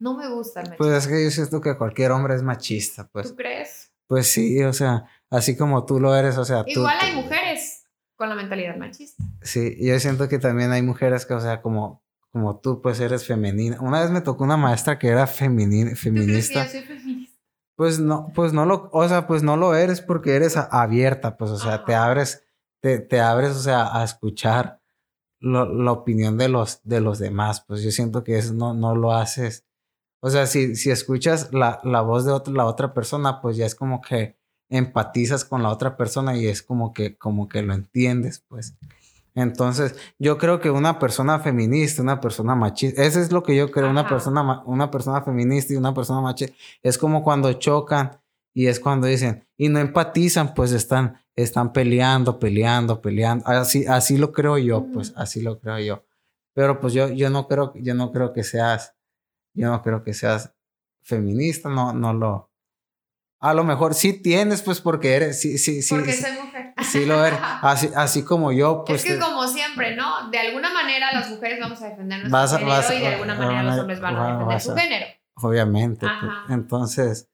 No 0.00 0.16
me 0.16 0.28
gusta 0.30 0.62
el 0.62 0.76
Pues 0.76 0.90
es 0.92 1.06
que 1.06 1.22
yo 1.22 1.30
siento 1.30 1.60
que 1.60 1.76
cualquier 1.76 2.10
hombre 2.12 2.34
es 2.34 2.42
machista, 2.42 3.08
pues. 3.12 3.28
¿Tú 3.28 3.36
crees? 3.36 3.92
Pues 4.06 4.32
sí, 4.32 4.60
o 4.64 4.72
sea, 4.72 5.04
así 5.28 5.56
como 5.56 5.84
tú 5.84 6.00
lo 6.00 6.16
eres, 6.16 6.38
o 6.38 6.44
sea, 6.44 6.64
Igual 6.66 6.96
hay 7.00 7.14
mujeres 7.14 7.84
con 8.16 8.30
la 8.30 8.34
mentalidad 8.34 8.76
machista. 8.76 9.22
Sí, 9.42 9.76
yo 9.78 10.00
siento 10.00 10.28
que 10.28 10.38
también 10.38 10.72
hay 10.72 10.82
mujeres 10.82 11.26
que, 11.26 11.34
o 11.34 11.40
sea, 11.40 11.60
como, 11.60 12.02
como 12.32 12.58
tú, 12.58 12.80
pues 12.80 12.98
eres 12.98 13.26
femenina. 13.26 13.78
Una 13.80 14.00
vez 14.00 14.10
me 14.10 14.22
tocó 14.22 14.42
una 14.42 14.56
maestra 14.56 14.98
que 14.98 15.08
era 15.08 15.26
feminista. 15.26 15.94
¿Tú 16.02 16.14
crees 16.14 16.48
que 16.48 16.54
yo 16.54 16.64
soy 16.64 16.80
feminista? 16.80 17.38
Pues 17.76 18.00
no, 18.00 18.32
pues 18.34 18.52
no 18.54 18.64
lo, 18.64 18.88
o 18.92 19.06
sea, 19.06 19.26
pues 19.26 19.42
no 19.42 19.56
lo 19.56 19.74
eres 19.74 20.00
porque 20.00 20.34
eres 20.34 20.56
abierta, 20.56 21.36
pues, 21.36 21.50
o 21.50 21.58
sea, 21.58 21.84
te 21.84 21.94
abres, 21.94 22.42
te, 22.80 23.00
te, 23.00 23.20
abres, 23.20 23.50
o 23.50 23.60
sea, 23.60 23.96
a 23.96 24.02
escuchar 24.02 24.80
la 25.40 25.92
opinión 25.92 26.36
de 26.36 26.48
los, 26.48 26.80
de 26.84 27.00
los 27.00 27.18
demás. 27.18 27.64
Pues 27.66 27.82
yo 27.82 27.90
siento 27.90 28.24
que 28.24 28.38
eso 28.38 28.54
no, 28.54 28.74
no 28.74 28.94
lo 28.94 29.12
haces 29.12 29.66
o 30.20 30.30
sea, 30.30 30.46
si, 30.46 30.76
si 30.76 30.90
escuchas 30.90 31.52
la, 31.52 31.80
la 31.82 32.02
voz 32.02 32.24
de 32.24 32.52
la 32.52 32.66
otra 32.66 32.94
persona, 32.94 33.40
pues 33.40 33.56
ya 33.56 33.66
es 33.66 33.74
como 33.74 34.00
que 34.00 34.36
empatizas 34.68 35.44
con 35.44 35.62
la 35.62 35.70
otra 35.70 35.96
persona 35.96 36.36
y 36.36 36.46
es 36.46 36.62
como 36.62 36.92
que, 36.92 37.16
como 37.16 37.48
que 37.48 37.62
lo 37.62 37.74
entiendes, 37.74 38.44
pues. 38.48 38.76
Entonces, 39.34 39.94
yo 40.18 40.38
creo 40.38 40.60
que 40.60 40.70
una 40.70 40.98
persona 40.98 41.38
feminista, 41.38 42.02
una 42.02 42.20
persona 42.20 42.54
machista, 42.54 43.02
eso 43.02 43.20
es 43.20 43.30
lo 43.30 43.42
que 43.42 43.56
yo 43.56 43.70
creo, 43.70 43.88
una 43.88 44.08
persona, 44.08 44.62
una 44.66 44.90
persona 44.90 45.22
feminista 45.22 45.72
y 45.72 45.76
una 45.76 45.94
persona 45.94 46.20
machista, 46.20 46.56
es 46.82 46.98
como 46.98 47.22
cuando 47.22 47.52
chocan 47.52 48.20
y 48.52 48.66
es 48.66 48.80
cuando 48.80 49.06
dicen, 49.06 49.46
y 49.56 49.68
no 49.68 49.78
empatizan, 49.78 50.54
pues 50.54 50.72
están, 50.72 51.16
están 51.36 51.72
peleando, 51.72 52.38
peleando, 52.38 53.00
peleando. 53.00 53.46
Así, 53.46 53.86
así 53.86 54.18
lo 54.18 54.32
creo 54.32 54.58
yo, 54.58 54.86
pues, 54.92 55.12
así 55.16 55.40
lo 55.40 55.60
creo 55.60 55.78
yo. 55.78 56.04
Pero 56.52 56.80
pues 56.80 56.92
yo, 56.92 57.08
yo 57.08 57.30
no 57.30 57.46
creo, 57.46 57.72
yo 57.76 57.94
no 57.94 58.10
creo 58.10 58.32
que 58.32 58.42
seas, 58.42 58.94
yo 59.54 59.68
no 59.70 59.82
creo 59.82 60.02
que 60.02 60.14
seas 60.14 60.54
feminista, 61.02 61.68
no, 61.68 61.92
no 61.92 62.12
lo. 62.12 62.50
A 63.40 63.54
lo 63.54 63.64
mejor 63.64 63.94
sí 63.94 64.12
tienes, 64.12 64.62
pues, 64.62 64.80
porque 64.80 65.14
eres, 65.14 65.40
sí, 65.40 65.58
sí, 65.58 65.82
sí. 65.82 65.94
Porque 65.94 66.12
soy 66.12 66.32
mujer. 66.32 66.74
Sí 66.82 67.06
lo 67.06 67.24
eres. 67.24 67.38
Así, 67.62 67.90
así 67.94 68.24
como 68.24 68.52
yo, 68.52 68.84
pues. 68.84 69.04
Es 69.04 69.12
que 69.12 69.18
como 69.18 69.46
siempre, 69.46 69.94
¿no? 69.96 70.30
De 70.30 70.38
alguna 70.38 70.72
manera 70.72 71.12
las 71.12 71.28
mujeres 71.28 71.60
vamos 71.60 71.80
a 71.82 71.90
defender 71.90 72.26
nuestro 72.26 72.58
género 72.58 72.94
y 72.94 73.00
de 73.00 73.06
alguna 73.06 73.34
manera 73.34 73.62
los 73.62 73.78
hombres 73.78 74.00
van 74.00 74.16
a 74.16 74.32
defender 74.32 74.60
su 74.60 74.74
género. 74.74 75.06
Obviamente. 75.34 76.06
Pues. 76.06 76.32
Entonces, 76.48 77.30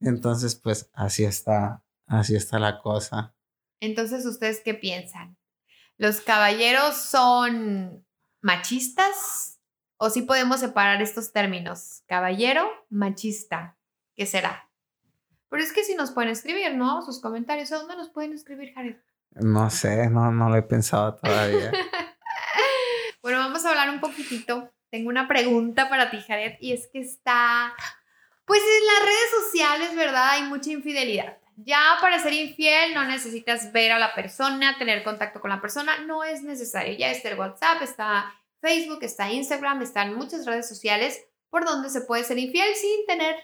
entonces, 0.00 0.54
pues, 0.54 0.90
así 0.94 1.24
está, 1.24 1.84
así 2.06 2.34
está 2.34 2.58
la 2.58 2.80
cosa. 2.80 3.34
Entonces, 3.80 4.24
¿ustedes 4.26 4.60
qué 4.64 4.74
piensan? 4.74 5.36
¿Los 5.96 6.20
caballeros 6.20 6.96
son 6.96 8.06
machistas? 8.40 9.57
¿O 10.00 10.10
sí 10.10 10.22
podemos 10.22 10.60
separar 10.60 11.02
estos 11.02 11.32
términos? 11.32 12.04
Caballero, 12.06 12.70
machista. 12.88 13.76
¿Qué 14.14 14.26
será? 14.26 14.70
Pero 15.48 15.60
es 15.60 15.72
que 15.72 15.82
si 15.82 15.96
nos 15.96 16.12
pueden 16.12 16.30
escribir, 16.30 16.76
¿no? 16.76 17.02
Sus 17.02 17.20
comentarios. 17.20 17.72
¿A 17.72 17.78
dónde 17.78 17.96
nos 17.96 18.08
pueden 18.08 18.32
escribir, 18.32 18.72
Jared? 18.74 18.96
No 19.32 19.68
sé, 19.70 20.08
no, 20.08 20.30
no 20.30 20.50
lo 20.50 20.56
he 20.56 20.62
pensado 20.62 21.16
todavía. 21.16 21.72
bueno, 23.22 23.38
vamos 23.38 23.64
a 23.64 23.70
hablar 23.70 23.90
un 23.90 24.00
poquitito. 24.00 24.72
Tengo 24.88 25.08
una 25.08 25.26
pregunta 25.26 25.88
para 25.88 26.10
ti, 26.10 26.20
Jared, 26.20 26.58
y 26.60 26.72
es 26.72 26.88
que 26.92 27.00
está... 27.00 27.74
Pues 28.44 28.60
en 28.60 28.86
las 28.86 29.04
redes 29.04 29.44
sociales, 29.44 29.96
¿verdad? 29.96 30.30
Hay 30.30 30.42
mucha 30.44 30.70
infidelidad. 30.70 31.38
Ya 31.56 31.98
para 32.00 32.20
ser 32.20 32.34
infiel 32.34 32.94
no 32.94 33.04
necesitas 33.04 33.72
ver 33.72 33.90
a 33.90 33.98
la 33.98 34.14
persona, 34.14 34.78
tener 34.78 35.02
contacto 35.02 35.40
con 35.40 35.50
la 35.50 35.60
persona, 35.60 35.98
no 36.06 36.22
es 36.22 36.44
necesario. 36.44 36.96
Ya 36.96 37.10
está 37.10 37.30
el 37.30 37.38
WhatsApp, 37.38 37.82
está 37.82 38.32
Facebook, 38.60 39.02
está 39.02 39.30
Instagram, 39.30 39.82
están 39.82 40.14
muchas 40.14 40.46
redes 40.46 40.68
sociales 40.68 41.24
por 41.50 41.64
donde 41.64 41.90
se 41.90 42.02
puede 42.02 42.24
ser 42.24 42.38
infiel 42.38 42.74
sin 42.74 43.06
tener 43.06 43.36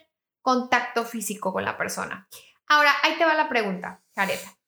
contacto 0.43 1.05
físico 1.05 1.53
con 1.53 1.65
la 1.65 1.77
persona. 1.77 2.29
Ahora, 2.67 2.93
ahí 3.03 3.17
te 3.17 3.25
va 3.25 3.35
la 3.35 3.49
pregunta, 3.49 4.03
Careta. 4.15 4.59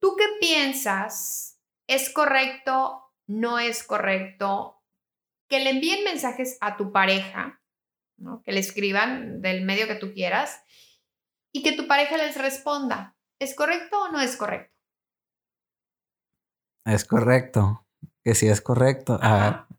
¿Tú 0.00 0.16
qué 0.16 0.24
piensas? 0.40 1.60
¿Es 1.86 2.10
correcto? 2.10 3.12
¿No 3.26 3.58
es 3.58 3.84
correcto? 3.84 4.82
Que 5.48 5.60
le 5.60 5.70
envíen 5.70 6.04
mensajes 6.04 6.58
a 6.60 6.76
tu 6.76 6.92
pareja, 6.92 7.62
que 8.44 8.52
le 8.52 8.60
escriban 8.60 9.40
del 9.40 9.62
medio 9.64 9.86
que 9.86 9.94
tú 9.94 10.12
quieras 10.12 10.62
y 11.52 11.62
que 11.62 11.72
tu 11.72 11.86
pareja 11.86 12.16
les 12.16 12.36
responda. 12.36 13.16
¿Es 13.38 13.54
correcto 13.54 14.00
o 14.00 14.08
no 14.10 14.20
es 14.20 14.36
correcto? 14.36 14.74
Es 16.84 17.04
correcto. 17.04 17.86
Que 18.24 18.34
sí 18.34 18.48
es 18.48 18.60
correcto. 18.60 19.18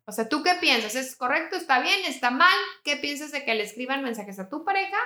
O 0.06 0.12
sea, 0.12 0.30
¿tú 0.30 0.44
qué 0.44 0.56
piensas? 0.60 0.96
¿Es 0.96 1.16
correcto? 1.16 1.56
¿Está 1.56 1.82
bien? 1.82 2.00
¿Está 2.08 2.30
mal? 2.30 2.58
¿Qué 2.84 2.98
piensas 2.98 3.32
de 3.32 3.46
que 3.46 3.56
le 3.56 3.64
escriban 3.64 4.04
mensajes 4.04 4.38
a 4.40 4.50
tu 4.50 4.66
pareja 4.66 4.98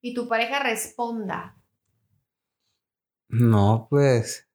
y 0.00 0.14
tu 0.14 0.28
pareja 0.28 0.58
responda? 0.58 1.56
No, 3.28 3.86
pues 3.88 4.48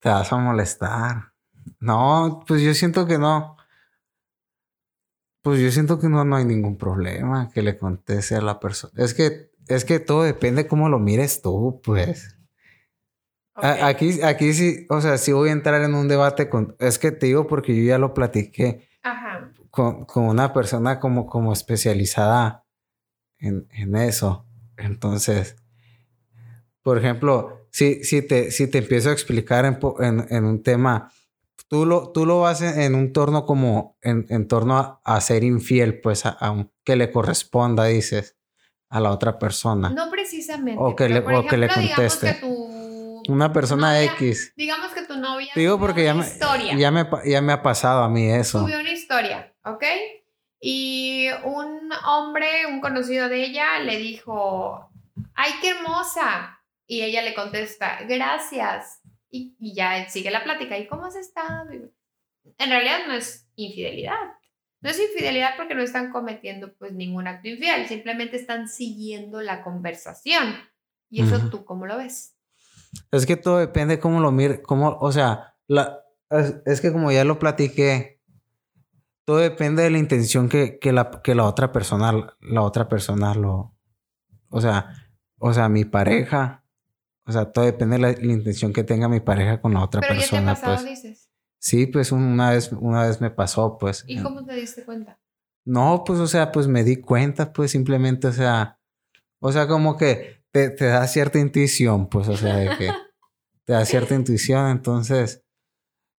te 0.00 0.10
vas 0.10 0.32
a 0.32 0.36
molestar. 0.36 1.32
No, 1.80 2.44
pues 2.46 2.62
yo 2.62 2.74
siento 2.74 3.06
que 3.06 3.18
no. 3.18 3.56
Pues 5.42 5.60
yo 5.60 5.70
siento 5.70 5.98
que 5.98 6.08
no, 6.08 6.24
no 6.24 6.36
hay 6.36 6.44
ningún 6.44 6.76
problema 6.76 7.50
que 7.50 7.62
le 7.62 7.78
conteste 7.78 8.34
a 8.34 8.42
la 8.42 8.60
persona. 8.60 8.92
Es 8.96 9.14
que 9.14 9.50
es 9.68 9.84
que 9.84 10.00
todo 10.00 10.22
depende 10.22 10.66
cómo 10.66 10.88
lo 10.88 10.98
mires 10.98 11.42
tú, 11.42 11.80
pues. 11.84 12.37
Aquí, 13.62 14.22
aquí 14.22 14.52
sí, 14.52 14.86
o 14.88 15.00
sea, 15.00 15.18
sí 15.18 15.32
voy 15.32 15.48
a 15.48 15.52
entrar 15.52 15.82
en 15.82 15.94
un 15.94 16.08
debate 16.08 16.48
con. 16.48 16.76
Es 16.78 16.98
que 16.98 17.10
te 17.10 17.26
digo 17.26 17.46
porque 17.46 17.76
yo 17.76 17.82
ya 17.82 17.98
lo 17.98 18.14
platiqué 18.14 18.88
Con, 19.70 20.06
una 20.14 20.52
persona 20.52 21.00
como, 21.00 21.26
como 21.26 21.52
especializada 21.52 22.64
en, 23.38 23.96
eso. 23.96 24.46
Entonces, 24.76 25.56
por 26.82 26.98
ejemplo, 26.98 27.66
si, 27.70 28.04
si, 28.04 28.22
te, 28.22 28.50
si 28.50 28.68
te 28.68 28.78
empiezo 28.78 29.10
a 29.10 29.12
explicar 29.12 29.64
en, 29.64 30.44
un 30.44 30.62
tema, 30.62 31.10
tú 31.68 31.84
lo, 31.84 32.10
tú 32.12 32.26
lo 32.26 32.40
vas 32.40 32.62
en, 32.62 32.94
un 32.94 33.12
torno 33.12 33.44
como 33.44 33.96
en, 34.02 34.48
torno 34.48 35.00
a, 35.04 35.20
ser 35.20 35.44
infiel, 35.44 36.00
pues 36.00 36.26
a, 36.26 36.36
a, 36.40 36.68
que 36.84 36.96
le 36.96 37.10
corresponda, 37.10 37.84
dices 37.84 38.38
a 38.90 39.00
la 39.00 39.10
otra 39.10 39.38
persona. 39.38 39.90
No 39.90 40.10
precisamente. 40.10 40.80
O 40.82 40.96
que, 40.96 41.08
le, 41.08 41.18
o 41.20 41.46
que 41.46 41.56
le 41.56 41.68
conteste. 41.68 42.40
Una 43.28 43.52
persona 43.52 44.02
X. 44.02 44.54
Digamos 44.56 44.92
que 44.92 45.02
tu 45.02 45.16
novia. 45.16 45.52
Digo 45.54 45.78
porque 45.78 46.02
ya 46.02 46.14
me, 46.14 46.24
ya 46.78 46.90
me, 46.90 47.06
ya, 47.26 47.42
me, 47.42 47.52
ha 47.52 47.62
pasado 47.62 48.02
a 48.02 48.08
mí 48.08 48.30
eso. 48.30 48.60
Subió 48.60 48.80
una 48.80 48.90
historia, 48.90 49.54
¿ok? 49.64 49.84
Y 50.60 51.28
un 51.44 51.90
hombre, 52.06 52.66
un 52.66 52.80
conocido 52.80 53.28
de 53.28 53.44
ella, 53.44 53.80
le 53.80 53.98
dijo: 53.98 54.90
¡Ay, 55.34 55.52
qué 55.60 55.70
hermosa! 55.70 56.58
Y 56.86 57.02
ella 57.02 57.22
le 57.22 57.34
contesta: 57.34 57.98
Gracias. 58.08 59.00
Y, 59.30 59.54
y 59.60 59.74
ya 59.74 60.08
sigue 60.08 60.30
la 60.30 60.42
plática. 60.42 60.78
¿Y 60.78 60.86
cómo 60.86 61.04
has 61.04 61.16
estado? 61.16 61.70
En 61.70 62.70
realidad 62.70 63.00
no 63.06 63.12
es 63.12 63.46
infidelidad. 63.56 64.16
No 64.80 64.90
es 64.90 64.98
infidelidad 64.98 65.54
porque 65.56 65.74
no 65.74 65.82
están 65.82 66.10
cometiendo 66.10 66.72
pues 66.74 66.92
ningún 66.92 67.26
acto 67.26 67.48
infiel, 67.48 67.86
simplemente 67.88 68.36
están 68.36 68.68
siguiendo 68.68 69.42
la 69.42 69.62
conversación. 69.62 70.56
¿Y 71.10 71.22
eso 71.22 71.50
tú 71.50 71.64
cómo 71.64 71.86
lo 71.86 71.98
ves? 71.98 72.37
Es 73.10 73.26
que 73.26 73.36
todo 73.36 73.58
depende 73.58 73.98
cómo 73.98 74.20
lo 74.20 74.32
mire, 74.32 74.62
cómo, 74.62 74.96
o 75.00 75.12
sea, 75.12 75.54
la, 75.66 76.04
es, 76.30 76.80
que 76.80 76.92
como 76.92 77.10
ya 77.12 77.24
lo 77.24 77.38
platiqué, 77.38 78.20
todo 79.24 79.38
depende 79.38 79.82
de 79.82 79.90
la 79.90 79.98
intención 79.98 80.48
que, 80.48 80.78
la, 80.92 81.20
que 81.22 81.34
la 81.34 81.44
otra 81.44 81.72
persona, 81.72 82.34
la 82.40 82.62
otra 82.62 82.88
persona 82.88 83.34
lo, 83.34 83.74
o 84.48 84.60
sea, 84.60 84.94
o 85.38 85.52
sea, 85.52 85.68
mi 85.68 85.84
pareja, 85.84 86.64
o 87.26 87.32
sea, 87.32 87.52
todo 87.52 87.64
depende 87.64 87.96
de 87.96 88.02
la, 88.02 88.32
intención 88.32 88.72
que 88.72 88.84
tenga 88.84 89.08
mi 89.08 89.20
pareja 89.20 89.60
con 89.60 89.74
la 89.74 89.82
otra 89.82 90.00
persona. 90.00 90.20
Pero 90.20 90.30
ya 90.30 90.44
te 90.44 90.50
ha 90.50 90.54
pasado, 90.54 90.76
pues. 90.76 91.02
dices. 91.02 91.30
Sí, 91.60 91.86
pues 91.86 92.12
una 92.12 92.50
vez, 92.50 92.72
una 92.72 93.06
vez 93.06 93.20
me 93.20 93.30
pasó, 93.30 93.76
pues. 93.78 94.04
¿Y 94.06 94.22
cómo 94.22 94.44
te 94.44 94.54
diste 94.54 94.84
cuenta? 94.84 95.18
No, 95.64 96.04
pues, 96.06 96.20
o 96.20 96.26
sea, 96.26 96.52
pues 96.52 96.68
me 96.68 96.84
di 96.84 96.96
cuenta, 96.96 97.52
pues 97.52 97.72
simplemente, 97.72 98.28
o 98.28 98.32
sea, 98.32 98.78
o 99.40 99.52
sea, 99.52 99.68
como 99.68 99.96
que 99.96 100.37
te, 100.58 100.70
te 100.70 100.86
da 100.86 101.06
cierta 101.06 101.38
intuición, 101.38 102.08
pues, 102.08 102.28
o 102.28 102.36
sea, 102.36 102.56
de 102.56 102.76
que 102.76 102.90
te 103.64 103.72
da 103.72 103.84
cierta 103.84 104.14
intuición, 104.14 104.70
entonces, 104.70 105.44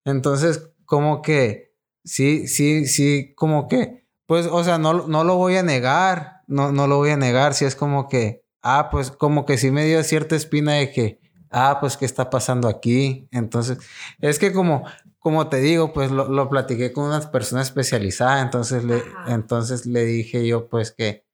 entonces, 0.04 0.70
como 0.86 1.20
que, 1.20 1.74
sí, 2.04 2.48
sí, 2.48 2.86
sí, 2.86 3.34
como 3.36 3.68
que, 3.68 4.06
pues, 4.26 4.46
o 4.46 4.64
sea, 4.64 4.78
no, 4.78 5.06
no 5.06 5.24
lo 5.24 5.36
voy 5.36 5.56
a 5.56 5.62
negar, 5.62 6.42
no, 6.46 6.72
no 6.72 6.86
lo 6.86 6.96
voy 6.96 7.10
a 7.10 7.16
negar, 7.16 7.52
si 7.52 7.66
es 7.66 7.76
como 7.76 8.08
que, 8.08 8.42
ah, 8.62 8.88
pues, 8.90 9.10
como 9.10 9.44
que 9.44 9.58
sí 9.58 9.70
me 9.70 9.84
dio 9.84 10.02
cierta 10.02 10.36
espina 10.36 10.74
de 10.74 10.90
que, 10.90 11.20
ah, 11.50 11.78
pues, 11.80 11.96
¿qué 11.96 12.06
está 12.06 12.30
pasando 12.30 12.68
aquí? 12.68 13.28
Entonces, 13.30 13.78
es 14.20 14.38
que 14.38 14.52
como, 14.52 14.84
como 15.18 15.48
te 15.48 15.58
digo, 15.58 15.92
pues 15.92 16.10
lo, 16.10 16.28
lo 16.28 16.48
platiqué 16.48 16.92
con 16.92 17.04
una 17.04 17.30
persona 17.30 17.60
especializada, 17.60 18.40
entonces 18.40 18.84
le, 18.84 19.02
entonces 19.26 19.84
le 19.84 20.04
dije 20.04 20.46
yo 20.46 20.68
pues 20.68 20.92
que, 20.92 21.24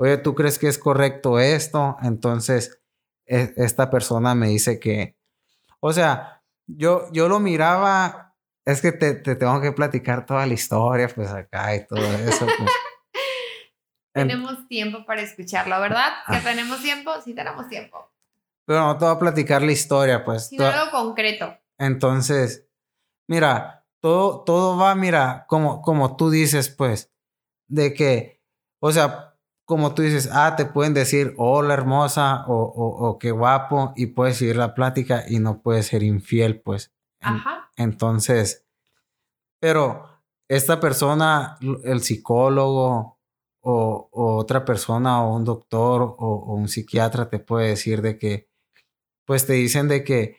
oye, 0.00 0.18
¿tú 0.18 0.34
crees 0.34 0.58
que 0.58 0.68
es 0.68 0.78
correcto 0.78 1.38
esto? 1.38 1.96
Entonces 2.02 2.80
e, 3.26 3.52
esta 3.56 3.90
persona 3.90 4.34
me 4.34 4.48
dice 4.48 4.80
que, 4.80 5.16
o 5.80 5.92
sea, 5.92 6.42
yo, 6.66 7.10
yo 7.12 7.28
lo 7.28 7.40
miraba, 7.40 8.34
es 8.64 8.80
que 8.80 8.92
te, 8.92 9.14
te 9.14 9.36
tengo 9.36 9.60
que 9.60 9.72
platicar 9.72 10.26
toda 10.26 10.46
la 10.46 10.54
historia, 10.54 11.08
pues 11.08 11.30
acá 11.30 11.74
y 11.74 11.86
todo 11.86 12.00
eso. 12.00 12.46
Pues. 12.46 12.70
tenemos 14.12 14.66
tiempo 14.68 15.04
para 15.04 15.22
escucharlo, 15.22 15.80
¿verdad? 15.80 16.12
Que 16.28 16.36
ah. 16.36 16.42
tenemos 16.42 16.80
tiempo, 16.82 17.12
sí 17.24 17.34
tenemos 17.34 17.68
tiempo. 17.68 18.10
Pero 18.64 18.80
no 18.80 18.96
te 18.96 19.04
voy 19.04 19.14
a 19.14 19.18
platicar 19.18 19.62
la 19.62 19.72
historia, 19.72 20.24
pues. 20.24 20.48
Sino 20.48 20.64
algo 20.64 20.90
concreto. 20.90 21.56
Entonces, 21.76 22.70
Mira, 23.30 23.86
todo, 24.00 24.42
todo 24.42 24.76
va, 24.76 24.92
mira, 24.96 25.44
como, 25.46 25.82
como 25.82 26.16
tú 26.16 26.30
dices, 26.30 26.68
pues, 26.68 27.12
de 27.68 27.94
que, 27.94 28.42
o 28.80 28.90
sea, 28.90 29.29
como 29.70 29.94
tú 29.94 30.02
dices, 30.02 30.28
ah, 30.32 30.56
te 30.56 30.64
pueden 30.64 30.94
decir, 30.94 31.32
hola 31.36 31.74
hermosa, 31.74 32.44
o, 32.48 32.56
o, 32.56 33.20
qué 33.20 33.30
guapo, 33.30 33.92
y 33.94 34.06
puedes 34.06 34.36
seguir 34.36 34.56
la 34.56 34.74
plática 34.74 35.22
y 35.28 35.38
no 35.38 35.62
puedes 35.62 35.86
ser 35.86 36.02
infiel, 36.02 36.60
pues. 36.60 36.92
Ajá. 37.20 37.70
Entonces, 37.76 38.66
pero 39.60 40.06
esta 40.48 40.80
persona, 40.80 41.56
el 41.84 42.00
psicólogo 42.00 43.20
o, 43.62 44.08
otra 44.10 44.64
persona 44.64 45.22
o 45.22 45.36
un 45.36 45.44
doctor 45.44 46.02
o, 46.18 46.52
un 46.52 46.66
psiquiatra 46.66 47.30
te 47.30 47.38
puede 47.38 47.68
decir 47.68 48.02
de 48.02 48.18
que, 48.18 48.50
pues 49.24 49.46
te 49.46 49.52
dicen 49.52 49.86
de 49.86 50.02
que 50.02 50.38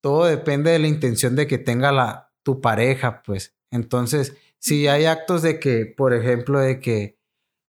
todo 0.00 0.26
depende 0.26 0.70
de 0.70 0.78
la 0.78 0.86
intención 0.86 1.34
de 1.34 1.48
que 1.48 1.58
tenga 1.58 1.90
la, 1.90 2.32
tu 2.44 2.60
pareja, 2.60 3.24
pues. 3.24 3.56
Entonces, 3.72 4.36
si 4.60 4.86
hay 4.86 5.06
actos 5.06 5.42
de 5.42 5.58
que, 5.58 5.84
por 5.84 6.14
ejemplo, 6.14 6.60
de 6.60 6.78
que, 6.78 7.17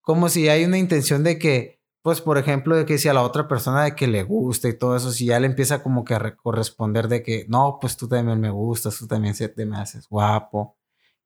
como 0.10 0.28
si 0.28 0.50
hay 0.50 0.66
una 0.66 0.80
intención 0.80 1.24
de 1.24 1.38
que, 1.38 1.84
pues, 2.02 2.20
por 2.20 2.40
ejemplo, 2.40 2.76
de 2.76 2.84
que 2.84 2.98
si 2.98 3.08
a 3.08 3.14
la 3.14 3.22
otra 3.22 3.48
persona 3.48 3.84
de 3.84 3.94
que 3.94 4.08
le 4.08 4.24
gusta 4.24 4.68
y 4.68 4.76
todo 4.76 4.96
eso, 4.96 5.12
si 5.12 5.26
ya 5.28 5.40
le 5.40 5.46
empieza 5.46 5.84
como 5.84 6.04
que 6.04 6.16
a 6.16 6.36
corresponder 6.36 7.10
de 7.10 7.22
que, 7.22 7.46
no, 7.48 7.78
pues 7.80 7.96
tú 7.96 8.08
también 8.08 8.40
me 8.40 8.50
gustas, 8.50 8.98
tú 8.98 9.06
también 9.06 9.36
te 9.36 9.66
me 9.68 9.78
haces 9.78 10.10
guapo 10.10 10.76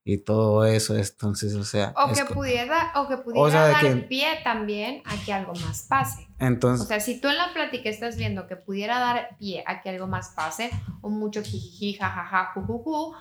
y 0.04 0.18
todo 0.18 0.66
eso, 0.66 0.98
entonces, 0.98 1.56
o 1.56 1.64
sea... 1.64 1.94
O 1.96 2.12
que 2.12 2.26
pudiera, 2.26 2.92
o 2.98 3.08
que 3.08 3.16
pudiera 3.16 3.70
dar 3.70 4.06
pie 4.10 4.28
también 4.44 5.02
a 5.06 5.16
que 5.24 5.32
algo 5.32 5.54
más 5.54 5.84
pase. 5.84 6.28
Entonces... 6.38 6.86
O 6.86 6.90
sea, 6.90 7.00
si 7.00 7.22
tú 7.22 7.30
en 7.30 7.38
la 7.38 7.54
plática 7.54 7.90
estás 7.90 8.18
viendo 8.18 8.48
que 8.48 8.58
pudiera 8.58 9.00
dar 9.00 9.38
pie 9.40 9.64
a 9.66 9.82
que 9.82 9.92
algo 9.92 10.08
más 10.08 10.34
pase, 10.36 10.72
o 11.00 11.10
mucho 11.10 11.42
jijiji, 11.42 11.94
jajaja, 11.94 12.52
jujuju, 12.54 13.16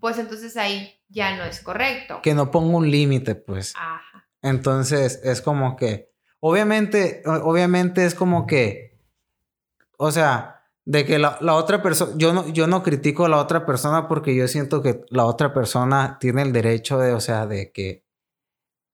pues 0.00 0.16
entonces 0.16 0.56
ahí 0.56 0.90
ya 1.10 1.36
no 1.36 1.44
es 1.44 1.60
correcto. 1.60 2.20
Que 2.22 2.32
no 2.32 2.50
ponga 2.50 2.78
un 2.78 2.90
límite, 2.90 3.34
pues. 3.34 3.74
Ajá. 3.76 4.25
Entonces, 4.46 5.20
es 5.24 5.42
como 5.42 5.74
que, 5.74 6.12
obviamente, 6.38 7.22
obviamente 7.26 8.06
es 8.06 8.14
como 8.14 8.46
que, 8.46 8.96
o 9.98 10.12
sea, 10.12 10.62
de 10.84 11.04
que 11.04 11.18
la, 11.18 11.36
otra 11.40 11.82
persona, 11.82 12.12
yo 12.16 12.32
no, 12.32 12.48
yo 12.50 12.68
no 12.68 12.84
critico 12.84 13.24
a 13.24 13.28
la 13.28 13.38
otra 13.38 13.66
persona 13.66 14.06
porque 14.06 14.36
yo 14.36 14.46
siento 14.46 14.82
que 14.82 15.00
la 15.10 15.24
otra 15.24 15.52
persona 15.52 16.18
tiene 16.20 16.42
el 16.42 16.52
derecho 16.52 16.96
de, 16.98 17.12
o 17.12 17.18
sea, 17.18 17.48
de 17.48 17.72
que, 17.72 18.04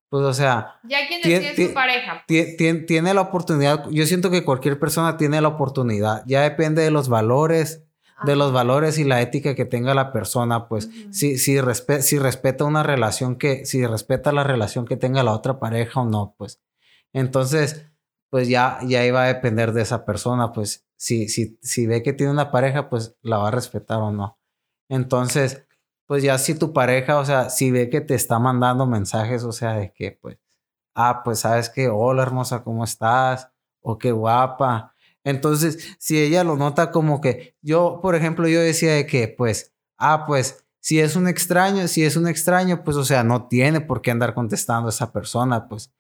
pues, 0.09 0.25
o 0.25 0.33
sea... 0.33 0.81
Ya 0.85 1.07
quien 1.07 1.21
decide 1.21 1.69
su 1.69 1.75
pareja. 1.75 2.25
Tiene, 2.27 3.13
la 3.13 3.21
oportunidad, 3.21 3.91
yo 3.91 4.07
siento 4.07 4.31
que 4.31 4.45
cualquier 4.45 4.79
persona 4.79 5.19
tiene 5.19 5.39
la 5.43 5.49
oportunidad, 5.49 6.23
ya 6.27 6.41
depende 6.41 6.81
de 6.81 6.91
los 6.91 7.11
valores, 7.11 7.85
de 8.25 8.37
los 8.37 8.53
valores 8.53 8.99
y 8.99 9.05
la 9.05 9.21
ética 9.21 9.55
que 9.55 9.65
tenga 9.65 9.95
la 9.95 10.13
persona, 10.13 10.69
pues, 10.69 10.91
si, 11.11 11.39
si, 11.39 11.59
si 12.01 12.19
respeta 12.19 12.65
una 12.65 12.83
relación 12.83 13.37
que, 13.37 13.67
si 13.67 13.87
respeta 13.87 14.33
la 14.33 14.45
relación 14.45 14.87
que 14.87 14.97
tenga 14.97 15.23
la 15.23 15.33
otra 15.33 15.59
pareja 15.59 16.01
o 16.01 16.05
no, 16.05 16.35
pues, 16.39 16.61
entonces, 17.13 17.87
pues 18.31 18.49
ya, 18.49 18.79
ya 18.87 19.05
iba 19.05 19.25
a 19.25 19.27
depender 19.27 19.73
de 19.73 19.83
esa 19.83 20.05
persona, 20.05 20.53
pues 20.53 20.87
si, 20.97 21.29
si, 21.29 21.59
si 21.63 21.87
ve 21.87 22.03
que 22.03 22.13
tiene 22.13 22.33
una 22.33 22.51
pareja, 22.51 22.89
pues 22.89 23.17
la 23.23 23.39
va 23.39 23.49
a 23.49 23.51
respetar 23.51 23.99
o 23.99 24.11
no. 24.11 24.39
Entonces, 24.89 25.67
pues 26.07 26.23
ya 26.23 26.39
si 26.39 26.55
tu 26.55 26.73
pareja, 26.73 27.19
o 27.19 27.25
sea, 27.25 27.51
si 27.51 27.71
ve 27.71 27.91
que 27.91 28.01
te 28.01 28.15
está 28.15 28.39
mandando 28.39 28.87
mensajes, 28.87 29.45
o 29.45 29.53
sea, 29.53 29.75
de 29.75 29.93
que, 29.93 30.13
pues, 30.13 30.39
ah, 30.95 31.23
pues 31.25 31.41
sabes 31.41 31.71
que, 31.71 31.89
hola 31.89 32.23
hermosa, 32.23 32.63
¿cómo 32.63 32.85
estás? 32.85 33.51
O 33.81 33.99
qué 33.99 34.13
guapa. 34.13 34.92
Entonces, 35.25 35.97
si 35.99 36.19
ella 36.19 36.45
lo 36.45 36.57
nota 36.57 36.91
como 36.91 37.21
que, 37.21 37.57
yo, 37.63 38.01
por 38.03 38.15
ejemplo, 38.15 38.49
yo 38.49 38.61
decía 38.61 38.93
de 38.95 39.07
que, 39.07 39.29
pues, 39.29 39.73
ah, 39.99 40.25
pues, 40.27 40.65
si 40.81 40.99
es 40.99 41.15
un 41.15 41.29
extraño, 41.29 41.87
si 41.87 42.05
es 42.05 42.17
un 42.17 42.27
extraño, 42.27 42.83
pues, 42.83 42.97
o 42.97 43.05
sea, 43.05 43.23
no 43.23 43.47
tiene 43.47 43.81
por 43.81 44.03
qué 44.03 44.11
andar 44.11 44.35
contestando 44.35 44.89
a 44.89 44.91
esa 44.91 45.13
persona, 45.13 45.69
pues. 45.69 45.93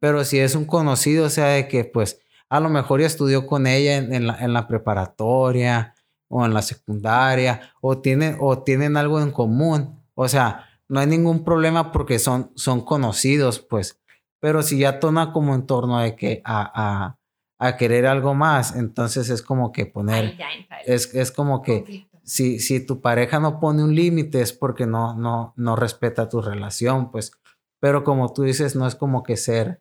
Pero 0.00 0.24
si 0.24 0.38
es 0.38 0.54
un 0.54 0.64
conocido, 0.64 1.26
o 1.26 1.30
sea, 1.30 1.46
de 1.46 1.68
que, 1.68 1.84
pues, 1.84 2.20
a 2.48 2.60
lo 2.60 2.70
mejor 2.70 3.00
ya 3.00 3.06
estudió 3.06 3.46
con 3.46 3.66
ella 3.66 3.96
en, 3.96 4.52
la, 4.52 4.68
preparatoria 4.68 5.94
o 6.28 6.44
en 6.44 6.54
la 6.54 6.62
secundaria 6.62 7.72
o, 7.80 7.98
tienen, 7.98 8.36
o 8.40 8.62
tienen 8.62 8.96
algo 8.96 9.20
en 9.20 9.32
común. 9.32 10.02
O 10.14 10.28
sea, 10.28 10.66
no 10.88 11.00
hay 11.00 11.06
ningún 11.06 11.44
problema 11.44 11.92
porque 11.92 12.18
son, 12.18 12.50
son 12.54 12.80
conocidos, 12.82 13.58
pues. 13.58 14.00
Pero 14.40 14.62
si 14.62 14.78
ya 14.78 15.00
toma 15.00 15.32
como 15.32 15.54
en 15.54 15.66
torno 15.66 15.98
de 15.98 16.16
que 16.16 16.40
a, 16.44 16.70
a, 16.74 17.17
querer 17.76 18.06
algo 18.06 18.34
más, 18.34 18.76
entonces 18.76 19.30
es 19.30 19.42
como 19.42 19.72
que 19.72 19.86
poner, 19.86 20.36
es, 20.86 21.12
es 21.14 21.32
como 21.32 21.60
que 21.62 22.08
si, 22.22 22.60
si 22.60 22.84
tu 22.84 23.00
pareja 23.00 23.40
no 23.40 23.58
pone 23.58 23.82
un 23.82 23.94
límite 23.94 24.40
es 24.40 24.52
porque 24.52 24.86
no, 24.86 25.14
no, 25.14 25.54
no 25.56 25.76
respeta 25.76 26.28
tu 26.28 26.40
relación, 26.40 27.10
pues. 27.10 27.32
Pero 27.80 28.04
como 28.04 28.32
tú 28.32 28.42
dices, 28.42 28.76
no 28.76 28.86
es 28.86 28.94
como 28.94 29.22
que 29.22 29.36
ser 29.36 29.80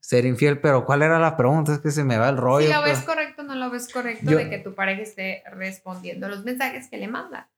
ser 0.00 0.24
infiel, 0.24 0.60
pero 0.60 0.84
¿cuál 0.86 1.02
era 1.02 1.18
la 1.18 1.36
pregunta? 1.36 1.72
Es 1.72 1.78
que 1.78 1.90
se 1.90 2.04
me 2.04 2.16
va 2.16 2.30
el 2.30 2.36
rollo. 2.36 2.66
Si 2.66 2.72
lo 2.72 2.82
ves 2.82 3.00
correcto 3.02 3.42
o 3.42 3.44
no 3.44 3.54
lo 3.54 3.70
ves 3.70 3.92
correcto 3.92 4.30
de 4.30 4.48
que 4.48 4.58
tu 4.58 4.74
pareja 4.74 5.02
esté 5.02 5.42
respondiendo 5.52 6.28
los 6.28 6.44
mensajes 6.44 6.88
que 6.88 6.96
le 6.96 7.08
manda. 7.08 7.50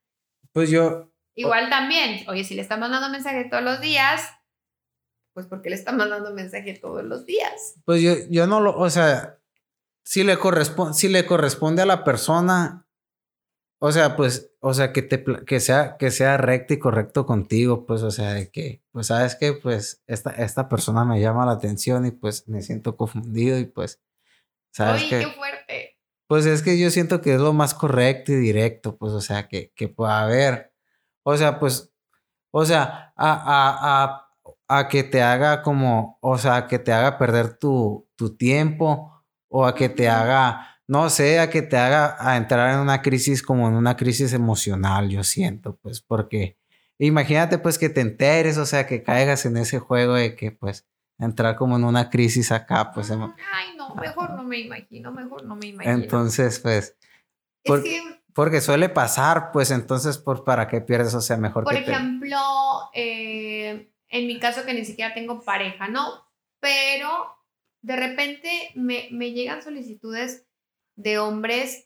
Pues 0.51 0.69
yo... 0.69 1.09
Igual 1.35 1.69
también, 1.69 2.29
oye, 2.29 2.43
si 2.43 2.53
le 2.53 2.61
está 2.61 2.77
mandando 2.77 3.09
mensaje 3.09 3.45
todos 3.45 3.63
los 3.63 3.81
días, 3.81 4.21
pues 5.33 5.47
porque 5.47 5.69
le 5.69 5.75
está 5.75 5.91
mandando 5.91 6.31
mensaje 6.31 6.75
todos 6.75 7.03
los 7.03 7.25
días. 7.25 7.75
Pues 7.85 8.01
yo, 8.01 8.13
yo 8.29 8.45
no 8.45 8.59
lo, 8.59 8.77
o 8.77 8.89
sea, 8.91 9.39
si 10.03 10.23
le, 10.23 10.37
corresponde, 10.37 10.93
si 10.93 11.07
le 11.07 11.25
corresponde 11.25 11.81
a 11.81 11.85
la 11.85 12.03
persona, 12.03 12.87
o 13.79 13.91
sea, 13.91 14.15
pues, 14.15 14.51
o 14.59 14.73
sea, 14.73 14.93
que 14.93 15.01
te 15.01 15.23
que 15.45 15.59
sea, 15.59 15.97
que 15.97 16.11
sea 16.11 16.37
recto 16.37 16.73
y 16.73 16.79
correcto 16.79 17.25
contigo, 17.25 17.85
pues, 17.85 18.01
o 18.03 18.11
sea, 18.11 18.33
de 18.33 18.49
que, 18.49 18.81
pues, 18.91 19.07
sabes 19.07 19.35
que, 19.35 19.53
pues, 19.53 20.01
esta, 20.07 20.31
esta 20.31 20.69
persona 20.69 21.03
me 21.05 21.19
llama 21.19 21.45
la 21.45 21.53
atención 21.53 22.05
y 22.05 22.11
pues 22.11 22.47
me 22.47 22.61
siento 22.61 22.95
confundido 22.95 23.59
y 23.59 23.65
pues, 23.65 24.01
sabes 24.71 25.03
qué 25.09 25.27
fuerte. 25.27 25.97
Pues 26.27 26.45
es 26.45 26.61
que 26.61 26.79
yo 26.79 26.89
siento 26.89 27.21
que 27.21 27.35
es 27.35 27.41
lo 27.41 27.53
más 27.53 27.73
correcto 27.73 28.31
y 28.31 28.35
directo, 28.35 28.97
pues, 28.97 29.13
o 29.13 29.21
sea, 29.21 29.47
que, 29.47 29.71
que 29.75 29.87
pueda 29.89 30.21
haber. 30.21 30.73
O 31.23 31.37
sea, 31.37 31.59
pues, 31.59 31.93
o 32.51 32.65
sea, 32.65 33.13
a, 33.15 33.33
a, 33.33 34.03
a, 34.03 34.79
a 34.79 34.87
que 34.87 35.03
te 35.03 35.21
haga 35.21 35.61
como, 35.61 36.17
o 36.21 36.37
sea, 36.37 36.67
que 36.67 36.79
te 36.79 36.91
haga 36.93 37.17
perder 37.17 37.57
tu, 37.57 38.07
tu 38.15 38.35
tiempo 38.35 39.12
o 39.53 39.65
a 39.65 39.75
que 39.75 39.87
te 39.87 40.09
haga 40.09 40.73
no 40.87 41.09
sé, 41.09 41.39
a 41.39 41.49
que 41.49 41.61
te 41.61 41.77
haga 41.77 42.17
a 42.19 42.35
entrar 42.35 42.73
en 42.73 42.79
una 42.79 43.01
crisis 43.01 43.41
como 43.41 43.67
en 43.67 43.75
una 43.75 43.95
crisis 43.95 44.33
emocional, 44.33 45.09
yo 45.09 45.23
siento, 45.23 45.77
pues, 45.77 46.01
porque 46.01 46.57
imagínate 46.99 47.57
pues 47.57 47.77
que 47.77 47.89
te 47.89 48.01
enteres, 48.01 48.57
o 48.57 48.65
sea, 48.65 48.85
que 48.85 49.01
caigas 49.01 49.45
en 49.45 49.57
ese 49.57 49.79
juego 49.79 50.15
de 50.15 50.35
que 50.35 50.51
pues 50.51 50.85
entrar 51.17 51.55
como 51.55 51.77
en 51.77 51.85
una 51.85 52.09
crisis 52.09 52.51
acá, 52.51 52.91
pues. 52.91 53.11
Ay, 53.11 53.77
no, 53.77 53.95
mejor 53.95 54.31
no 54.31 54.43
me 54.43 54.59
imagino, 54.59 55.11
mejor 55.11 55.45
no 55.45 55.55
me 55.55 55.67
imagino. 55.67 55.95
Entonces, 55.95 56.59
pues, 56.59 56.97
porque 58.33 58.61
suele 58.61 58.89
pasar, 58.89 59.51
pues, 59.51 59.71
entonces, 59.71 60.17
por, 60.17 60.43
¿para 60.43 60.67
qué 60.67 60.81
pierdes? 60.81 61.13
O 61.13 61.21
sea, 61.21 61.37
mejor 61.37 61.63
Por 61.63 61.75
ejemplo, 61.75 62.37
eh, 62.93 63.91
en 64.09 64.27
mi 64.27 64.39
caso 64.39 64.65
que 64.65 64.73
ni 64.73 64.83
siquiera 64.83 65.13
tengo 65.13 65.41
pareja, 65.41 65.87
¿no? 65.87 66.25
Pero 66.59 67.42
de 67.83 67.95
repente 67.97 68.71
me, 68.75 69.09
me 69.11 69.33
llegan 69.33 69.61
solicitudes 69.61 70.47
de 70.95 71.19
hombres 71.19 71.85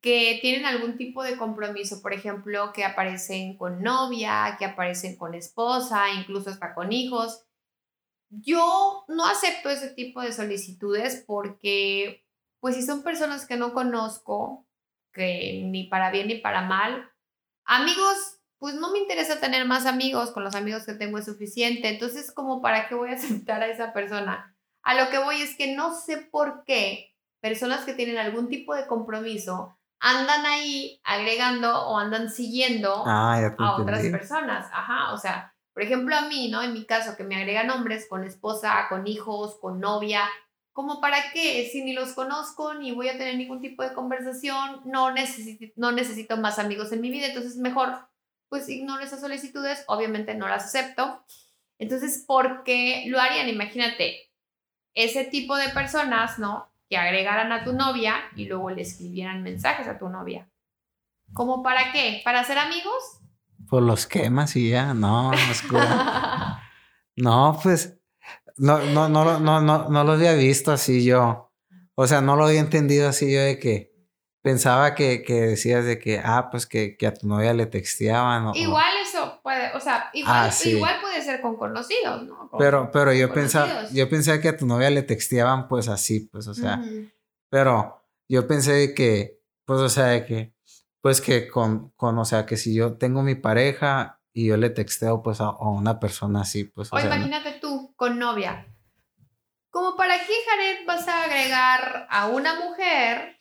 que 0.00 0.38
tienen 0.40 0.66
algún 0.66 0.96
tipo 0.96 1.22
de 1.22 1.36
compromiso, 1.36 2.02
por 2.02 2.12
ejemplo, 2.12 2.72
que 2.72 2.84
aparecen 2.84 3.56
con 3.56 3.82
novia, 3.82 4.56
que 4.58 4.64
aparecen 4.64 5.16
con 5.16 5.34
esposa, 5.34 6.10
incluso 6.18 6.50
hasta 6.50 6.74
con 6.74 6.92
hijos. 6.92 7.44
Yo 8.30 9.04
no 9.08 9.26
acepto 9.26 9.70
ese 9.70 9.90
tipo 9.90 10.20
de 10.20 10.32
solicitudes 10.32 11.22
porque, 11.26 12.26
pues 12.60 12.74
si 12.76 12.82
son 12.82 13.02
personas 13.02 13.46
que 13.46 13.56
no 13.56 13.72
conozco, 13.72 14.66
que 15.12 15.62
ni 15.64 15.84
para 15.84 16.10
bien 16.10 16.28
ni 16.28 16.36
para 16.36 16.62
mal, 16.62 17.10
amigos, 17.64 18.40
pues 18.58 18.74
no 18.74 18.90
me 18.90 18.98
interesa 18.98 19.40
tener 19.40 19.66
más 19.66 19.86
amigos, 19.86 20.32
con 20.32 20.44
los 20.44 20.54
amigos 20.54 20.86
que 20.86 20.94
tengo 20.94 21.18
es 21.18 21.26
suficiente, 21.26 21.88
entonces 21.88 22.32
como 22.32 22.62
para 22.62 22.88
qué 22.88 22.94
voy 22.94 23.10
a 23.10 23.14
aceptar 23.14 23.62
a 23.62 23.68
esa 23.68 23.92
persona. 23.92 24.53
A 24.84 24.94
lo 24.94 25.10
que 25.10 25.18
voy 25.18 25.42
es 25.42 25.56
que 25.56 25.74
no 25.74 25.94
sé 25.94 26.18
por 26.18 26.64
qué 26.64 27.14
personas 27.40 27.84
que 27.84 27.94
tienen 27.94 28.18
algún 28.18 28.48
tipo 28.48 28.74
de 28.74 28.86
compromiso 28.86 29.78
andan 30.00 30.44
ahí 30.44 31.00
agregando 31.02 31.86
o 31.88 31.98
andan 31.98 32.30
siguiendo 32.30 33.02
ah, 33.06 33.40
a 33.58 33.76
otras 33.76 34.02
personas. 34.08 34.68
Ajá, 34.72 35.14
o 35.14 35.18
sea, 35.18 35.54
por 35.72 35.82
ejemplo 35.82 36.14
a 36.14 36.28
mí, 36.28 36.50
¿no? 36.50 36.62
En 36.62 36.74
mi 36.74 36.84
caso, 36.84 37.16
que 37.16 37.24
me 37.24 37.36
agregan 37.36 37.70
hombres 37.70 38.06
con 38.08 38.24
esposa, 38.24 38.86
con 38.90 39.06
hijos, 39.06 39.58
con 39.60 39.80
novia. 39.80 40.28
¿Cómo 40.72 41.00
para 41.00 41.32
qué? 41.32 41.68
Si 41.72 41.82
ni 41.82 41.94
los 41.94 42.12
conozco 42.12 42.74
ni 42.74 42.92
voy 42.92 43.08
a 43.08 43.16
tener 43.16 43.36
ningún 43.36 43.62
tipo 43.62 43.82
de 43.82 43.94
conversación, 43.94 44.82
no 44.84 45.12
necesito, 45.12 45.72
no 45.76 45.92
necesito 45.92 46.36
más 46.36 46.58
amigos 46.58 46.92
en 46.92 47.00
mi 47.00 47.10
vida, 47.10 47.28
entonces 47.28 47.56
mejor 47.56 47.96
pues 48.50 48.68
ignoro 48.68 49.02
esas 49.02 49.20
solicitudes, 49.20 49.84
obviamente 49.86 50.34
no 50.34 50.46
las 50.46 50.64
acepto. 50.64 51.24
Entonces, 51.78 52.24
¿por 52.26 52.62
qué 52.62 53.04
lo 53.08 53.20
harían? 53.20 53.48
Imagínate, 53.48 54.23
ese 54.94 55.24
tipo 55.24 55.56
de 55.56 55.68
personas, 55.70 56.38
¿no? 56.38 56.68
que 56.88 56.96
agregaran 56.96 57.52
a 57.52 57.64
tu 57.64 57.72
novia 57.72 58.16
y 58.36 58.46
luego 58.46 58.70
le 58.70 58.82
escribieran 58.82 59.42
mensajes 59.42 59.88
a 59.88 59.98
tu 59.98 60.08
novia. 60.08 60.48
¿Cómo 61.32 61.62
para 61.62 61.92
qué? 61.92 62.20
¿Para 62.24 62.44
ser 62.44 62.58
amigos? 62.58 63.20
Pues 63.68 63.82
los 63.82 64.06
quemas 64.06 64.54
y 64.56 64.70
ya, 64.70 64.92
no, 64.92 65.32
no, 67.16 67.58
pues 67.62 67.98
no, 68.56 68.78
no, 68.78 69.08
no, 69.08 69.38
no, 69.40 69.60
no, 69.60 69.88
no 69.88 70.04
lo 70.04 70.12
había 70.12 70.34
visto 70.34 70.70
así 70.70 71.04
yo. 71.04 71.50
O 71.94 72.06
sea, 72.06 72.20
no 72.20 72.36
lo 72.36 72.46
había 72.46 72.60
entendido 72.60 73.08
así 73.08 73.32
yo 73.32 73.40
de 73.40 73.58
que 73.58 73.94
pensaba 74.42 74.94
que, 74.94 75.22
que 75.22 75.34
decías 75.34 75.86
de 75.86 75.98
que, 75.98 76.20
ah, 76.22 76.48
pues 76.50 76.66
que, 76.66 76.96
que 76.96 77.06
a 77.06 77.14
tu 77.14 77.26
novia 77.26 77.54
le 77.54 77.66
texteaban. 77.66 78.48
O, 78.48 78.54
igual 78.54 78.92
eso 79.14 79.40
puede, 79.42 79.72
o 79.74 79.80
sea, 79.80 80.10
igual, 80.12 80.50
ah, 80.50 80.54
igual 80.64 81.00
puede 81.00 81.22
ser 81.22 81.40
con 81.40 81.56
conocidos, 81.56 82.22
¿no? 82.24 82.50
pero, 82.58 82.90
pero 82.90 83.12
yo 83.12 83.32
pensaba, 83.32 83.88
yo 83.90 84.08
pensaba 84.08 84.40
que 84.40 84.48
a 84.48 84.56
tu 84.56 84.66
novia 84.66 84.90
le 84.90 85.02
texteaban 85.02 85.68
pues 85.68 85.88
así, 85.88 86.20
pues, 86.20 86.46
o 86.48 86.54
sea, 86.54 86.82
pero 87.48 88.04
yo 88.28 88.46
pensé 88.46 88.94
que, 88.94 89.40
pues, 89.64 89.80
o 89.80 89.88
sea, 89.88 90.24
que, 90.26 90.54
pues 91.00 91.20
que 91.20 91.48
con, 91.48 91.90
con, 91.90 92.18
o 92.18 92.24
sea, 92.24 92.46
que 92.46 92.56
si 92.56 92.74
yo 92.74 92.96
tengo 92.96 93.22
mi 93.22 93.34
pareja 93.34 94.20
y 94.32 94.46
yo 94.46 94.56
le 94.56 94.70
texteo, 94.70 95.22
pues, 95.22 95.40
a, 95.40 95.50
una 95.50 96.00
persona 96.00 96.40
así, 96.40 96.64
pues, 96.64 96.92
o, 96.92 96.98
imagínate 96.98 97.52
tú, 97.60 97.94
con 97.96 98.18
novia. 98.18 98.66
Como 99.70 99.96
para 99.96 100.18
qué, 100.18 100.32
Jared, 100.48 100.86
vas 100.86 101.06
a 101.08 101.24
agregar 101.24 102.06
a 102.10 102.28
una 102.28 102.54
mujer 102.60 103.40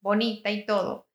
bonita 0.00 0.50
y 0.50 0.64
todo, 0.64 1.08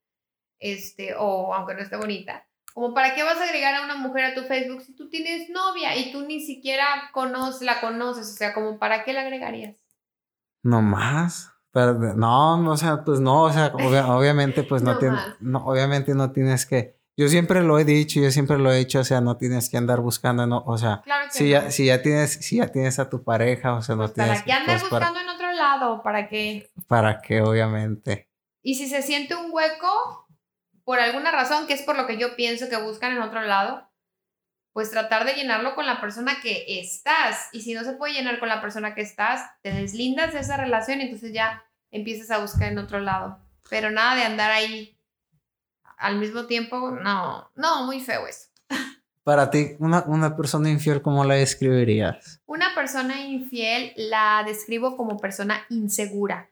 este, 0.60 1.16
o 1.18 1.54
aunque 1.54 1.74
no 1.74 1.82
esté 1.82 1.98
bonita, 1.98 2.48
como 2.76 2.94
para 2.94 3.16
qué 3.16 3.24
vas 3.24 3.38
a 3.38 3.46
agregar 3.46 3.74
a 3.74 3.86
una 3.86 3.96
mujer 3.96 4.26
a 4.26 4.34
tu 4.36 4.42
Facebook 4.42 4.82
si 4.82 4.94
tú 4.94 5.08
tienes 5.10 5.50
novia 5.50 5.96
y 5.96 6.12
tú 6.12 6.24
ni 6.24 6.42
siquiera 6.42 6.86
conoces, 7.14 7.62
la 7.62 7.80
conoces, 7.80 8.34
o 8.34 8.36
sea, 8.36 8.54
como 8.54 8.80
para 8.80 9.06
qué 9.06 9.14
la 9.14 9.22
agregarías. 9.22 9.78
No 10.62 10.82
más. 10.82 11.54
Pero, 11.72 11.94
no, 11.94 12.70
o 12.70 12.76
sea, 12.76 13.06
pues 13.06 13.22
no, 13.22 13.44
o 13.44 13.54
sea, 13.54 13.68
obviamente, 13.74 14.64
pues 14.64 14.84
no, 14.84 14.98
tienes, 14.98 15.22
no, 15.40 15.66
obviamente 15.66 16.14
no 16.16 16.34
tienes 16.34 16.66
que, 16.66 16.98
yo 17.16 17.30
siempre 17.30 17.64
lo 17.64 17.80
he 17.80 17.86
dicho, 17.86 18.20
yo 18.20 18.30
siempre 18.30 18.58
lo 18.58 18.70
he 18.74 18.80
dicho, 18.80 19.00
o 19.00 19.06
sea, 19.06 19.22
no 19.22 19.38
tienes 19.38 19.70
que 19.70 19.78
andar 19.78 20.02
buscando, 20.02 20.46
no, 20.46 20.62
o 20.66 20.78
sea, 20.78 21.02
si, 21.30 21.52
ya, 21.52 21.72
si 21.72 21.86
ya 21.86 22.02
tienes, 22.02 22.34
si 22.34 22.58
ya 22.58 22.68
tienes 22.68 23.00
a 23.00 23.10
tu 23.10 23.24
pareja, 23.24 23.74
o 23.76 23.82
sea, 23.82 23.96
no 23.96 24.02
pues, 24.02 24.16
tienes. 24.16 24.42
¿Para 24.42 24.44
qué 24.44 24.52
andar 24.52 24.80
pues, 24.82 24.92
buscando 24.92 25.22
en 25.22 25.30
otro 25.30 25.54
lado? 25.54 26.04
¿Para 26.04 26.28
qué? 26.28 26.70
Para 26.90 27.22
qué, 27.22 27.42
obviamente. 27.42 28.28
Y 28.62 28.76
si 28.76 28.90
se 28.90 29.02
siente 29.02 29.34
un 29.34 29.50
hueco, 29.50 30.25
por 30.86 31.00
alguna 31.00 31.32
razón, 31.32 31.68
que 31.68 31.74
es 31.74 31.82
por 31.82 31.98
lo 31.98 32.08
que 32.08 32.18
yo 32.18 32.36
pienso 32.36 32.70
que 32.70 32.78
buscan 32.78 33.12
en 33.12 33.22
otro 33.22 33.42
lado, 33.42 33.90
pues 34.72 34.92
tratar 34.92 35.26
de 35.26 35.34
llenarlo 35.34 35.74
con 35.74 35.86
la 35.86 36.00
persona 36.00 36.38
que 36.42 36.80
estás. 36.80 37.50
Y 37.52 37.62
si 37.62 37.74
no 37.74 37.84
se 37.84 37.94
puede 37.94 38.14
llenar 38.14 38.40
con 38.40 38.50
la 38.50 38.62
persona 38.62 38.94
que 38.94 39.02
estás, 39.02 39.42
te 39.62 39.72
deslindas 39.72 40.34
de 40.34 40.40
esa 40.40 40.58
relación 40.58 41.02
y 41.02 41.06
entonces 41.06 41.34
ya 41.34 41.64
empiezas 41.92 42.30
a 42.30 42.38
buscar 42.38 42.72
en 42.72 42.78
otro 42.78 43.00
lado. 43.00 43.40
Pero 43.70 43.90
nada 43.90 44.16
de 44.16 44.24
andar 44.24 44.52
ahí 44.52 44.98
al 45.98 46.18
mismo 46.18 46.46
tiempo, 46.46 46.92
no, 46.92 47.50
no, 47.56 47.86
muy 47.86 48.00
feo 48.00 48.28
eso. 48.28 48.50
Para 49.24 49.50
ti, 49.50 49.76
una, 49.80 50.04
una 50.06 50.36
persona 50.36 50.70
infiel, 50.70 51.02
¿cómo 51.02 51.24
la 51.24 51.34
describirías? 51.34 52.42
Una 52.46 52.76
persona 52.76 53.22
infiel 53.22 53.92
la 53.96 54.44
describo 54.46 54.98
como 54.98 55.18
persona 55.18 55.66
insegura. 55.70 56.52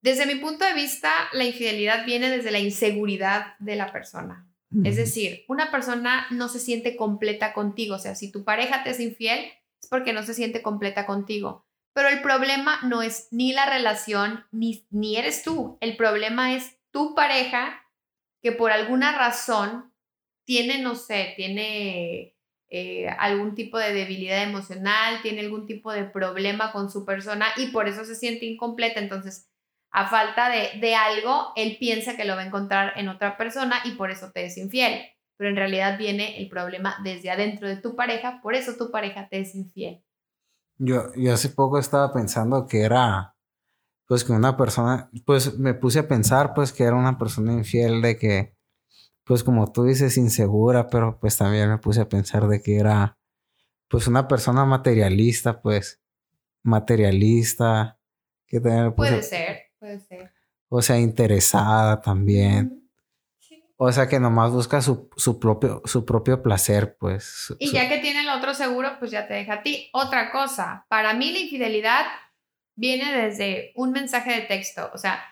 Desde 0.00 0.26
mi 0.26 0.36
punto 0.36 0.64
de 0.64 0.74
vista, 0.74 1.10
la 1.32 1.44
infidelidad 1.44 2.06
viene 2.06 2.30
desde 2.30 2.50
la 2.50 2.60
inseguridad 2.60 3.58
de 3.58 3.76
la 3.76 3.92
persona. 3.92 4.44
Es 4.84 4.96
decir, 4.96 5.44
una 5.48 5.70
persona 5.70 6.26
no 6.30 6.48
se 6.48 6.58
siente 6.58 6.94
completa 6.94 7.54
contigo. 7.54 7.94
O 7.94 7.98
sea, 7.98 8.14
si 8.14 8.30
tu 8.30 8.44
pareja 8.44 8.84
te 8.84 8.90
es 8.90 9.00
infiel, 9.00 9.50
es 9.82 9.88
porque 9.88 10.12
no 10.12 10.22
se 10.22 10.34
siente 10.34 10.60
completa 10.60 11.06
contigo. 11.06 11.66
Pero 11.94 12.10
el 12.10 12.20
problema 12.20 12.78
no 12.82 13.02
es 13.02 13.28
ni 13.30 13.52
la 13.52 13.64
relación, 13.64 14.44
ni, 14.52 14.86
ni 14.90 15.16
eres 15.16 15.42
tú. 15.42 15.78
El 15.80 15.96
problema 15.96 16.54
es 16.54 16.76
tu 16.90 17.14
pareja 17.14 17.82
que 18.42 18.52
por 18.52 18.70
alguna 18.70 19.16
razón 19.16 19.92
tiene, 20.44 20.80
no 20.80 20.94
sé, 20.94 21.32
tiene 21.36 22.36
eh, 22.68 23.08
algún 23.18 23.54
tipo 23.54 23.78
de 23.78 23.92
debilidad 23.92 24.42
emocional, 24.42 25.22
tiene 25.22 25.40
algún 25.40 25.66
tipo 25.66 25.92
de 25.92 26.04
problema 26.04 26.72
con 26.72 26.90
su 26.90 27.04
persona 27.04 27.46
y 27.56 27.68
por 27.68 27.88
eso 27.88 28.04
se 28.04 28.14
siente 28.14 28.46
incompleta. 28.46 29.00
Entonces, 29.00 29.48
a 29.90 30.08
falta 30.08 30.50
de, 30.50 30.94
algo, 30.94 31.52
él 31.56 31.76
piensa 31.80 32.16
que 32.16 32.24
lo 32.24 32.34
va 32.34 32.42
a 32.42 32.46
encontrar 32.46 32.92
en 32.96 33.08
otra 33.08 33.36
persona 33.36 33.76
y 33.84 33.92
por 33.92 34.10
eso 34.10 34.30
te 34.32 34.44
es 34.44 34.58
infiel. 34.58 35.00
Pero 35.36 35.50
en 35.50 35.56
realidad 35.56 35.98
viene 35.98 36.38
el 36.38 36.48
problema 36.48 36.96
desde 37.04 37.30
adentro 37.30 37.68
de 37.68 37.76
tu 37.76 37.96
pareja, 37.96 38.40
por 38.42 38.54
eso 38.54 38.76
tu 38.76 38.90
pareja 38.90 39.28
te 39.28 39.40
es 39.40 39.54
infiel. 39.54 40.04
Yo, 40.76 41.12
yo 41.16 41.32
hace 41.32 41.48
poco 41.48 41.78
estaba 41.78 42.12
pensando 42.12 42.66
que 42.66 42.82
era, 42.82 43.34
pues 44.06 44.24
que 44.24 44.32
una 44.32 44.56
persona, 44.56 45.10
pues 45.24 45.58
me 45.58 45.74
puse 45.74 46.00
a 46.00 46.08
pensar 46.08 46.54
pues 46.54 46.72
que 46.72 46.84
era 46.84 46.96
una 46.96 47.18
persona 47.18 47.52
infiel 47.52 48.02
de 48.02 48.16
que, 48.16 48.56
pues 49.24 49.42
como 49.42 49.72
tú 49.72 49.84
dices, 49.84 50.16
insegura, 50.16 50.88
pero 50.88 51.18
pues 51.18 51.36
también 51.36 51.68
me 51.68 51.78
puse 51.78 52.00
a 52.00 52.08
pensar 52.08 52.46
de 52.46 52.60
que 52.60 52.76
era, 52.76 53.18
pues 53.88 54.06
una 54.06 54.28
persona 54.28 54.64
materialista, 54.64 55.62
pues 55.62 56.00
materialista. 56.62 57.98
Que 58.46 58.60
pues, 58.60 58.92
Puede 58.94 59.22
ser 59.22 59.67
Puede 59.78 60.00
ser. 60.00 60.32
O 60.68 60.82
sea, 60.82 60.98
interesada 60.98 62.00
también. 62.00 62.88
O 63.80 63.92
sea, 63.92 64.08
que 64.08 64.18
nomás 64.18 64.50
busca 64.50 64.82
su, 64.82 65.08
propio, 65.40 65.82
su 65.84 66.04
propio 66.04 66.42
placer, 66.42 66.96
pues. 66.98 67.54
Y 67.60 67.70
ya 67.70 67.88
que 67.88 67.98
tiene 67.98 68.22
el 68.22 68.28
otro 68.28 68.52
seguro, 68.52 68.98
pues 68.98 69.12
ya 69.12 69.28
te 69.28 69.34
deja 69.34 69.54
a 69.54 69.62
ti. 69.62 69.88
Otra 69.92 70.32
cosa, 70.32 70.84
para 70.88 71.14
mí 71.14 71.30
la 71.30 71.38
infidelidad 71.38 72.06
viene 72.74 73.16
desde 73.16 73.72
un 73.76 73.92
mensaje 73.92 74.32
de 74.32 74.40
texto. 74.42 74.90
O 74.92 74.98
sea, 74.98 75.22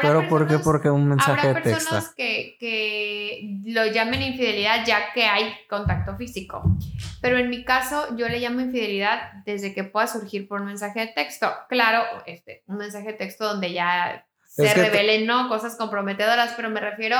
pero 0.00 0.28
¿por 0.28 0.46
qué? 0.46 0.58
Porque 0.58 0.90
un 0.90 1.08
mensaje 1.08 1.48
de 1.48 1.54
texto. 1.54 1.68
Habrá 1.68 1.78
personas 1.78 2.14
que, 2.14 2.56
que 2.60 3.60
lo 3.64 3.86
llamen 3.86 4.22
infidelidad 4.22 4.84
ya 4.86 5.12
que 5.12 5.24
hay 5.24 5.54
contacto 5.68 6.16
físico. 6.16 6.62
Pero 7.20 7.38
en 7.38 7.50
mi 7.50 7.64
caso, 7.64 8.16
yo 8.16 8.28
le 8.28 8.38
llamo 8.38 8.60
infidelidad 8.60 9.32
desde 9.44 9.74
que 9.74 9.84
pueda 9.84 10.06
surgir 10.06 10.46
por 10.46 10.60
un 10.60 10.66
mensaje 10.68 11.00
de 11.00 11.06
texto. 11.08 11.50
Claro, 11.68 12.04
este, 12.26 12.62
un 12.66 12.76
mensaje 12.76 13.08
de 13.08 13.14
texto 13.14 13.44
donde 13.44 13.72
ya 13.72 14.26
se 14.46 14.72
revelen, 14.74 15.26
¿no? 15.26 15.48
Cosas 15.48 15.76
comprometedoras, 15.76 16.54
pero 16.56 16.70
me 16.70 16.80
refiero 16.80 17.16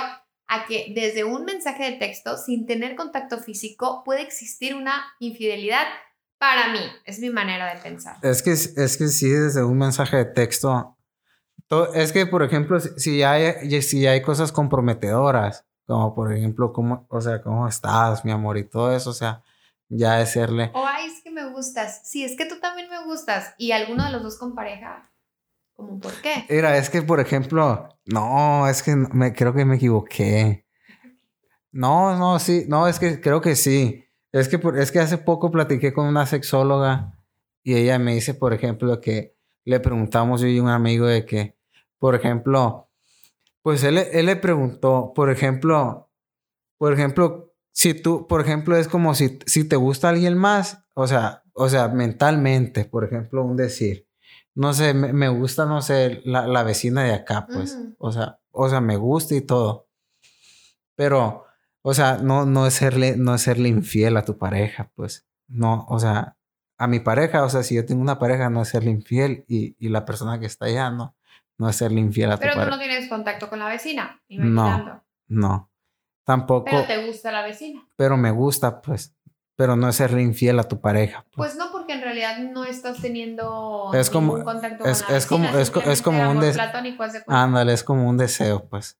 a 0.49 0.65
que 0.67 0.93
desde 0.95 1.25
un 1.25 1.45
mensaje 1.45 1.91
de 1.91 1.99
texto, 1.99 2.37
sin 2.37 2.67
tener 2.67 2.97
contacto 2.97 3.39
físico, 3.39 4.03
puede 4.05 4.23
existir 4.23 4.75
una 4.75 5.05
infidelidad 5.19 5.87
para 6.39 6.73
mí. 6.73 6.81
Es 7.05 7.19
mi 7.19 7.31
manera 7.31 7.75
de 7.75 7.81
pensar. 7.81 8.17
Es 8.23 8.43
que, 8.43 8.53
es 8.53 8.97
que 8.97 9.09
sí, 9.09 9.29
desde 9.29 9.63
un 9.63 9.79
mensaje 9.79 10.17
de 10.17 10.25
texto 10.25 10.98
es 11.95 12.13
que, 12.13 12.27
por 12.27 12.43
ejemplo, 12.43 12.81
si 12.81 13.23
hay, 13.23 13.83
si 13.83 14.07
hay 14.07 14.23
cosas 14.23 14.53
comprometedoras, 14.53 15.65
como 15.87 16.15
por 16.15 16.33
ejemplo, 16.33 16.73
cómo, 16.73 17.07
o 17.09 17.21
sea, 17.21 17.43
cómo 17.43 17.67
estás, 17.67 18.25
mi 18.25 18.31
amor, 18.31 18.59
y 18.59 18.65
todo 18.65 18.95
eso, 18.95 19.11
o 19.11 19.15
sea, 19.15 19.43
ya 19.89 20.25
serle. 20.27 20.71
O, 20.75 20.87
ay, 20.87 21.07
es 21.07 21.23
que 21.23 21.31
me 21.31 21.49
gustas. 21.51 22.03
Sí, 22.05 22.25
es 22.25 22.37
que 22.37 22.47
tú 22.47 22.61
también 22.61 22.89
me 22.91 23.05
gustas. 23.05 23.55
Y 23.59 23.73
alguno 23.73 24.05
de 24.05 24.13
los 24.13 24.23
dos 24.23 24.39
con 24.39 24.55
pareja. 24.55 25.11
¿Cómo 25.75 25.99
por 26.01 26.13
qué? 26.21 26.45
Mira, 26.49 26.77
es 26.77 26.91
que, 26.91 27.03
por 27.03 27.21
ejemplo, 27.21 27.89
no, 28.05 28.69
es 28.69 28.83
que 28.83 28.97
me, 28.97 29.33
creo 29.33 29.55
que 29.55 29.65
me 29.65 29.77
equivoqué. 29.77 30.67
No, 31.71 32.17
no, 32.17 32.39
sí, 32.39 32.65
no, 32.69 32.89
es 32.89 32.99
que 32.99 33.21
creo 33.21 33.41
que 33.41 33.55
sí. 33.55 34.05
Es 34.33 34.49
que, 34.49 34.61
es 34.77 34.93
que 34.93 34.99
hace 34.99 35.19
poco 35.19 35.51
platiqué 35.51 35.93
con 35.93 36.07
una 36.07 36.27
sexóloga 36.27 37.15
y 37.63 37.75
ella 37.77 37.99
me 37.99 38.15
dice, 38.15 38.35
por 38.35 38.53
ejemplo, 38.53 39.01
que 39.01 39.37
le 39.65 39.81
preguntamos 39.81 40.41
yo 40.41 40.49
y 40.49 40.61
un 40.61 40.69
amigo 40.69 41.07
de 41.07 41.25
que, 41.25 41.58
por 41.99 42.15
ejemplo, 42.15 42.89
pues 43.63 43.85
él, 43.85 43.99
él 43.99 44.27
le 44.27 44.37
preguntó, 44.37 45.13
por 45.15 45.31
ejemplo, 45.31 46.11
por 46.79 46.93
ejemplo, 46.93 47.55
si 47.73 47.95
tú, 47.95 48.27
por 48.27 48.41
ejemplo, 48.41 48.77
es 48.77 48.89
como 48.89 49.15
si, 49.15 49.39
si 49.47 49.69
te 49.69 49.77
gusta 49.77 50.09
alguien 50.09 50.37
más, 50.37 50.85
o 50.95 51.07
sea, 51.07 51.43
o 51.55 51.69
sea, 51.69 51.89
mentalmente, 51.89 52.85
por 52.85 53.05
ejemplo, 53.05 53.45
un 53.45 53.57
decir, 53.57 54.09
no 54.55 54.73
sé, 54.73 54.95
me, 54.95 55.29
gusta, 55.29 55.67
no 55.67 55.83
sé, 55.83 56.21
la, 56.25 56.63
vecina 56.65 57.05
de 57.05 57.13
acá, 57.13 57.47
pues, 57.53 57.79
o 57.99 58.11
sea, 58.11 58.41
o 58.51 58.69
sea, 58.69 58.81
me 58.81 58.97
gusta 58.97 59.35
y 59.37 59.41
todo. 59.41 59.89
Pero, 60.97 61.45
o 61.83 61.95
sea, 61.95 62.19
no, 62.19 62.47
no 62.47 62.67
es 62.67 62.75
serle, 62.75 63.17
no 63.17 63.35
es 63.37 63.43
serle 63.43 63.69
infiel 63.69 64.17
a 64.17 64.25
tu 64.25 64.39
pareja, 64.39 64.91
pues, 64.97 65.29
no, 65.47 65.87
o 65.89 65.99
sea, 66.01 66.37
a 66.79 66.87
mi 66.87 67.01
pareja, 67.01 67.45
o 67.45 67.51
sea, 67.51 67.63
si 67.63 67.75
yo 67.77 67.87
tengo 67.87 68.03
una 68.03 68.19
pareja, 68.19 68.51
no 68.51 68.63
es 68.63 68.69
serle 68.69 68.91
infiel 68.91 69.45
y, 69.49 69.77
y 69.79 69.89
la 69.89 70.05
persona 70.05 70.41
que 70.41 70.47
está 70.47 70.67
allá, 70.67 70.91
no, 70.91 71.17
no 71.59 71.69
es 71.69 71.77
serle 71.77 72.01
infiel 72.01 72.31
a 72.31 72.37
tu 72.37 72.43
Pero 72.43 72.55
tú 72.55 72.71
no 72.71 72.79
tienes 72.79 73.09
contacto 73.09 73.51
con 73.51 73.59
la 73.59 73.69
vecina. 73.69 74.23
No, 74.29 75.05
no. 75.27 75.71
Tampoco. 76.25 76.67
Pero 76.67 76.85
te 76.85 77.07
gusta 77.07 77.33
la 77.33 77.43
vecina. 77.43 77.87
Pero 77.97 78.17
me 78.17 78.31
gusta, 78.31 78.81
pues. 78.81 79.15
Pero 79.57 79.75
no 79.75 79.89
es 79.89 79.97
serle 79.97 80.23
infiel 80.23 80.61
a 80.61 80.65
tu 80.65 80.81
pareja. 80.81 81.25
Pues, 81.35 81.53
pues 81.53 81.57
no, 81.57 81.73
porque 81.73 81.95
en 81.95 82.03
realidad 82.03 82.39
no 82.39 82.65
estás 82.65 83.01
teniendo 83.01 83.91
es 83.93 84.09
como, 84.09 84.45
contacto 84.45 84.85
es, 84.85 85.03
con 85.03 85.11
la 85.11 85.19
es 85.19 85.27
Como, 85.27 85.49
es, 85.49 85.73
es 85.87 86.03
como 86.03 86.31
un 86.31 86.39
deseo. 86.39 86.63
Ándale, 87.27 87.73
es 87.73 87.83
como 87.83 88.09
un 88.09 88.17
deseo, 88.17 88.69
pues. 88.69 88.99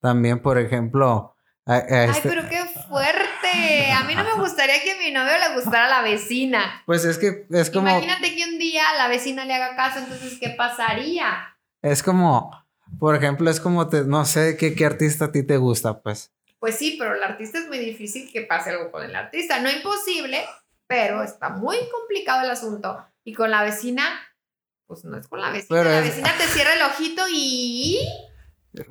También, 0.00 0.42
por 0.42 0.58
ejemplo. 0.58 1.34
Ay, 1.64 1.80
este 1.88 2.28
pero 2.28 2.46
qué 2.50 2.62
fuerte. 2.86 3.92
A 3.92 4.04
mí 4.04 4.14
no 4.14 4.24
me 4.24 4.34
gustaría 4.34 4.82
que 4.82 4.92
a 4.92 4.98
mi 4.98 5.10
novio 5.10 5.32
le 5.38 5.54
gustara 5.54 5.88
la 5.88 6.02
vecina. 6.02 6.82
Pues 6.84 7.06
es 7.06 7.16
que 7.16 7.46
es 7.48 7.70
como. 7.70 7.88
Imagínate 7.88 8.36
que 8.36 8.44
un 8.44 8.58
día 8.58 8.82
la 8.98 9.08
vecina 9.08 9.46
le 9.46 9.54
haga 9.54 9.74
caso, 9.74 10.00
entonces, 10.00 10.38
¿qué 10.38 10.50
pasaría? 10.50 11.53
Es 11.84 12.02
como, 12.02 12.50
por 12.98 13.14
ejemplo, 13.14 13.50
es 13.50 13.60
como, 13.60 13.90
te, 13.90 14.04
no 14.04 14.24
sé 14.24 14.56
qué, 14.56 14.74
qué 14.74 14.86
artista 14.86 15.26
a 15.26 15.32
ti 15.32 15.42
te 15.42 15.58
gusta, 15.58 16.00
pues. 16.00 16.32
Pues 16.58 16.76
sí, 16.76 16.96
pero 16.98 17.14
el 17.14 17.22
artista 17.22 17.58
es 17.58 17.68
muy 17.68 17.78
difícil 17.78 18.32
que 18.32 18.40
pase 18.40 18.70
algo 18.70 18.90
con 18.90 19.02
el 19.02 19.14
artista. 19.14 19.60
No 19.60 19.70
imposible, 19.70 20.46
pero 20.86 21.22
está 21.22 21.50
muy 21.50 21.76
complicado 21.92 22.42
el 22.42 22.50
asunto. 22.50 23.04
Y 23.22 23.34
con 23.34 23.50
la 23.50 23.62
vecina, 23.62 24.02
pues 24.86 25.04
no 25.04 25.18
es 25.18 25.28
con 25.28 25.42
la 25.42 25.50
vecina. 25.50 25.84
la 25.84 26.00
vecina 26.00 26.32
te 26.38 26.44
cierra 26.44 26.72
el 26.72 26.82
ojito 26.82 27.22
y... 27.30 27.98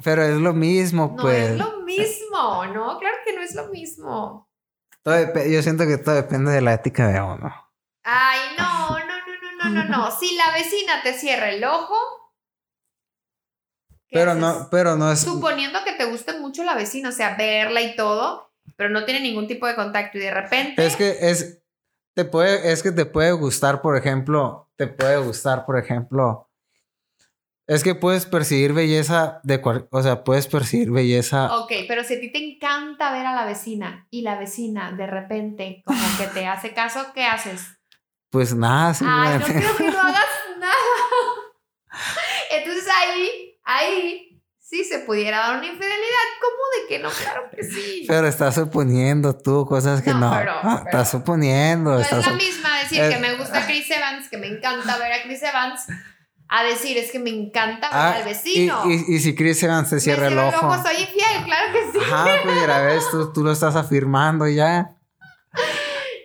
Pero 0.04 0.22
es 0.22 0.38
lo 0.38 0.54
mismo, 0.54 1.16
pues. 1.16 1.50
No 1.50 1.66
es 1.66 1.72
lo 1.72 1.82
mismo, 1.82 2.66
¿no? 2.68 3.00
Claro 3.00 3.18
que 3.26 3.34
no 3.34 3.42
es 3.42 3.56
lo 3.56 3.70
mismo. 3.70 4.48
yo 5.04 5.64
siento 5.64 5.88
que 5.88 5.98
todo 5.98 6.14
depende 6.14 6.52
de 6.52 6.62
la 6.62 6.74
ética 6.76 7.08
de 7.08 7.20
uno. 7.20 7.52
Ay, 8.04 8.56
no, 8.56 9.00
no, 9.00 9.00
no, 9.00 9.64
no, 9.64 9.70
no, 9.70 9.84
no, 9.84 9.90
no. 9.90 10.12
Si 10.12 10.36
la 10.36 10.52
vecina 10.54 11.02
te 11.02 11.14
cierra 11.14 11.50
el 11.50 11.64
ojo, 11.64 11.96
¿Qué 12.23 12.23
Pero 14.14 14.36
no, 14.36 14.68
pero 14.70 14.96
no 14.96 15.12
es. 15.12 15.22
Suponiendo 15.22 15.80
que 15.84 15.94
te 15.94 16.06
guste 16.06 16.40
mucho 16.40 16.64
la 16.64 16.76
vecina, 16.76 17.10
o 17.10 17.12
sea, 17.12 17.36
verla 17.36 17.82
y 17.82 17.96
todo, 17.96 18.52
pero 18.76 18.90
no 18.90 19.06
tiene 19.06 19.22
ningún 19.22 19.48
tipo 19.48 19.68
de 19.68 19.76
contacto 19.76 20.18
y 20.18 20.22
de 20.22 20.32
repente... 20.32 20.86
Es 20.86 20.96
que 20.96 21.18
es. 21.22 21.60
Te 22.14 22.26
puede, 22.26 22.72
es 22.72 22.84
que 22.84 22.92
te 22.92 23.06
puede 23.06 23.32
gustar, 23.32 23.82
por 23.82 23.98
ejemplo. 23.98 24.70
Te 24.76 24.88
puede 24.88 25.18
gustar, 25.18 25.66
por 25.66 25.80
ejemplo. 25.80 26.48
Es 27.66 27.84
que 27.84 27.96
puedes 27.96 28.26
percibir 28.26 28.74
belleza 28.74 29.40
de 29.44 29.62
cual, 29.62 29.88
o 29.90 30.04
sea, 30.04 30.24
puedes 30.26 30.48
percibir 30.48 30.92
belleza. 30.92 31.58
Ok, 31.60 31.72
pero 31.88 32.04
si 32.04 32.16
a 32.16 32.20
ti 32.20 32.30
te 32.30 32.56
encanta 32.56 33.14
ver 33.14 33.26
a 33.26 33.34
la 33.34 33.46
vecina 33.46 34.06
y 34.10 34.22
la 34.22 34.38
vecina 34.38 34.92
de 34.92 35.08
repente 35.08 35.82
como 35.86 36.06
que 36.18 36.28
te 36.28 36.46
hace 36.46 36.74
caso, 36.74 37.14
¿qué 37.16 37.24
haces? 37.24 37.66
Pues 38.30 38.54
nada, 38.54 38.94
Ay, 39.02 39.40
no 39.40 39.46
creo 39.46 39.78
que 39.78 39.92
no 39.92 40.00
hagas 40.00 40.26
nada. 40.60 40.74
Entonces 42.52 42.86
ahí, 42.90 43.53
ahí 43.64 44.42
sí 44.60 44.84
se 44.84 45.00
pudiera 45.00 45.38
dar 45.40 45.58
una 45.58 45.66
infidelidad. 45.68 46.26
¿Cómo 46.42 46.82
de 46.82 46.88
que 46.88 47.00
no? 47.04 47.10
Claro 47.10 47.44
que 47.56 47.64
sí. 47.64 48.06
Pero 48.08 48.28
estás 48.28 48.56
suponiendo 48.56 49.38
tú 49.38 49.66
cosas 49.66 50.02
que 50.02 50.12
no. 50.12 50.20
No, 50.20 50.38
pero- 50.38 50.52
Ah, 50.56 50.82
pero- 50.84 50.86
estás 50.86 51.12
suponiendo. 51.12 51.92
No 51.92 52.00
es 52.00 52.12
la 52.12 52.34
misma 52.34 52.80
decir 52.80 53.02
Eh, 53.02 53.10
que 53.10 53.18
me 53.20 53.36
gusta 53.36 53.66
Chris 53.66 53.90
Evans, 53.92 54.30
que 54.30 54.38
me 54.38 54.48
encanta 54.48 54.98
ver 54.98 55.12
a 55.14 55.22
Chris 55.24 55.44
Evans, 55.44 55.82
a 56.50 56.64
decir 56.64 56.98
es 56.98 57.12
que 57.12 57.20
me 57.20 57.30
encanta 57.30 57.88
ver 57.90 57.98
Ah, 57.98 58.16
al 58.18 58.24
vecino. 58.26 58.84
y, 58.90 59.16
y 59.16 59.20
si 59.20 59.36
Chris 59.36 59.62
Evans 59.64 59.90
te 59.90 60.00
cierra 60.00 60.28
el 60.28 60.38
ojo. 60.38 60.74
soy 60.84 60.96
infiel, 61.02 61.44
claro 61.46 61.72
que 61.74 61.92
sí. 61.92 62.06
Ajá, 62.06 62.28
pues 62.44 62.56
mira, 62.62 62.82
ves, 62.82 63.10
tú, 63.12 63.32
tú 63.34 63.44
lo 63.44 63.52
estás 63.52 63.76
afirmando 63.76 64.48
ya. 64.48 64.96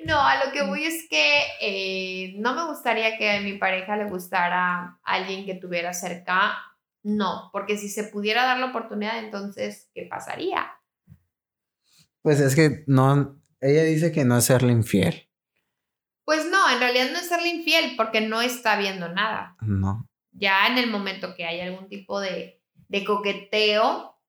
No, 0.05 0.20
a 0.20 0.43
lo 0.45 0.53
que 0.53 0.62
voy 0.62 0.84
es 0.84 1.07
que 1.11 1.43
eh, 1.61 2.34
no 2.39 2.55
me 2.55 2.64
gustaría 2.64 3.18
que 3.18 3.30
a 3.30 3.41
mi 3.43 3.59
pareja 3.59 3.95
le 3.97 4.05
gustara 4.09 4.99
alguien 5.05 5.45
que 5.45 5.55
tuviera 5.55 5.93
cerca. 5.93 6.59
No, 7.09 7.49
porque 7.55 7.79
si 7.79 7.89
se 7.89 8.05
pudiera 8.05 8.45
dar 8.45 8.59
la 8.59 8.67
oportunidad, 8.67 9.19
entonces, 9.19 9.89
¿qué 9.95 10.07
pasaría? 10.11 10.71
Pues 12.21 12.39
es 12.39 12.55
que 12.55 12.85
no. 12.87 13.41
Ella 13.63 13.83
dice 13.85 14.13
que 14.13 14.27
no 14.27 14.37
es 14.37 14.45
serle 14.45 14.73
infiel. 14.73 15.27
Pues 16.27 16.45
no, 16.51 16.71
en 16.71 16.79
realidad 16.79 17.11
no 17.11 17.19
es 17.19 17.27
serle 17.27 17.49
infiel 17.49 17.95
porque 17.97 18.21
no 18.21 18.43
está 18.43 18.79
viendo 18.79 19.09
nada. 19.09 19.57
No. 19.63 20.07
Ya 20.33 20.67
en 20.67 20.77
el 20.77 20.91
momento 20.91 21.35
que 21.35 21.47
hay 21.47 21.63
algún 21.63 21.89
tipo 21.89 22.21
de, 22.21 22.61
de 22.89 23.05
coqueteo, 23.07 24.21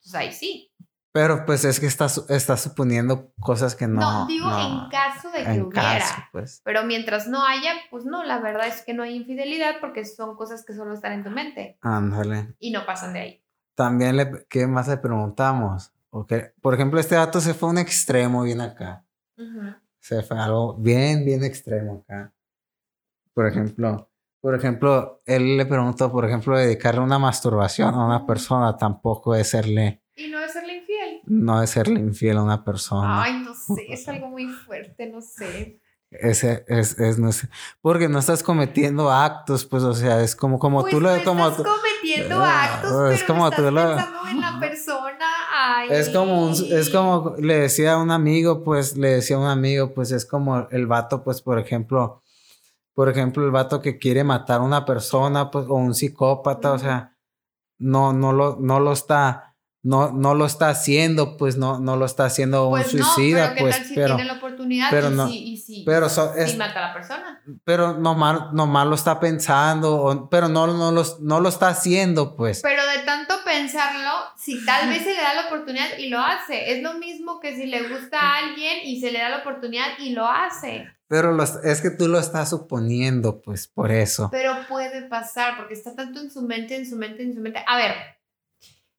pues 0.00 0.14
ahí 0.14 0.32
sí. 0.32 0.69
Pero 1.12 1.44
pues 1.44 1.64
es 1.64 1.80
que 1.80 1.86
estás, 1.86 2.24
estás 2.28 2.60
suponiendo 2.60 3.32
cosas 3.40 3.74
que 3.74 3.88
no. 3.88 4.00
No, 4.00 4.26
digo 4.26 4.48
no, 4.48 4.84
en 4.84 4.90
caso 4.90 5.30
de 5.30 5.42
que 5.42 5.50
en 5.50 5.62
hubiera. 5.62 5.98
caso, 5.98 6.14
pues. 6.30 6.60
Pero 6.64 6.84
mientras 6.84 7.26
no 7.26 7.44
haya, 7.44 7.72
pues 7.90 8.04
no, 8.04 8.22
la 8.22 8.38
verdad 8.38 8.68
es 8.68 8.82
que 8.82 8.94
no 8.94 9.02
hay 9.02 9.16
infidelidad 9.16 9.76
porque 9.80 10.04
son 10.04 10.36
cosas 10.36 10.64
que 10.64 10.72
solo 10.72 10.94
están 10.94 11.12
en 11.12 11.24
tu 11.24 11.30
mente 11.30 11.78
Ándale. 11.80 12.54
y 12.60 12.70
no 12.70 12.86
pasan 12.86 13.12
de 13.12 13.20
ahí. 13.20 13.44
También 13.74 14.16
le, 14.16 14.46
¿qué 14.48 14.68
más 14.68 14.86
le 14.86 14.98
preguntamos? 14.98 15.92
Okay. 16.10 16.42
Por 16.60 16.74
ejemplo, 16.74 17.00
este 17.00 17.16
dato 17.16 17.40
se 17.40 17.54
fue 17.54 17.68
a 17.68 17.72
un 17.72 17.78
extremo 17.78 18.42
bien 18.42 18.60
acá. 18.60 19.04
Se 19.98 20.22
fue 20.22 20.38
a 20.38 20.44
algo 20.44 20.74
bien, 20.74 21.24
bien 21.24 21.42
extremo 21.42 22.04
acá. 22.04 22.32
Por 23.34 23.46
ejemplo, 23.46 24.10
por 24.40 24.54
ejemplo, 24.54 25.22
él 25.26 25.56
le 25.56 25.66
preguntó, 25.66 26.10
por 26.10 26.24
ejemplo, 26.24 26.56
dedicarle 26.56 27.00
una 27.00 27.18
masturbación 27.18 27.94
a 27.94 28.04
una 28.04 28.26
persona 28.26 28.76
tampoco 28.76 29.34
es 29.34 29.48
serle, 29.50 30.02
Y 30.14 30.28
no 30.28 30.40
es. 30.40 30.50
No 31.30 31.62
es 31.62 31.70
serle 31.70 32.00
infiel 32.00 32.36
a 32.38 32.42
una 32.42 32.64
persona. 32.64 33.22
Ay, 33.22 33.42
no 33.44 33.54
sé, 33.54 33.86
es 33.88 34.08
algo 34.08 34.28
muy 34.28 34.48
fuerte, 34.48 35.06
no 35.10 35.20
sé. 35.20 35.80
Ese 36.10 36.64
es, 36.66 36.98
es, 36.98 37.20
no 37.20 37.30
sé, 37.30 37.48
porque 37.80 38.08
no 38.08 38.18
estás 38.18 38.42
cometiendo 38.42 39.12
actos, 39.12 39.64
pues, 39.64 39.84
o 39.84 39.94
sea, 39.94 40.20
es 40.22 40.34
como, 40.34 40.58
como 40.58 40.80
Pues 40.80 40.90
tú 40.90 41.00
lo, 41.00 41.16
no 41.16 41.22
como, 41.22 41.48
estás 41.48 41.64
cometiendo 41.66 42.36
Ah, 42.44 42.64
actos, 42.64 43.12
es 43.12 43.20
pero 43.22 43.26
como 43.32 43.46
estás 43.48 43.64
tú 43.64 43.70
lo- 43.70 43.80
pensando 43.94 44.18
en 44.28 44.40
la 44.40 44.58
persona. 44.60 45.26
Ay. 45.52 45.88
Es 45.92 46.08
como 46.08 46.46
un, 46.46 46.52
es 46.52 46.90
como 46.90 47.36
le 47.38 47.54
decía 47.60 47.92
a 47.92 47.98
un 48.02 48.10
amigo, 48.10 48.64
pues, 48.64 48.96
le 48.96 49.08
decía 49.10 49.36
a 49.36 49.38
un 49.38 49.46
amigo, 49.46 49.94
pues 49.94 50.10
es 50.10 50.26
como 50.26 50.66
el 50.72 50.86
vato, 50.88 51.22
pues, 51.22 51.42
por 51.42 51.60
ejemplo, 51.60 52.22
por 52.92 53.08
ejemplo, 53.08 53.44
el 53.44 53.52
vato 53.52 53.80
que 53.80 53.96
quiere 53.98 54.24
matar 54.24 54.60
a 54.62 54.64
una 54.64 54.84
persona, 54.84 55.48
pues, 55.52 55.66
o 55.68 55.74
un 55.74 55.94
psicópata, 55.94 56.72
o 56.72 56.78
sea, 56.80 57.16
no, 57.78 58.12
no 58.12 58.32
lo, 58.32 58.56
no 58.60 58.80
lo 58.80 58.92
está, 58.92 59.49
no, 59.82 60.12
no 60.12 60.34
lo 60.34 60.44
está 60.44 60.68
haciendo, 60.68 61.36
pues, 61.38 61.56
no, 61.56 61.78
no 61.80 61.96
lo 61.96 62.04
está 62.04 62.26
haciendo 62.26 62.66
un 62.68 62.72
Pues 62.80 62.92
no, 62.94 63.02
suicida, 63.04 63.42
pero 63.44 63.54
¿qué 63.54 63.60
pues, 63.62 63.76
tal 63.76 63.84
si 63.86 63.94
pero, 63.94 64.16
tiene 64.16 64.30
la 64.30 64.36
oportunidad 64.38 64.88
pero 64.90 65.10
y, 65.10 65.14
no- 65.14 65.28
si, 65.28 65.38
y 65.52 65.56
si, 65.56 65.82
pero 65.86 66.08
so- 66.10 66.34
si 66.34 66.40
es- 66.40 66.56
mata 66.58 66.84
a 66.84 66.88
la 66.88 66.92
persona? 66.92 67.42
pero 67.64 67.94
nomás, 67.94 68.52
nomás 68.52 68.86
lo 68.86 68.94
está 68.94 69.18
pensando, 69.18 69.96
o- 70.02 70.28
pero 70.28 70.48
no, 70.48 70.66
no, 70.66 70.92
lo, 70.92 71.02
no 71.20 71.40
lo 71.40 71.48
está 71.48 71.68
haciendo, 71.68 72.36
pues. 72.36 72.60
Pero 72.62 72.82
de 72.86 72.98
tanto 73.06 73.34
pensarlo, 73.44 74.10
si 74.36 74.64
tal 74.66 74.88
vez 74.90 75.02
se 75.02 75.14
le 75.14 75.22
da 75.22 75.34
la 75.34 75.46
oportunidad 75.46 75.96
y 75.98 76.08
lo 76.08 76.20
hace. 76.20 76.72
Es 76.76 76.82
lo 76.82 76.94
mismo 76.94 77.40
que 77.40 77.56
si 77.56 77.66
le 77.66 77.88
gusta 77.88 78.20
a 78.20 78.36
alguien 78.38 78.80
y 78.84 79.00
se 79.00 79.10
le 79.12 79.18
da 79.18 79.28
la 79.30 79.38
oportunidad 79.38 79.86
y 79.98 80.10
lo 80.10 80.26
hace. 80.28 80.88
Pero 81.08 81.32
lo- 81.32 81.42
es 81.42 81.80
que 81.80 81.90
tú 81.90 82.06
lo 82.06 82.18
estás 82.20 82.50
suponiendo, 82.50 83.40
pues, 83.42 83.66
por 83.66 83.90
eso. 83.90 84.28
Pero 84.30 84.54
puede 84.68 85.02
pasar 85.08 85.56
porque 85.56 85.74
está 85.74 85.96
tanto 85.96 86.20
en 86.20 86.30
su 86.30 86.42
mente, 86.42 86.76
en 86.76 86.88
su 86.88 86.96
mente, 86.96 87.22
en 87.22 87.34
su 87.34 87.40
mente. 87.40 87.64
A 87.66 87.76
ver, 87.76 87.94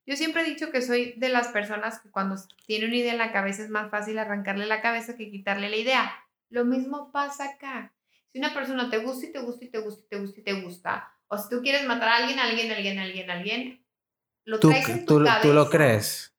yo 0.06 0.16
siempre 0.16 0.42
he 0.42 0.46
dicho 0.46 0.72
que 0.72 0.82
soy 0.82 1.14
de 1.18 1.30
las 1.30 1.50
personas 1.50 2.00
que 2.00 2.10
cuando 2.10 2.36
tiene 2.66 2.86
una 2.88 2.96
idea 2.98 3.12
en 3.14 3.18
la 3.20 3.32
cabeza 3.32 3.64
es 3.64 3.70
más 3.70 3.90
fácil 3.92 4.18
arrancarle 4.20 4.66
la 4.66 4.82
cabeza 4.82 5.16
que 5.16 5.30
quitarle 5.32 5.70
la 5.70 5.78
idea. 5.78 6.12
Lo 6.50 6.66
mismo 6.66 7.12
pasa 7.12 7.46
acá. 7.46 7.94
Si 8.34 8.40
una 8.40 8.54
persona 8.54 8.90
te 8.90 8.98
gusta 9.00 9.26
y 9.28 9.32
te 9.32 9.40
gusta 9.40 9.66
y 9.66 9.70
te 9.70 9.80
gusta 9.80 10.02
y 10.04 10.08
te 10.08 10.20
gusta 10.20 10.40
y 10.40 10.44
te 10.44 10.62
gusta, 10.62 11.14
o 11.28 11.38
si 11.38 11.50
tú 11.50 11.62
quieres 11.62 11.86
matar 11.86 12.10
a 12.10 12.16
alguien, 12.18 12.40
a 12.40 12.44
alguien, 12.44 12.72
a 12.72 12.76
alguien, 12.76 13.00
a 13.00 13.04
alguien, 13.04 13.30
a 13.30 13.34
alguien, 13.34 13.86
lo 14.46 14.60
Tú, 14.60 14.70
traes 14.70 14.90
en 14.90 15.06
tu 15.06 15.20
tú, 15.20 15.26
cabeza. 15.26 15.42
tú 15.48 15.54
lo 15.54 15.70
crees. 15.70 16.34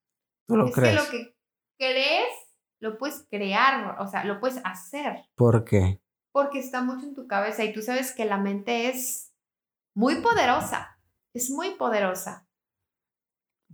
Tú 0.46 0.56
lo 0.56 0.66
es 0.66 0.74
crees. 0.74 0.90
que 0.90 0.96
lo 1.04 1.10
que 1.10 1.36
crees 1.78 2.26
lo 2.80 2.98
puedes 2.98 3.26
crear, 3.30 3.96
o 4.00 4.06
sea, 4.08 4.24
lo 4.24 4.40
puedes 4.40 4.60
hacer, 4.64 5.24
¿Por 5.36 5.64
qué? 5.64 6.00
porque 6.32 6.58
está 6.58 6.82
mucho 6.82 7.06
en 7.06 7.14
tu 7.14 7.26
cabeza 7.28 7.62
y 7.62 7.72
tú 7.72 7.80
sabes 7.82 8.12
que 8.12 8.24
la 8.24 8.38
mente 8.38 8.88
es 8.88 9.32
muy 9.94 10.16
poderosa, 10.16 10.98
es 11.32 11.50
muy 11.50 11.70
poderosa. 11.76 12.46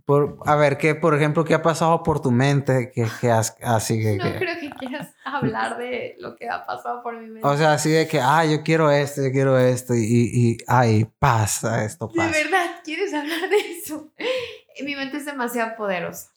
Por, 0.09 0.39
a 0.47 0.55
ver, 0.55 0.79
¿qué, 0.79 0.95
por 0.95 1.13
ejemplo, 1.13 1.45
qué 1.45 1.53
ha 1.53 1.61
pasado 1.61 2.01
por 2.01 2.19
tu 2.19 2.31
mente? 2.31 2.89
Que, 2.91 3.05
que 3.21 3.29
has- 3.29 3.55
así 3.61 4.01
que, 4.01 4.15
No 4.17 4.23
que- 4.23 4.39
creo 4.39 4.59
que 4.59 4.71
quieras 4.79 5.13
hablar 5.23 5.77
de 5.77 6.15
lo 6.17 6.35
que 6.35 6.49
ha 6.49 6.65
pasado 6.65 7.03
por 7.03 7.15
mi 7.15 7.27
mente. 7.27 7.47
o 7.47 7.55
sea, 7.55 7.73
así 7.73 7.91
de 7.91 8.07
que, 8.07 8.19
ah, 8.19 8.43
yo 8.43 8.63
quiero 8.63 8.89
esto, 8.89 9.21
yo 9.21 9.31
quiero 9.31 9.59
esto, 9.59 9.93
y, 9.93 9.99
y, 9.99 10.49
y, 10.53 10.57
ay, 10.65 11.05
pasa, 11.19 11.85
esto 11.85 12.07
¿De 12.07 12.23
verdad 12.23 12.81
quieres 12.83 13.13
hablar 13.13 13.51
de 13.51 13.57
eso? 13.71 14.11
Mi 14.83 14.95
mente 14.95 15.17
es 15.17 15.25
demasiado 15.27 15.75
poderosa. 15.77 16.31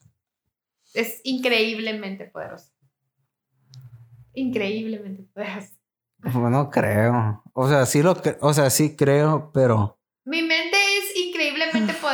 Es 0.92 1.22
increíblemente 1.24 2.26
poderosa. 2.26 2.70
Increíblemente 4.34 5.22
poderosa. 5.32 5.72
Bueno, 6.18 6.68
creo. 6.70 7.42
O 7.54 7.68
sea, 7.70 7.86
sí 7.86 8.02
lo, 8.02 8.14
cre- 8.16 8.36
o 8.42 8.52
sea, 8.52 8.68
sí 8.68 8.94
creo, 8.96 9.50
pero, 9.54 9.98
Mi 10.24 10.42
mente 10.42 10.71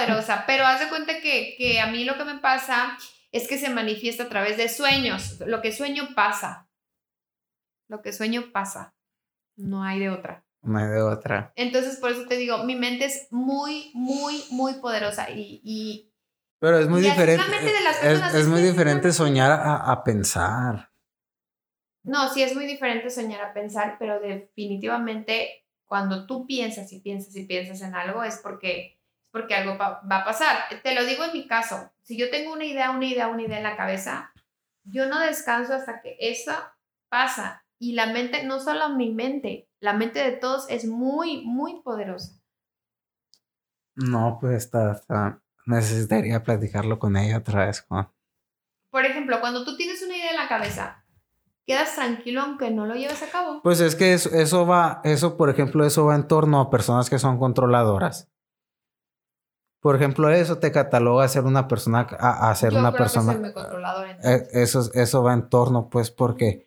poderosa, 0.08 0.44
pero 0.46 0.66
haz 0.66 0.80
de 0.80 0.88
cuenta 0.88 1.20
que, 1.20 1.54
que 1.56 1.80
a 1.80 1.86
mí 1.86 2.04
lo 2.04 2.16
que 2.16 2.24
me 2.24 2.38
pasa 2.38 2.96
es 3.32 3.46
que 3.48 3.58
se 3.58 3.70
manifiesta 3.70 4.24
a 4.24 4.28
través 4.28 4.56
de 4.56 4.68
sueños. 4.68 5.40
Lo 5.46 5.60
que 5.60 5.72
sueño 5.72 6.08
pasa. 6.14 6.68
Lo 7.88 8.02
que 8.02 8.12
sueño 8.12 8.50
pasa. 8.52 8.94
No 9.56 9.82
hay 9.84 9.98
de 10.00 10.10
otra. 10.10 10.44
no 10.62 10.78
hay 10.78 10.88
de 10.88 11.02
otra. 11.02 11.52
Entonces, 11.56 11.96
por 11.96 12.10
eso 12.12 12.26
te 12.26 12.36
digo, 12.36 12.64
mi 12.64 12.74
mente 12.74 13.04
es 13.06 13.28
muy, 13.30 13.90
muy, 13.94 14.44
muy 14.50 14.74
poderosa 14.74 15.30
y, 15.30 15.60
y 15.64 16.12
Pero 16.60 16.78
es 16.78 16.88
muy 16.88 17.00
Y 17.00 17.10
diferente. 17.10 17.44
mente 17.48 17.72
de 17.72 17.80
las 17.80 17.96
Es, 17.96 18.02
personas, 18.02 18.34
es 18.34 18.40
es 18.42 18.48
muy 18.48 18.62
diferente 18.62 19.12
soñar 19.12 19.50
a, 19.52 19.76
a 19.92 20.04
pensar. 20.04 20.90
no, 22.04 22.32
sí 22.32 22.42
es 22.42 22.54
muy 22.54 22.66
diferente 22.66 23.10
soñar 23.10 23.40
a 23.42 23.52
pensar, 23.52 23.96
pero 23.98 24.20
definitivamente 24.20 25.66
cuando 25.86 26.26
tú 26.26 26.46
piensas 26.46 26.92
y 26.92 27.00
piensas 27.00 27.34
y 27.36 27.44
piensas 27.44 27.80
en 27.82 27.94
algo 27.94 28.22
es 28.22 28.38
porque, 28.42 28.97
porque 29.30 29.54
algo 29.54 29.76
va, 29.76 30.00
a 30.08 30.24
pasar. 30.24 30.56
Te 30.82 30.94
lo 30.94 31.04
digo 31.04 31.24
en 31.24 31.32
mi 31.32 31.46
caso, 31.46 31.90
si 32.02 32.16
yo 32.16 32.30
tengo 32.30 32.52
una 32.52 32.64
idea, 32.64 32.90
una 32.90 33.06
idea, 33.06 33.28
una 33.28 33.42
idea 33.42 33.58
en 33.58 33.62
la 33.64 33.76
cabeza, 33.76 34.32
yo 34.84 35.06
no 35.06 35.20
descanso 35.20 35.74
hasta 35.74 36.00
que 36.00 36.16
eso 36.20 36.52
pasa. 37.08 37.64
Y 37.78 37.92
la 37.92 38.06
mente, 38.06 38.44
no 38.44 38.58
solo 38.60 38.90
mi 38.90 39.12
mente, 39.12 39.68
la 39.80 39.92
mente 39.92 40.18
de 40.22 40.32
todos 40.32 40.68
es 40.68 40.86
muy, 40.86 41.44
muy 41.44 41.80
poderosa. 41.82 42.40
No, 43.94 44.38
pues 44.40 44.64
está, 44.64 44.92
está- 44.92 45.40
necesitaría 45.66 46.42
platicarlo 46.42 46.98
con 46.98 47.16
ella 47.16 47.38
otra 47.38 47.66
vez, 47.66 47.82
Juan. 47.82 48.08
Por 48.90 49.04
ejemplo, 49.04 49.40
cuando 49.40 49.64
tú 49.64 49.76
tienes 49.76 50.02
una 50.02 50.16
idea 50.16 50.30
en 50.30 50.36
la 50.36 50.48
cabeza, 50.48 51.04
quedas 51.66 51.94
tranquilo 51.94 52.40
aunque 52.40 52.70
no 52.70 52.86
lo 52.86 52.94
lleves 52.94 53.22
a 53.22 53.28
cabo. 53.30 53.60
Pues 53.62 53.80
es 53.80 53.94
que 53.94 54.14
eso, 54.14 54.30
eso 54.30 54.66
va, 54.66 55.00
eso, 55.04 55.36
por 55.36 55.50
ejemplo, 55.50 55.84
eso 55.84 56.06
va 56.06 56.14
en 56.14 56.26
torno 56.26 56.60
a 56.60 56.70
personas 56.70 57.10
que 57.10 57.18
son 57.18 57.38
controladoras. 57.38 58.30
Por 59.80 59.94
ejemplo, 59.96 60.28
eso 60.30 60.58
te 60.58 60.72
cataloga 60.72 61.24
a 61.24 61.28
ser 61.28 61.44
una 61.44 61.68
persona, 61.68 62.06
a, 62.18 62.50
a 62.50 62.54
ser 62.54 62.72
Yo 62.72 62.80
una 62.80 62.90
creo 62.90 63.04
persona. 63.04 63.40
que 63.40 63.52
controladora. 63.52 64.18
Eh, 64.22 64.48
eso, 64.52 64.90
eso 64.94 65.22
va 65.22 65.34
en 65.34 65.48
torno, 65.48 65.88
pues, 65.88 66.10
porque 66.10 66.66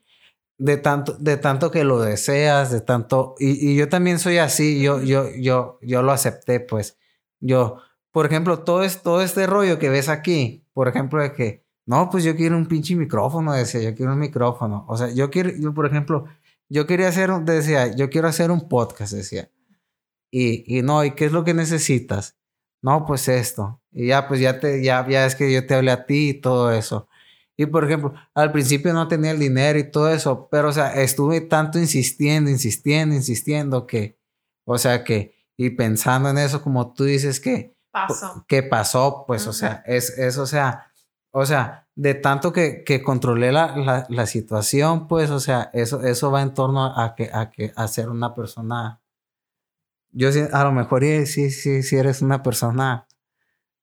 de 0.57 0.77
tanto, 0.77 1.13
de 1.19 1.37
tanto 1.37 1.71
que 1.71 1.83
lo 1.83 1.99
deseas, 2.01 2.71
de 2.71 2.81
tanto, 2.81 3.35
y, 3.39 3.71
y 3.71 3.75
yo 3.75 3.89
también 3.89 4.19
soy 4.19 4.37
así, 4.37 4.81
yo, 4.81 5.01
yo, 5.01 5.29
yo, 5.35 5.79
yo 5.81 6.03
lo 6.03 6.11
acepté, 6.11 6.59
pues, 6.59 6.97
yo, 7.39 7.77
por 8.11 8.25
ejemplo, 8.25 8.59
todo, 8.59 8.83
es, 8.83 9.01
todo 9.01 9.21
este 9.21 9.47
rollo 9.47 9.79
que 9.79 9.89
ves 9.89 10.07
aquí, 10.07 10.65
por 10.73 10.87
ejemplo, 10.87 11.21
de 11.21 11.33
que, 11.33 11.65
no, 11.85 12.09
pues 12.09 12.23
yo 12.23 12.35
quiero 12.35 12.55
un 12.55 12.67
pinche 12.67 12.95
micrófono, 12.95 13.53
decía, 13.53 13.81
yo 13.81 13.95
quiero 13.95 14.13
un 14.13 14.19
micrófono. 14.19 14.85
O 14.87 14.95
sea, 14.95 15.09
yo 15.09 15.29
quiero, 15.31 15.49
yo, 15.49 15.73
por 15.73 15.85
ejemplo, 15.87 16.25
yo 16.69 16.85
quería 16.85 17.07
hacer, 17.09 17.31
decía, 17.41 17.93
yo 17.93 18.09
quiero 18.09 18.27
hacer 18.27 18.51
un 18.51 18.69
podcast, 18.69 19.11
decía. 19.13 19.49
Y, 20.29 20.77
y 20.77 20.83
no, 20.83 21.03
¿y 21.03 21.11
qué 21.11 21.25
es 21.25 21.31
lo 21.31 21.43
que 21.43 21.53
necesitas? 21.53 22.37
No, 22.81 23.05
pues 23.05 23.27
esto. 23.27 23.81
Y 23.91 24.07
ya, 24.07 24.27
pues 24.27 24.39
ya 24.39 24.59
te, 24.59 24.83
ya, 24.83 25.07
ya 25.07 25.25
es 25.25 25.35
que 25.35 25.51
yo 25.51 25.65
te 25.65 25.75
hablé 25.75 25.91
a 25.91 26.05
ti 26.05 26.29
y 26.29 26.33
todo 26.33 26.71
eso. 26.71 27.07
Y 27.57 27.67
por 27.67 27.85
ejemplo, 27.85 28.13
al 28.33 28.51
principio 28.51 28.93
no 28.93 29.07
tenía 29.07 29.31
el 29.31 29.39
dinero 29.39 29.77
y 29.77 29.91
todo 29.91 30.09
eso, 30.09 30.47
pero 30.49 30.69
o 30.69 30.71
sea, 30.71 30.93
estuve 30.95 31.41
tanto 31.41 31.77
insistiendo, 31.77 32.49
insistiendo, 32.49 33.13
insistiendo 33.13 33.85
que, 33.85 34.17
o 34.65 34.77
sea, 34.77 35.03
que, 35.03 35.35
y 35.57 35.69
pensando 35.71 36.29
en 36.29 36.39
eso, 36.39 36.63
como 36.63 36.93
tú 36.93 37.03
dices 37.03 37.39
que, 37.39 37.75
Pasó. 37.91 38.45
que 38.47 38.63
pasó, 38.63 39.25
pues, 39.27 39.45
o 39.47 39.53
sea, 39.53 39.83
es, 39.85 40.17
es, 40.17 40.37
o 40.37 40.47
sea, 40.47 40.91
o 41.31 41.45
sea, 41.45 41.87
de 41.93 42.15
tanto 42.15 42.53
que, 42.53 42.83
que 42.83 43.03
controlé 43.03 43.51
la, 43.51 43.75
la, 43.75 44.05
la, 44.09 44.25
situación, 44.25 45.07
pues, 45.07 45.29
o 45.29 45.39
sea, 45.39 45.69
eso, 45.73 46.01
eso 46.01 46.31
va 46.31 46.41
en 46.41 46.53
torno 46.53 46.85
a 46.85 47.15
que, 47.15 47.29
a 47.33 47.51
que, 47.51 47.73
a 47.75 47.87
ser 47.87 48.09
una 48.09 48.33
persona, 48.33 49.00
yo 50.11 50.31
sí, 50.31 50.41
a 50.51 50.63
lo 50.63 50.71
mejor 50.71 51.03
sí, 51.25 51.49
sí, 51.49 51.83
sí 51.83 51.95
eres 51.95 52.21
una 52.21 52.43
persona, 52.43 53.07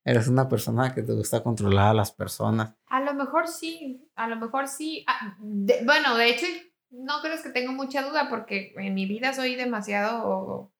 eres 0.04 0.28
una 0.28 0.48
persona 0.48 0.94
que 0.94 1.02
te 1.02 1.12
gusta 1.12 1.42
controlar 1.42 1.88
a 1.88 1.94
las 1.94 2.12
personas. 2.12 2.74
A 2.86 3.00
lo 3.00 3.14
mejor 3.14 3.48
sí, 3.48 4.10
a 4.14 4.26
lo 4.28 4.36
mejor 4.36 4.68
sí. 4.68 5.04
Ah, 5.06 5.36
de, 5.40 5.84
bueno, 5.84 6.16
de 6.16 6.30
hecho, 6.30 6.46
no 6.90 7.20
crees 7.20 7.42
que 7.42 7.50
tengo 7.50 7.72
mucha 7.72 8.02
duda 8.02 8.28
porque 8.28 8.72
en 8.76 8.94
mi 8.94 9.06
vida 9.06 9.32
soy 9.32 9.56
demasiado 9.56 10.72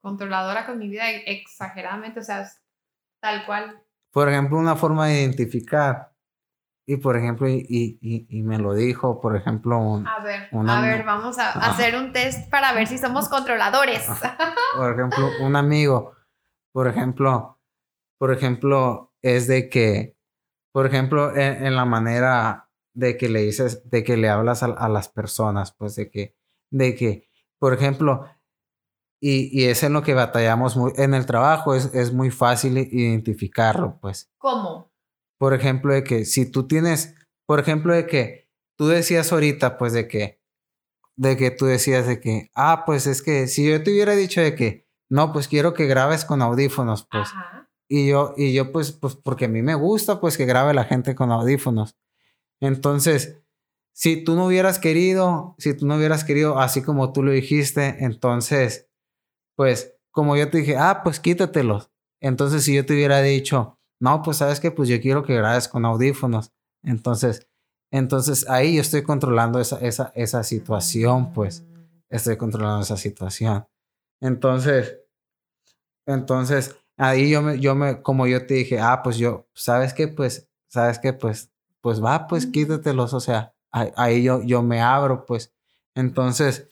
controladora 0.00 0.66
con 0.66 0.78
mi 0.78 0.88
vida 0.88 1.10
exageradamente, 1.10 2.20
o 2.20 2.24
sea, 2.24 2.50
tal 3.20 3.46
cual. 3.46 3.80
Por 4.10 4.28
ejemplo, 4.28 4.58
una 4.58 4.76
forma 4.76 5.06
de 5.06 5.20
identificar, 5.20 6.11
y 6.92 6.98
por 6.98 7.16
ejemplo, 7.16 7.48
y, 7.48 7.64
y, 8.02 8.26
y 8.28 8.42
me 8.42 8.58
lo 8.58 8.74
dijo, 8.74 9.18
por 9.18 9.34
ejemplo, 9.34 9.78
un, 9.78 10.06
A 10.06 10.22
ver, 10.22 10.48
una, 10.52 10.78
a 10.78 10.82
ver, 10.82 11.04
vamos 11.04 11.38
a 11.38 11.52
hacer 11.52 11.96
un 11.96 12.12
test 12.12 12.50
para 12.50 12.74
ver 12.74 12.86
si 12.86 12.98
somos 12.98 13.30
controladores. 13.30 14.06
Por 14.76 14.92
ejemplo, 14.92 15.26
un 15.40 15.56
amigo, 15.56 16.12
por 16.72 16.88
ejemplo, 16.88 17.58
por 18.18 18.30
ejemplo, 18.30 19.14
es 19.22 19.46
de 19.46 19.70
que, 19.70 20.18
por 20.70 20.86
ejemplo, 20.86 21.34
en, 21.34 21.64
en 21.64 21.76
la 21.76 21.86
manera 21.86 22.68
de 22.94 23.16
que 23.16 23.30
le 23.30 23.40
dices, 23.40 23.88
de 23.88 24.04
que 24.04 24.18
le 24.18 24.28
hablas 24.28 24.62
a, 24.62 24.66
a 24.66 24.90
las 24.90 25.08
personas, 25.08 25.72
pues 25.72 25.94
de 25.96 26.10
que, 26.10 26.36
de 26.70 26.94
que, 26.94 27.30
por 27.58 27.72
ejemplo, 27.72 28.26
y, 29.18 29.48
y, 29.58 29.68
es 29.68 29.82
en 29.82 29.94
lo 29.94 30.02
que 30.02 30.12
batallamos 30.12 30.76
muy, 30.76 30.92
en 30.96 31.14
el 31.14 31.24
trabajo, 31.24 31.74
es, 31.74 31.94
es 31.94 32.12
muy 32.12 32.30
fácil 32.30 32.76
identificarlo, 32.76 33.98
pues. 34.00 34.30
¿Cómo? 34.36 34.91
Por 35.42 35.54
ejemplo, 35.54 35.92
de 35.92 36.04
que 36.04 36.24
si 36.24 36.46
tú 36.46 36.68
tienes, 36.68 37.16
por 37.46 37.58
ejemplo, 37.58 37.92
de 37.92 38.06
que 38.06 38.48
tú 38.78 38.86
decías 38.86 39.32
ahorita, 39.32 39.76
pues 39.76 39.92
de 39.92 40.06
que, 40.06 40.40
de 41.16 41.36
que 41.36 41.50
tú 41.50 41.66
decías 41.66 42.06
de 42.06 42.20
que, 42.20 42.52
ah, 42.54 42.84
pues 42.86 43.08
es 43.08 43.22
que 43.22 43.48
si 43.48 43.68
yo 43.68 43.82
te 43.82 43.90
hubiera 43.90 44.14
dicho 44.14 44.40
de 44.40 44.54
que, 44.54 44.86
no, 45.08 45.32
pues 45.32 45.48
quiero 45.48 45.74
que 45.74 45.86
grabes 45.86 46.24
con 46.24 46.42
audífonos, 46.42 47.08
pues. 47.10 47.28
Ajá. 47.34 47.68
Y 47.88 48.06
yo, 48.06 48.34
y 48.36 48.52
yo, 48.52 48.70
pues, 48.70 48.92
pues, 48.92 49.16
porque 49.16 49.46
a 49.46 49.48
mí 49.48 49.62
me 49.62 49.74
gusta, 49.74 50.20
pues, 50.20 50.36
que 50.36 50.46
grabe 50.46 50.74
la 50.74 50.84
gente 50.84 51.16
con 51.16 51.32
audífonos. 51.32 51.96
Entonces, 52.60 53.42
si 53.92 54.22
tú 54.22 54.36
no 54.36 54.46
hubieras 54.46 54.78
querido, 54.78 55.56
si 55.58 55.74
tú 55.74 55.88
no 55.88 55.96
hubieras 55.96 56.22
querido, 56.22 56.60
así 56.60 56.82
como 56.82 57.12
tú 57.12 57.24
lo 57.24 57.32
dijiste, 57.32 58.04
entonces, 58.04 58.88
pues 59.56 59.96
como 60.12 60.36
yo 60.36 60.48
te 60.50 60.58
dije, 60.58 60.76
ah, 60.76 61.00
pues 61.02 61.18
quítatelos. 61.18 61.90
Entonces, 62.20 62.62
si 62.62 62.76
yo 62.76 62.86
te 62.86 62.94
hubiera 62.94 63.20
dicho, 63.22 63.80
no, 64.02 64.20
pues 64.20 64.38
sabes 64.38 64.58
que 64.58 64.72
pues 64.72 64.88
yo 64.88 65.00
quiero 65.00 65.22
que 65.22 65.36
grabes 65.36 65.68
con 65.68 65.84
audífonos. 65.84 66.52
Entonces, 66.82 67.46
entonces 67.92 68.48
ahí 68.48 68.74
yo 68.74 68.80
estoy 68.80 69.04
controlando 69.04 69.60
esa, 69.60 69.78
esa, 69.78 70.10
esa 70.16 70.42
situación, 70.42 71.32
pues 71.32 71.64
estoy 72.08 72.36
controlando 72.36 72.82
esa 72.82 72.96
situación. 72.96 73.64
Entonces, 74.20 74.98
entonces 76.04 76.74
ahí 76.96 77.30
yo 77.30 77.42
me, 77.42 77.60
yo 77.60 77.76
me, 77.76 78.02
como 78.02 78.26
yo 78.26 78.44
te 78.44 78.54
dije, 78.54 78.80
ah, 78.80 79.02
pues 79.04 79.18
yo, 79.18 79.46
sabes 79.54 79.94
que 79.94 80.08
pues, 80.08 80.50
sabes 80.66 80.98
que 80.98 81.12
pues, 81.12 81.52
pues 81.80 82.02
va, 82.02 82.26
pues 82.26 82.46
quítatelos. 82.46 83.14
O 83.14 83.20
sea, 83.20 83.54
ahí, 83.70 83.92
ahí 83.94 84.22
yo, 84.24 84.42
yo 84.42 84.64
me 84.64 84.80
abro, 84.80 85.26
pues. 85.26 85.54
Entonces, 85.94 86.68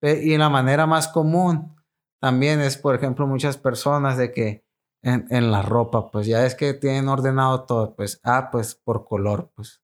y 0.00 0.34
la 0.38 0.48
manera 0.48 0.86
más 0.86 1.08
común 1.08 1.76
también 2.22 2.62
es, 2.62 2.78
por 2.78 2.94
ejemplo, 2.94 3.26
muchas 3.26 3.58
personas 3.58 4.16
de 4.16 4.32
que 4.32 4.64
en, 5.02 5.26
en, 5.30 5.50
la 5.50 5.62
ropa, 5.62 6.10
pues 6.10 6.26
ya 6.26 6.44
es 6.44 6.54
que 6.54 6.74
tienen 6.74 7.08
ordenado 7.08 7.64
todo, 7.64 7.94
pues, 7.94 8.20
ah, 8.22 8.50
pues 8.50 8.74
por 8.74 9.06
color, 9.06 9.50
pues. 9.54 9.82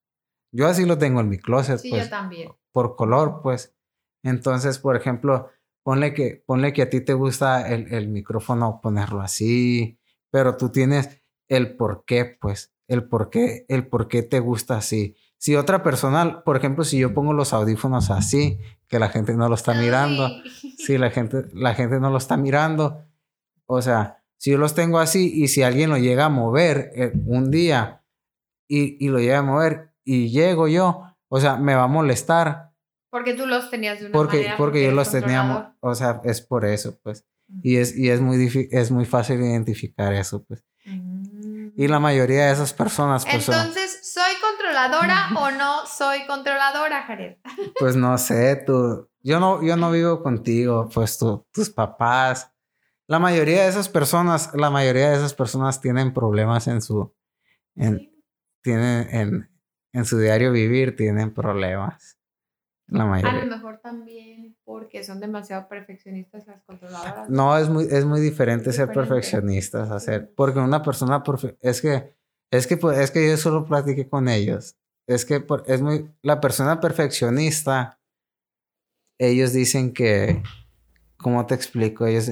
Yo 0.53 0.67
así 0.67 0.85
lo 0.85 0.99
tengo 0.99 1.21
en 1.21 1.29
mi 1.29 1.39
closet, 1.39 1.79
sí, 1.79 1.91
pues. 1.91 2.05
yo 2.05 2.11
también. 2.11 2.51
Por 2.73 2.97
color, 2.97 3.41
pues. 3.43 3.75
Entonces, 4.23 4.79
por 4.79 4.97
ejemplo, 4.97 5.51
ponle 5.83 6.15
que, 6.15 6.43
ponle 6.47 6.73
que 6.73 6.83
a 6.83 6.91
ti 6.91 7.01
te 7.01 7.15
gusta 7.15 7.69
el, 7.69 7.93
el 7.93 8.09
micrófono 8.09 8.81
ponerlo 8.83 9.21
así, 9.21 9.99
pero 10.31 10.57
tú 10.57 10.71
tienes 10.71 11.23
el 11.49 11.77
por 11.77 12.05
qué, 12.05 12.25
pues, 12.25 12.75
el 12.89 13.09
por 13.09 13.31
qué, 13.31 13.65
el 13.69 13.87
por 13.87 14.09
qué 14.09 14.23
te 14.23 14.41
gusta 14.41 14.77
así. 14.77 15.17
Si 15.39 15.55
otra 15.55 15.83
persona, 15.83 16.43
por 16.45 16.57
ejemplo, 16.57 16.85
si 16.85 16.99
yo 16.99 17.13
pongo 17.13 17.33
los 17.33 17.53
audífonos 17.53 18.11
así, 18.11 18.59
que 18.89 18.99
la 18.99 19.09
gente 19.09 19.35
no 19.35 19.49
lo 19.49 19.55
está 19.55 19.75
mirando, 19.75 20.31
si 20.79 20.99
la 20.99 21.11
gente, 21.11 21.45
la 21.53 21.75
gente 21.75 22.01
no 22.01 22.11
lo 22.11 22.19
está 22.19 22.37
mirando, 22.37 23.05
o 23.67 23.83
sea, 23.83 24.16
si 24.39 24.51
yo 24.51 24.59
los 24.59 24.75
tengo 24.75 24.99
así 24.99 25.33
y 25.35 25.49
si 25.49 25.63
alguien 25.63 25.91
lo 25.91 25.99
llega 25.99 26.27
a 26.27 26.29
mover 26.29 26.91
eh, 26.95 27.13
un 27.27 27.51
día 27.51 28.05
y, 28.69 29.05
y, 29.05 29.09
lo 29.09 29.19
llega 29.19 29.39
a 29.39 29.43
mover 29.43 29.95
y 30.05 30.31
llego 30.31 30.69
yo, 30.69 31.03
o 31.29 31.41
sea, 31.41 31.57
me 31.57 31.75
va 31.75 31.85
a 31.85 31.89
molestar. 31.89 32.73
Porque 33.11 33.35
tú 33.35 33.47
los 33.47 33.71
tenías 33.71 34.01
de 34.01 34.07
una 34.07 34.13
porque, 34.13 34.39
manera. 34.39 34.57
Porque 34.57 34.85
yo 34.85 34.93
los 34.93 35.11
teníamos, 35.11 35.65
o 35.81 35.95
sea, 35.95 36.21
es 36.25 36.41
por 36.41 36.65
eso, 36.65 36.99
pues. 37.03 37.25
Y 37.63 37.77
es, 37.77 37.97
y 37.97 38.11
es, 38.11 38.21
muy, 38.21 38.69
es 38.71 38.91
muy 38.91 39.05
fácil 39.05 39.41
identificar 39.41 40.13
eso, 40.13 40.45
pues. 40.45 40.65
Mm. 40.85 41.69
Y 41.77 41.89
la 41.89 42.01
mayoría 42.01 42.47
de 42.47 42.53
esas 42.53 42.73
personas, 42.73 43.25
pues. 43.25 43.49
Entonces, 43.49 44.11
son... 44.13 44.23
¿soy 44.23 44.33
controladora 44.41 45.29
o 45.37 45.51
no 45.51 45.87
soy 45.87 46.27
controladora, 46.27 47.03
Jared? 47.03 47.37
Pues 47.79 47.97
no 47.97 48.17
sé, 48.19 48.57
tú. 48.67 49.09
Yo 49.21 49.41
no, 49.41 49.63
yo 49.63 49.77
no 49.77 49.91
vivo 49.91 50.23
contigo, 50.23 50.89
pues 50.93 51.19
tu, 51.19 51.47
tus 51.53 51.71
papás. 51.71 52.53
La 53.09 53.19
mayoría 53.19 53.63
de 53.63 53.69
esas 53.69 53.89
personas, 53.89 54.51
la 54.55 54.71
mayoría 54.71 55.11
de 55.11 55.17
esas 55.17 55.35
personas 55.35 55.81
tienen 55.81 56.13
problemas 56.13 56.67
en 56.67 56.83
su. 56.83 57.15
En. 57.75 58.13
Tienen 58.63 59.09
en, 59.11 59.51
en 59.93 60.05
su 60.05 60.19
diario 60.19 60.51
vivir, 60.51 60.97
tienen 60.97 61.33
problemas. 61.33 62.19
La 62.89 63.05
mayoría. 63.05 63.43
A 63.43 63.45
lo 63.45 63.57
mejor 63.57 63.79
también 63.79 64.57
porque 64.65 65.05
son 65.05 65.21
demasiado 65.21 65.69
perfeccionistas 65.69 66.47
las 66.47 66.63
controladoras. 66.65 67.29
No, 67.29 67.57
es 67.57 67.69
muy, 67.69 67.85
es 67.85 68.05
muy 68.05 68.21
diferente 68.21 68.71
es 68.71 68.77
ser 68.77 68.89
diferente. 68.89 69.09
perfeccionistas, 69.09 69.91
hacer. 69.91 70.33
Porque 70.35 70.59
una 70.59 70.83
persona. 70.83 71.23
Es 71.61 71.81
que 71.81 72.17
es 72.51 72.67
que, 72.67 72.77
pues, 72.77 72.99
es 72.99 73.11
que 73.11 73.29
yo 73.29 73.37
solo 73.37 73.65
platiqué 73.65 74.09
con 74.09 74.29
ellos. 74.29 74.77
Es 75.07 75.25
que 75.25 75.45
es 75.67 75.83
muy. 75.83 76.11
La 76.23 76.41
persona 76.41 76.81
perfeccionista, 76.81 78.01
ellos 79.19 79.53
dicen 79.53 79.93
que. 79.93 80.43
¿Cómo 81.17 81.47
te 81.47 81.55
explico? 81.55 82.07
Ellos. 82.07 82.31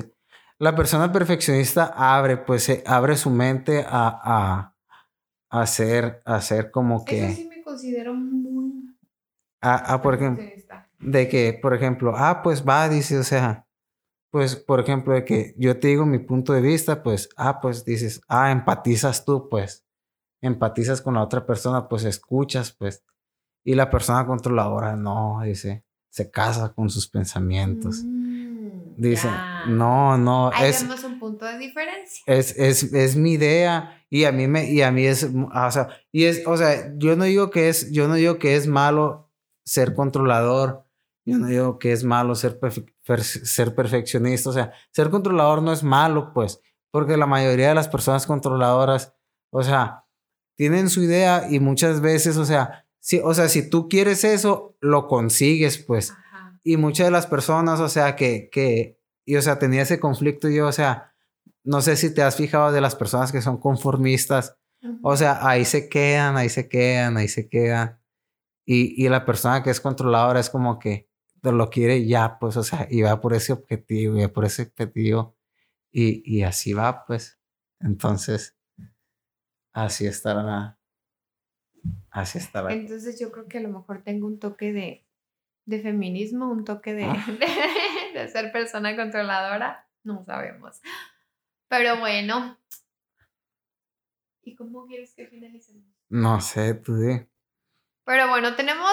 La 0.58 0.74
persona 0.74 1.12
perfeccionista 1.12 1.92
abre, 1.96 2.36
pues, 2.36 2.82
abre 2.86 3.16
su 3.16 3.30
mente 3.30 3.84
a, 3.86 4.08
a, 4.08 4.74
a 5.50 5.60
hacer, 5.60 6.22
a 6.24 6.36
hacer 6.36 6.70
como 6.70 7.04
que. 7.04 7.26
Eso 7.26 7.36
sí 7.36 7.48
me 7.48 7.62
considero 7.62 8.14
muy. 8.14 8.96
A, 9.60 9.94
a 9.94 10.02
por 10.02 10.14
ejemplo. 10.14 10.44
De 11.00 11.28
que, 11.28 11.58
por 11.60 11.74
ejemplo, 11.74 12.14
ah, 12.16 12.42
pues 12.42 12.64
va, 12.66 12.88
dice, 12.88 13.18
o 13.18 13.24
sea, 13.24 13.66
pues, 14.30 14.56
por 14.56 14.80
ejemplo, 14.80 15.12
de 15.12 15.24
que 15.24 15.54
yo 15.58 15.78
te 15.78 15.88
digo 15.88 16.06
mi 16.06 16.18
punto 16.18 16.52
de 16.54 16.62
vista, 16.62 17.02
pues, 17.02 17.28
ah, 17.36 17.60
pues 17.60 17.84
dices, 17.84 18.20
ah, 18.28 18.50
empatizas 18.50 19.24
tú, 19.24 19.48
pues 19.50 19.84
empatizas 20.46 21.00
con 21.00 21.14
la 21.14 21.22
otra 21.22 21.46
persona, 21.46 21.88
pues 21.88 22.04
escuchas, 22.04 22.72
pues. 22.72 23.02
Y 23.64 23.74
la 23.74 23.90
persona 23.90 24.26
controladora 24.26 24.94
no, 24.94 25.40
dice, 25.42 25.84
se 26.10 26.30
casa 26.30 26.74
con 26.74 26.90
sus 26.90 27.08
pensamientos. 27.08 28.02
Mm, 28.04 28.23
dice, 28.96 29.28
ya. 29.28 29.64
no, 29.66 30.16
no. 30.18 30.50
Ahí 30.52 30.70
es, 30.70 30.82
vemos 30.82 31.04
un 31.04 31.18
punto 31.18 31.44
de 31.44 31.58
diferencia. 31.58 32.22
Es, 32.26 32.56
es, 32.56 32.92
es 32.92 33.16
mi 33.16 33.32
idea 33.32 34.04
y 34.10 34.24
a 34.24 34.32
mí 34.32 34.46
me, 34.46 34.70
y 34.70 34.82
a 34.82 34.90
mí 34.90 35.04
es, 35.04 35.24
o 35.24 35.70
sea, 35.70 35.88
y 36.12 36.24
es, 36.24 36.46
o 36.46 36.56
sea, 36.56 36.92
yo 36.96 37.16
no 37.16 37.24
digo 37.24 37.50
que 37.50 37.68
es, 37.68 37.90
yo 37.90 38.08
no 38.08 38.14
digo 38.14 38.38
que 38.38 38.56
es 38.56 38.66
malo 38.66 39.32
ser 39.64 39.94
controlador. 39.94 40.84
Yo 41.26 41.38
no 41.38 41.46
digo 41.46 41.78
que 41.78 41.92
es 41.92 42.04
malo 42.04 42.34
ser, 42.34 42.60
perfe 42.60 42.84
ser 43.22 43.74
perfeccionista. 43.74 44.50
O 44.50 44.52
sea, 44.52 44.72
ser 44.90 45.10
controlador 45.10 45.62
no 45.62 45.72
es 45.72 45.82
malo, 45.82 46.32
pues, 46.34 46.60
porque 46.90 47.16
la 47.16 47.26
mayoría 47.26 47.68
de 47.68 47.74
las 47.74 47.88
personas 47.88 48.26
controladoras, 48.26 49.14
o 49.50 49.62
sea, 49.62 50.04
tienen 50.56 50.90
su 50.90 51.02
idea 51.02 51.46
y 51.50 51.60
muchas 51.60 52.00
veces, 52.00 52.36
o 52.36 52.44
sea, 52.44 52.86
si, 53.00 53.20
o 53.20 53.34
sea, 53.34 53.48
si 53.48 53.68
tú 53.68 53.88
quieres 53.88 54.24
eso, 54.24 54.76
lo 54.80 55.08
consigues, 55.08 55.78
pues. 55.78 56.14
Y 56.64 56.76
muchas 56.78 57.06
de 57.06 57.10
las 57.10 57.26
personas, 57.26 57.78
o 57.78 57.88
sea, 57.88 58.16
que, 58.16 58.48
que, 58.50 58.98
y 59.24 59.36
o 59.36 59.42
sea, 59.42 59.58
tenía 59.58 59.82
ese 59.82 60.00
conflicto 60.00 60.48
yo, 60.48 60.66
o 60.66 60.72
sea, 60.72 61.14
no 61.62 61.82
sé 61.82 61.96
si 61.96 62.12
te 62.12 62.22
has 62.22 62.36
fijado 62.36 62.72
de 62.72 62.80
las 62.80 62.96
personas 62.96 63.30
que 63.30 63.42
son 63.42 63.58
conformistas. 63.58 64.56
O 65.02 65.16
sea, 65.16 65.46
ahí 65.46 65.64
se 65.64 65.88
quedan, 65.88 66.36
ahí 66.36 66.48
se 66.48 66.68
quedan, 66.68 67.16
ahí 67.16 67.28
se 67.28 67.48
quedan. 67.48 68.00
Y, 68.66 69.02
y 69.02 69.08
la 69.08 69.24
persona 69.24 69.62
que 69.62 69.70
es 69.70 69.80
controladora 69.80 70.40
es 70.40 70.50
como 70.50 70.78
que 70.78 71.08
lo 71.42 71.70
quiere 71.70 72.06
ya, 72.06 72.38
pues, 72.38 72.56
o 72.56 72.62
sea, 72.62 72.86
y 72.90 73.02
va 73.02 73.20
por 73.20 73.34
ese 73.34 73.52
objetivo, 73.52 74.16
y 74.16 74.22
va 74.22 74.28
por 74.28 74.44
ese 74.44 74.62
objetivo. 74.62 75.36
Y, 75.90 76.22
y 76.24 76.42
así 76.42 76.72
va, 76.72 77.04
pues. 77.04 77.38
Entonces, 77.80 78.56
así 79.72 80.06
estará. 80.06 80.78
Así 82.10 82.38
estará. 82.38 82.72
Entonces 82.72 83.18
yo 83.18 83.30
creo 83.30 83.46
que 83.46 83.58
a 83.58 83.62
lo 83.62 83.68
mejor 83.68 84.02
tengo 84.02 84.26
un 84.26 84.38
toque 84.38 84.72
de, 84.72 85.06
de 85.66 85.80
feminismo, 85.80 86.50
un 86.50 86.64
toque 86.64 86.94
de, 86.94 87.04
Ah. 87.04 87.26
de, 88.14 88.20
de 88.20 88.28
ser 88.28 88.52
persona 88.52 88.94
controladora. 88.96 89.88
No 90.02 90.24
sabemos. 90.24 90.80
Pero 91.68 91.98
bueno. 91.98 92.58
¿Y 94.42 94.54
cómo 94.56 94.86
quieres 94.86 95.14
que 95.14 95.26
finalicemos? 95.26 95.84
No 96.10 96.40
sé, 96.40 96.74
tú 96.74 96.96
di. 96.96 97.26
Pero 98.04 98.28
bueno, 98.28 98.54
tenemos 98.54 98.92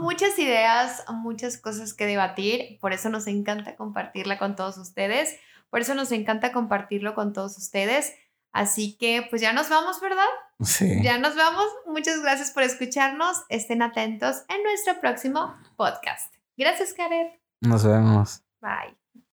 muchas 0.00 0.38
ideas, 0.38 1.04
muchas 1.10 1.56
cosas 1.56 1.94
que 1.94 2.04
debatir. 2.06 2.78
Por 2.80 2.92
eso 2.92 3.08
nos 3.08 3.26
encanta 3.26 3.76
compartirla 3.76 4.38
con 4.38 4.54
todos 4.54 4.76
ustedes. 4.76 5.38
Por 5.70 5.80
eso 5.80 5.94
nos 5.94 6.12
encanta 6.12 6.52
compartirlo 6.52 7.14
con 7.14 7.32
todos 7.32 7.56
ustedes. 7.56 8.14
Así 8.52 8.96
que 8.98 9.26
pues 9.30 9.40
ya 9.42 9.52
nos 9.52 9.68
vamos, 9.68 10.00
¿verdad? 10.00 10.28
Sí. 10.60 11.02
Ya 11.02 11.18
nos 11.18 11.34
vamos. 11.36 11.64
Muchas 11.86 12.20
gracias 12.20 12.50
por 12.50 12.62
escucharnos. 12.62 13.44
Estén 13.48 13.82
atentos 13.82 14.42
en 14.48 14.62
nuestro 14.62 15.00
próximo 15.00 15.54
podcast. 15.76 16.34
Gracias, 16.56 16.92
Karen. 16.92 17.32
Nos 17.60 17.84
vemos. 17.84 18.42
Bye. 18.60 19.01